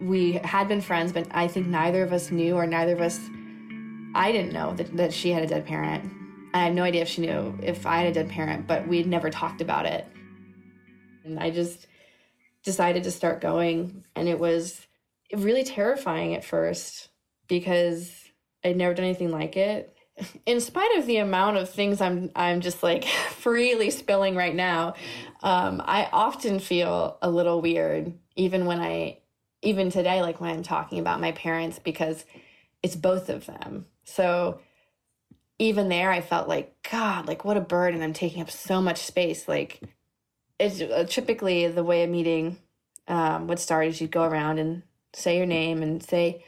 We 0.01 0.41
had 0.43 0.67
been 0.67 0.81
friends, 0.81 1.13
but 1.13 1.29
I 1.31 1.47
think 1.47 1.69
neither 1.69 2.03
of 2.03 2.13
us 2.13 2.33
knew 2.33 2.57
or 2.57 2.67
neither 2.67 2.95
of 2.95 3.01
us 3.01 3.21
I 4.13 4.33
didn't 4.33 4.53
know 4.53 4.75
that, 4.75 4.97
that 4.97 5.13
she 5.13 5.31
had 5.31 5.45
a 5.45 5.47
dead 5.47 5.67
parent. 5.67 6.22
I 6.55 6.65
had 6.65 6.75
no 6.75 6.83
idea 6.83 7.03
if 7.03 7.09
she 7.09 7.23
knew 7.23 7.59
if 7.63 7.87
I 7.87 7.99
had 7.99 8.09
a 8.09 8.13
dead 8.13 8.29
parent, 8.29 8.67
but 8.67 8.87
we'd 8.87 9.07
never 9.07 9.31
talked 9.31 9.61
about 9.61 9.87
it. 9.87 10.07
And 11.25 11.39
I 11.39 11.51
just 11.51 11.87
decided 12.63 13.05
to 13.05 13.11
start 13.11 13.41
going. 13.41 14.05
And 14.15 14.29
it 14.29 14.39
was 14.39 14.87
really 15.33 15.65
terrifying 15.65 16.35
at 16.35 16.45
first 16.45 17.09
because 17.49 18.13
I'd 18.65 18.77
never 18.77 18.95
done 18.95 19.07
anything 19.07 19.31
like 19.31 19.57
it. 19.57 19.97
In 20.47 20.61
spite 20.61 20.99
of 20.99 21.07
the 21.07 21.19
amount 21.19 21.57
of 21.57 21.71
things 21.71 22.01
I'm 22.01 22.31
I'm 22.37 22.61
just 22.61 22.83
like 22.83 23.05
freely 23.31 23.91
spilling 23.91 24.37
right 24.37 24.55
now, 24.55 24.95
um, 25.43 25.83
I 25.85 26.09
often 26.13 26.61
feel 26.61 27.19
a 27.23 27.31
little 27.31 27.61
weird, 27.61 28.13
even 28.37 28.67
when 28.67 28.81
I 28.81 29.19
even 29.63 29.91
today, 29.91 30.23
like 30.23 30.41
when 30.41 30.51
I'm 30.51 30.63
talking 30.63 30.99
about 30.99 31.21
my 31.21 31.33
parents, 31.33 31.79
because 31.79 32.25
it's 32.83 32.97
both 32.97 33.29
of 33.29 33.47
them. 33.47 33.87
So 34.05 34.61
even 35.63 35.89
there 35.89 36.11
I 36.11 36.21
felt 36.21 36.49
like, 36.49 36.75
God, 36.91 37.27
like 37.27 37.45
what 37.45 37.57
a 37.57 37.61
burden. 37.61 38.03
I'm 38.03 38.13
taking 38.13 38.43
up 38.43 38.51
so 38.51 38.83
much 38.83 39.05
space. 39.05 39.49
Like 39.49 39.81
it's 40.59 40.81
uh, 40.81 41.07
typically 41.09 41.69
the 41.69 41.85
way 41.85 42.03
a 42.03 42.07
meeting 42.07 42.59
um, 43.09 43.47
would 43.49 43.59
start 43.59 43.87
is 43.87 44.01
you'd 44.01 44.11
go 44.11 44.25
around 44.25 44.59
and 44.59 44.83
say 45.13 45.37
your 45.37 45.47
name 45.47 45.83
and 45.83 46.03
say 46.03 46.45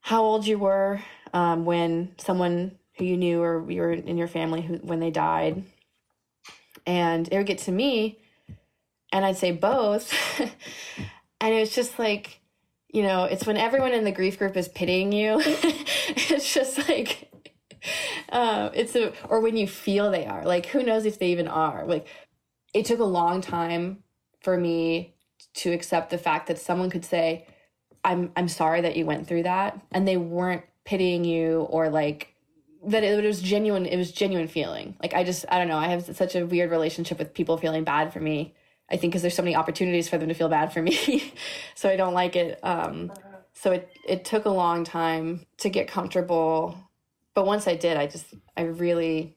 how 0.00 0.22
old 0.22 0.46
you 0.46 0.58
were 0.58 1.00
um, 1.32 1.64
when 1.64 2.14
someone 2.18 2.78
who 2.96 3.04
you 3.04 3.16
knew 3.16 3.42
or 3.42 3.70
you 3.70 3.80
were 3.80 3.92
in 3.92 4.16
your 4.16 4.28
family 4.28 4.62
who 4.62 4.74
when 4.76 5.00
they 5.00 5.10
died 5.10 5.64
and 6.86 7.28
it 7.30 7.36
would 7.36 7.46
get 7.46 7.58
to 7.58 7.72
me 7.72 8.18
and 9.12 9.24
i'd 9.24 9.36
say 9.36 9.50
both 9.50 10.12
and 11.40 11.54
it's 11.54 11.74
just 11.74 11.98
like 11.98 12.40
you 12.88 13.02
know 13.02 13.24
it's 13.24 13.46
when 13.46 13.56
everyone 13.56 13.92
in 13.92 14.04
the 14.04 14.12
grief 14.12 14.38
group 14.38 14.56
is 14.56 14.68
pitying 14.68 15.12
you 15.12 15.40
it's 15.44 16.54
just 16.54 16.88
like 16.88 17.30
uh, 18.30 18.70
it's 18.74 18.94
a 18.94 19.12
or 19.28 19.40
when 19.40 19.56
you 19.56 19.66
feel 19.66 20.10
they 20.10 20.26
are 20.26 20.44
like 20.44 20.66
who 20.66 20.82
knows 20.82 21.04
if 21.04 21.18
they 21.18 21.28
even 21.28 21.48
are 21.48 21.84
like 21.86 22.06
it 22.74 22.84
took 22.84 22.98
a 22.98 23.04
long 23.04 23.40
time 23.40 24.02
for 24.40 24.58
me 24.58 25.14
to 25.54 25.72
accept 25.72 26.10
the 26.10 26.18
fact 26.18 26.48
that 26.48 26.58
someone 26.58 26.90
could 26.90 27.04
say, 27.04 27.46
I'm 28.04 28.32
I'm 28.36 28.48
sorry 28.48 28.82
that 28.82 28.96
you 28.96 29.06
went 29.06 29.26
through 29.26 29.44
that 29.44 29.80
and 29.90 30.06
they 30.06 30.18
weren't 30.18 30.64
pitying 30.84 31.24
you 31.24 31.60
or 31.70 31.88
like 31.88 32.34
that 32.86 33.02
it 33.02 33.24
was 33.24 33.40
genuine 33.40 33.86
it 33.86 33.96
was 33.96 34.12
genuine 34.12 34.48
feeling. 34.48 34.96
Like 35.00 35.14
I 35.14 35.24
just 35.24 35.46
I 35.48 35.58
don't 35.58 35.68
know, 35.68 35.78
I 35.78 35.88
have 35.88 36.14
such 36.14 36.34
a 36.34 36.44
weird 36.44 36.70
relationship 36.70 37.18
with 37.18 37.32
people 37.32 37.56
feeling 37.56 37.84
bad 37.84 38.12
for 38.12 38.20
me. 38.20 38.54
I 38.90 38.96
think 38.96 39.12
because 39.12 39.22
there's 39.22 39.34
so 39.34 39.42
many 39.42 39.56
opportunities 39.56 40.08
for 40.08 40.18
them 40.18 40.28
to 40.28 40.34
feel 40.34 40.50
bad 40.50 40.72
for 40.72 40.82
me. 40.82 41.32
so 41.74 41.88
I 41.88 41.96
don't 41.96 42.12
like 42.12 42.36
it. 42.36 42.58
Um 42.62 43.12
so 43.54 43.72
it 43.72 43.88
it 44.06 44.24
took 44.26 44.44
a 44.44 44.50
long 44.50 44.84
time 44.84 45.46
to 45.58 45.70
get 45.70 45.88
comfortable. 45.88 46.76
But 47.34 47.46
once 47.46 47.66
I 47.66 47.74
did, 47.74 47.96
I 47.96 48.06
just 48.06 48.26
I 48.56 48.62
really 48.62 49.36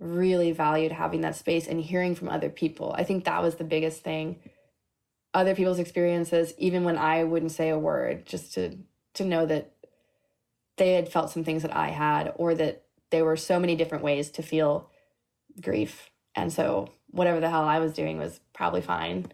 really 0.00 0.52
valued 0.52 0.92
having 0.92 1.22
that 1.22 1.36
space 1.36 1.66
and 1.66 1.80
hearing 1.80 2.14
from 2.14 2.28
other 2.28 2.50
people. 2.50 2.94
I 2.96 3.04
think 3.04 3.24
that 3.24 3.42
was 3.42 3.56
the 3.56 3.64
biggest 3.64 4.02
thing. 4.02 4.40
Other 5.32 5.54
people's 5.54 5.78
experiences, 5.78 6.52
even 6.58 6.84
when 6.84 6.98
I 6.98 7.24
wouldn't 7.24 7.52
say 7.52 7.70
a 7.70 7.78
word, 7.78 8.26
just 8.26 8.54
to 8.54 8.78
to 9.14 9.24
know 9.24 9.46
that 9.46 9.72
they 10.76 10.94
had 10.94 11.08
felt 11.08 11.30
some 11.30 11.44
things 11.44 11.62
that 11.62 11.74
I 11.74 11.88
had, 11.88 12.32
or 12.36 12.54
that 12.54 12.84
there 13.10 13.24
were 13.24 13.36
so 13.36 13.60
many 13.60 13.76
different 13.76 14.04
ways 14.04 14.30
to 14.30 14.42
feel 14.42 14.90
grief. 15.60 16.10
And 16.34 16.52
so 16.52 16.90
whatever 17.10 17.40
the 17.40 17.50
hell 17.50 17.64
I 17.64 17.78
was 17.78 17.92
doing 17.92 18.18
was 18.18 18.40
probably 18.52 18.80
fine. 18.80 19.26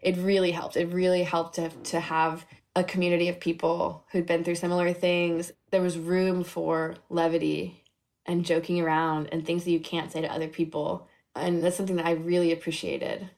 It 0.00 0.16
really 0.16 0.50
helped. 0.50 0.76
It 0.76 0.92
really 0.92 1.22
helped 1.22 1.56
to 1.56 1.68
to 1.68 2.00
have 2.00 2.44
a 2.74 2.84
community 2.84 3.28
of 3.28 3.40
people 3.40 4.04
who'd 4.10 4.26
been 4.26 4.44
through 4.44 4.54
similar 4.54 4.92
things. 4.92 5.52
There 5.70 5.82
was 5.82 5.98
room 5.98 6.42
for 6.42 6.94
levity 7.10 7.82
and 8.24 8.44
joking 8.44 8.80
around 8.80 9.28
and 9.32 9.44
things 9.44 9.64
that 9.64 9.70
you 9.70 9.80
can't 9.80 10.10
say 10.10 10.20
to 10.20 10.32
other 10.32 10.48
people. 10.48 11.08
And 11.34 11.62
that's 11.62 11.76
something 11.76 11.96
that 11.96 12.06
I 12.06 12.12
really 12.12 12.52
appreciated. 12.52 13.30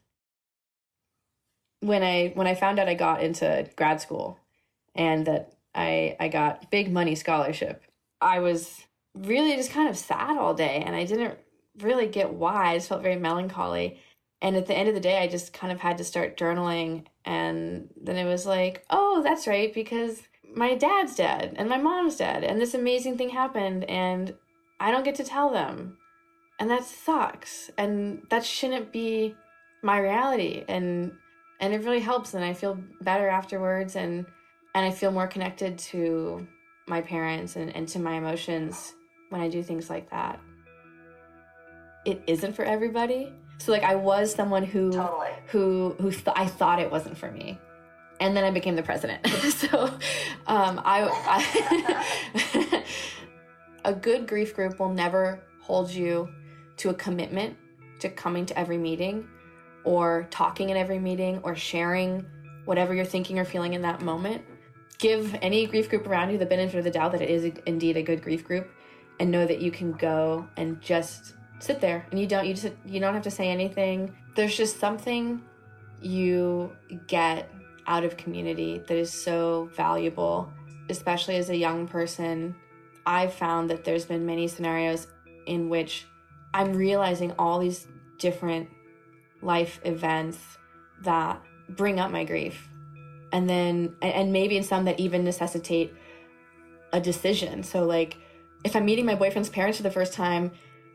When 1.80 2.03
I 2.03 2.32
when 2.35 2.47
I 2.47 2.55
found 2.55 2.78
out 2.78 2.89
I 2.89 2.95
got 2.95 3.22
into 3.22 3.68
grad 3.76 4.01
school 4.01 4.39
and 4.95 5.26
that 5.26 5.53
I 5.74 6.16
I 6.18 6.28
got 6.28 6.70
big 6.70 6.93
money 6.93 7.14
scholarship, 7.14 7.82
I 8.20 8.39
was 8.39 8.85
really 9.14 9.57
just 9.57 9.70
kind 9.70 9.89
of 9.89 9.97
sad 9.97 10.37
all 10.37 10.55
day 10.55 10.82
and 10.85 10.97
I 10.97 11.05
didn't 11.05 11.39
really 11.80 12.07
get 12.07 12.32
why. 12.32 12.70
I 12.70 12.76
just 12.76 12.89
felt 12.89 13.03
very 13.03 13.16
melancholy. 13.16 14.01
And 14.45 14.57
at 14.57 14.66
the 14.66 14.76
end 14.76 14.90
of 14.90 14.95
the 14.95 15.01
day, 15.01 15.22
I 15.22 15.26
just 15.26 15.55
kind 15.55 15.72
of 15.72 15.80
had 15.80 15.97
to 15.97 16.05
start 16.05 16.36
journaling. 16.36 17.07
And 17.24 17.88
then 17.97 18.16
it 18.16 18.26
was 18.26 18.45
like, 18.45 18.84
oh, 18.90 19.22
that's 19.22 19.47
right, 19.47 19.72
because 19.72 20.20
my 20.55 20.74
dad's 20.74 21.16
dead 21.16 21.55
and 21.57 21.66
my 21.66 21.78
mom's 21.78 22.16
dead. 22.16 22.45
And 22.45 22.61
this 22.61 22.74
amazing 22.74 23.16
thing 23.16 23.30
happened. 23.30 23.84
And 23.84 24.34
I 24.78 24.90
don't 24.90 25.03
get 25.03 25.14
to 25.14 25.24
tell 25.24 25.51
them. 25.51 25.97
And 26.61 26.68
that 26.68 26.84
sucks. 26.84 27.70
And 27.78 28.20
that 28.28 28.45
shouldn't 28.45 28.92
be 28.92 29.34
my 29.82 29.97
reality. 29.99 30.64
And 30.68 31.12
and 31.59 31.72
it 31.72 31.82
really 31.82 32.01
helps 32.01 32.34
and 32.34 32.45
I 32.45 32.53
feel 32.53 32.78
better 33.01 33.28
afterwards 33.28 33.97
and 33.97 34.26
And 34.74 34.84
I 34.84 34.90
feel 34.90 35.11
more 35.11 35.26
connected 35.26 35.78
to 35.90 36.47
my 36.86 37.01
parents 37.01 37.57
and, 37.57 37.74
and 37.74 37.88
to 37.88 37.99
my 37.99 38.14
emotions 38.16 38.92
when 39.30 39.40
I 39.40 39.49
do 39.49 39.62
things 39.62 39.88
like 39.88 40.11
that. 40.11 40.38
It 42.05 42.22
isn't 42.26 42.55
for 42.55 42.64
everybody. 42.64 43.32
So 43.64 43.72
like 43.72 43.82
I 43.82 43.94
was 43.94 44.34
someone 44.34 44.62
who 44.62 44.92
Totally. 44.92 45.30
who 45.46 45.96
who 45.98 46.10
th- 46.10 46.36
I 46.36 46.44
thought 46.44 46.80
it 46.80 46.90
wasn't 46.90 47.16
for 47.16 47.30
me, 47.30 47.58
and 48.20 48.36
then 48.36 48.44
I 48.44 48.50
became 48.50 48.76
the 48.76 48.82
president. 48.82 49.26
so 49.56 49.84
um, 50.46 50.82
I, 50.84 51.08
I 51.26 52.84
a 53.86 53.94
good 53.94 54.28
grief 54.28 54.54
group 54.54 54.78
will 54.78 54.92
never 54.92 55.40
hold 55.62 55.90
you 55.90 56.28
to 56.76 56.90
a 56.90 56.94
commitment 56.94 57.56
to 58.00 58.10
coming 58.10 58.44
to 58.44 58.58
every 58.58 58.76
meeting, 58.76 59.26
or 59.82 60.28
talking 60.30 60.68
in 60.68 60.76
every 60.76 60.98
meeting, 60.98 61.40
or 61.42 61.56
sharing 61.56 62.26
whatever 62.66 62.92
you're 62.92 63.06
thinking 63.06 63.38
or 63.38 63.46
feeling 63.46 63.72
in 63.72 63.80
that 63.80 64.02
moment. 64.02 64.42
Give 64.98 65.34
any 65.40 65.64
grief 65.64 65.88
group 65.88 66.06
around 66.06 66.28
you 66.28 66.36
the 66.36 66.44
benefit 66.44 66.76
of 66.76 66.84
the 66.84 66.90
doubt 66.90 67.12
that 67.12 67.22
it 67.22 67.30
is 67.30 67.50
indeed 67.64 67.96
a 67.96 68.02
good 68.02 68.20
grief 68.22 68.44
group, 68.44 68.70
and 69.20 69.30
know 69.30 69.46
that 69.46 69.62
you 69.62 69.70
can 69.70 69.92
go 69.92 70.46
and 70.58 70.82
just 70.82 71.32
sit 71.64 71.80
there 71.80 72.06
and 72.10 72.20
you 72.20 72.26
don't 72.26 72.46
you 72.46 72.54
just 72.54 72.74
you 72.84 73.00
don't 73.00 73.14
have 73.14 73.22
to 73.24 73.30
say 73.30 73.48
anything. 73.48 74.14
There's 74.34 74.56
just 74.56 74.78
something 74.78 75.42
you 76.00 76.72
get 77.06 77.50
out 77.86 78.04
of 78.04 78.16
community 78.16 78.82
that 78.86 78.96
is 78.96 79.12
so 79.12 79.70
valuable 79.74 80.52
especially 80.88 81.36
as 81.36 81.50
a 81.50 81.56
young 81.56 81.86
person. 81.86 82.54
I've 83.06 83.34
found 83.34 83.70
that 83.70 83.84
there's 83.84 84.04
been 84.04 84.26
many 84.26 84.48
scenarios 84.48 85.06
in 85.46 85.68
which 85.68 86.06
i'm 86.54 86.72
realizing 86.72 87.32
all 87.38 87.58
these 87.58 87.86
different 88.18 88.68
life 89.42 89.80
events 89.84 90.38
that 91.02 91.42
bring 91.68 92.00
up 92.00 92.10
my 92.10 92.24
grief. 92.24 92.68
And 93.32 93.50
then 93.50 93.96
and 94.00 94.32
maybe 94.32 94.56
in 94.56 94.62
some 94.62 94.84
that 94.84 95.00
even 95.00 95.24
necessitate 95.24 95.92
a 96.92 97.00
decision. 97.00 97.62
So 97.62 97.84
like 97.84 98.16
if 98.62 98.76
i'm 98.76 98.84
meeting 98.84 99.04
my 99.04 99.14
boyfriend's 99.14 99.48
parents 99.48 99.76
for 99.78 99.82
the 99.82 99.90
first 99.90 100.12
time 100.14 100.52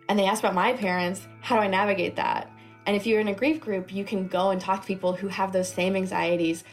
and 0.10 0.18
they 0.18 0.26
ask 0.26 0.42
about 0.44 0.56
my 0.56 0.74
parents, 0.74 1.28
how 1.40 1.56
do 1.56 1.62
I 1.62 1.68
navigate 1.68 2.16
that? 2.18 2.52
And 2.88 2.96
if 2.96 3.06
you're 3.06 3.20
in 3.20 3.28
a 3.28 3.34
grief 3.34 3.62
group, 3.62 3.94
you 3.94 4.04
can 4.04 4.28
go 4.28 4.50
and 4.50 4.60
talk 4.60 4.82
to 4.82 4.88
people 4.88 5.14
who 5.14 5.28
have 5.28 5.54
those 5.54 5.72
same 5.72 5.96
anxieties 5.96 6.64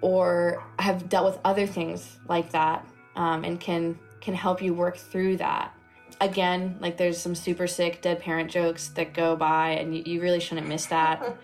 or 0.00 0.64
have 0.78 1.08
dealt 1.08 1.26
with 1.26 1.38
other 1.44 1.66
things 1.66 2.16
like 2.26 2.50
that 2.52 2.86
um, 3.14 3.44
and 3.44 3.60
can 3.60 3.98
can 4.20 4.34
help 4.34 4.60
you 4.60 4.74
work 4.74 4.96
through 4.96 5.36
that. 5.36 5.72
Again, 6.20 6.76
like 6.80 6.96
there's 6.96 7.18
some 7.18 7.34
super 7.34 7.66
sick 7.66 8.00
dead 8.00 8.20
parent 8.20 8.50
jokes 8.50 8.88
that 8.88 9.12
go 9.12 9.36
by, 9.36 9.70
and 9.70 9.94
you, 9.94 10.02
you 10.04 10.20
really 10.20 10.40
shouldn't 10.40 10.66
miss 10.66 10.86
that. 10.86 11.36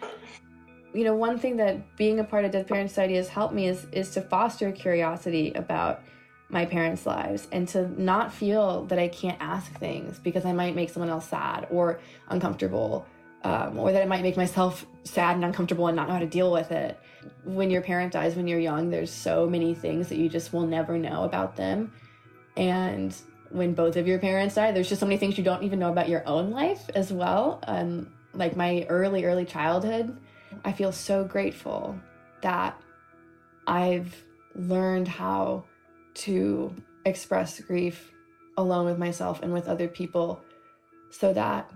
you 0.94 1.04
know, 1.04 1.14
one 1.14 1.38
thing 1.38 1.56
that 1.58 1.96
being 1.96 2.20
a 2.20 2.24
part 2.24 2.44
of 2.44 2.52
Dead 2.52 2.66
Parent 2.66 2.88
Society 2.88 3.16
has 3.16 3.28
helped 3.28 3.54
me 3.54 3.68
is 3.68 3.86
is 3.92 4.10
to 4.10 4.22
foster 4.22 4.72
curiosity 4.72 5.52
about 5.52 6.02
my 6.48 6.64
parents' 6.64 7.06
lives 7.06 7.48
and 7.52 7.66
to 7.68 7.88
not 8.00 8.32
feel 8.32 8.84
that 8.86 8.98
I 8.98 9.08
can't 9.08 9.38
ask 9.40 9.72
things 9.78 10.18
because 10.18 10.44
I 10.44 10.52
might 10.52 10.74
make 10.74 10.90
someone 10.90 11.10
else 11.10 11.28
sad 11.28 11.66
or 11.70 12.00
uncomfortable, 12.28 13.06
um, 13.42 13.78
or 13.78 13.92
that 13.92 14.02
I 14.02 14.06
might 14.06 14.22
make 14.22 14.36
myself 14.36 14.86
sad 15.04 15.36
and 15.36 15.44
uncomfortable 15.44 15.86
and 15.86 15.96
not 15.96 16.08
know 16.08 16.14
how 16.14 16.20
to 16.20 16.26
deal 16.26 16.52
with 16.52 16.70
it. 16.70 16.98
When 17.44 17.70
your 17.70 17.82
parent 17.82 18.12
dies 18.12 18.36
when 18.36 18.46
you're 18.46 18.58
young, 18.58 18.90
there's 18.90 19.10
so 19.10 19.48
many 19.48 19.74
things 19.74 20.08
that 20.08 20.18
you 20.18 20.28
just 20.28 20.52
will 20.52 20.66
never 20.66 20.98
know 20.98 21.24
about 21.24 21.56
them. 21.56 21.92
And 22.56 23.14
when 23.50 23.74
both 23.74 23.96
of 23.96 24.06
your 24.06 24.18
parents 24.18 24.54
die, 24.54 24.72
there's 24.72 24.88
just 24.88 25.00
so 25.00 25.06
many 25.06 25.18
things 25.18 25.38
you 25.38 25.44
don't 25.44 25.62
even 25.62 25.78
know 25.78 25.90
about 25.90 26.08
your 26.08 26.26
own 26.26 26.50
life 26.50 26.90
as 26.94 27.12
well. 27.12 27.60
Um, 27.66 28.12
like 28.34 28.56
my 28.56 28.84
early, 28.88 29.24
early 29.24 29.44
childhood, 29.44 30.16
I 30.64 30.72
feel 30.72 30.92
so 30.92 31.24
grateful 31.24 31.98
that 32.42 32.80
I've 33.66 34.14
learned 34.54 35.08
how 35.08 35.64
to 36.14 36.74
express 37.04 37.60
grief 37.60 38.12
alone 38.56 38.86
with 38.86 38.98
myself 38.98 39.42
and 39.42 39.52
with 39.52 39.68
other 39.68 39.88
people 39.88 40.42
so 41.10 41.32
that 41.32 41.70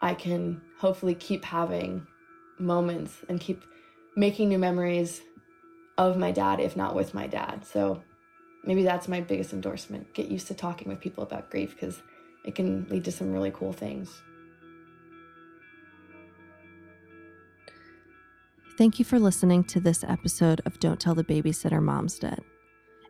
I 0.00 0.14
can 0.14 0.60
hopefully 0.78 1.14
keep 1.14 1.44
having 1.44 2.06
moments 2.58 3.16
and 3.28 3.40
keep 3.40 3.64
making 4.16 4.48
new 4.48 4.58
memories 4.58 5.20
of 5.98 6.16
my 6.16 6.32
dad, 6.32 6.60
if 6.60 6.76
not 6.76 6.94
with 6.94 7.14
my 7.14 7.26
dad. 7.26 7.64
So 7.64 8.02
maybe 8.64 8.82
that's 8.82 9.08
my 9.08 9.20
biggest 9.20 9.52
endorsement. 9.52 10.12
Get 10.14 10.28
used 10.28 10.46
to 10.48 10.54
talking 10.54 10.88
with 10.88 11.00
people 11.00 11.22
about 11.22 11.50
grief 11.50 11.70
because 11.70 12.02
it 12.44 12.54
can 12.54 12.86
lead 12.88 13.04
to 13.04 13.12
some 13.12 13.32
really 13.32 13.50
cool 13.50 13.72
things. 13.72 14.22
Thank 18.78 18.98
you 18.98 19.04
for 19.04 19.18
listening 19.18 19.64
to 19.64 19.80
this 19.80 20.02
episode 20.04 20.62
of 20.64 20.80
Don't 20.80 20.98
Tell 20.98 21.14
the 21.14 21.24
Babysitter 21.24 21.82
Mom's 21.82 22.18
Dead. 22.18 22.40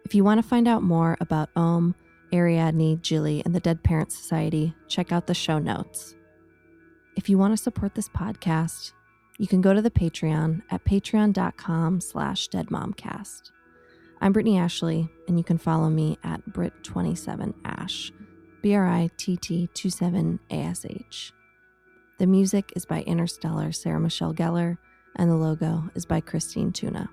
If 0.05 0.15
you 0.15 0.25
want 0.25 0.43
to 0.43 0.49
find 0.49 0.67
out 0.67 0.83
more 0.83 1.17
about 1.21 1.51
Om, 1.57 1.95
Ariadne, 2.33 3.01
Jilly, 3.03 3.43
and 3.45 3.55
the 3.55 3.61
Dead 3.61 3.83
Parents 3.83 4.17
Society, 4.17 4.75
check 4.89 5.13
out 5.13 5.27
the 5.27 5.35
show 5.35 5.59
notes. 5.59 6.15
If 7.17 7.29
you 7.29 7.37
want 7.39 7.53
to 7.53 7.63
support 7.63 7.95
this 7.95 8.09
podcast, 8.09 8.93
you 9.39 9.47
can 9.47 9.61
go 9.61 9.75
to 9.75 9.83
the 9.83 9.91
Patreon 9.91 10.63
at 10.71 10.85
patreon.com 10.85 12.01
slash 12.01 12.49
deadmomcast. 12.49 13.51
I'm 14.21 14.33
Brittany 14.33 14.59
Ashley, 14.59 15.09
and 15.29 15.39
you 15.39 15.45
can 15.45 15.59
follow 15.59 15.89
me 15.89 16.19
at 16.23 16.45
Brit27Ash, 16.47 18.13
B-R-I-T-T-27-A-S-H. 18.63 21.33
The 22.19 22.27
music 22.27 22.73
is 22.77 22.85
by 22.85 23.01
Interstellar 23.03 23.73
Sarah 23.73 23.99
Michelle 23.99 24.35
Gellar, 24.35 24.77
and 25.17 25.31
the 25.31 25.37
logo 25.37 25.91
is 25.95 26.05
by 26.05 26.21
Christine 26.21 26.71
Tuna. 26.71 27.09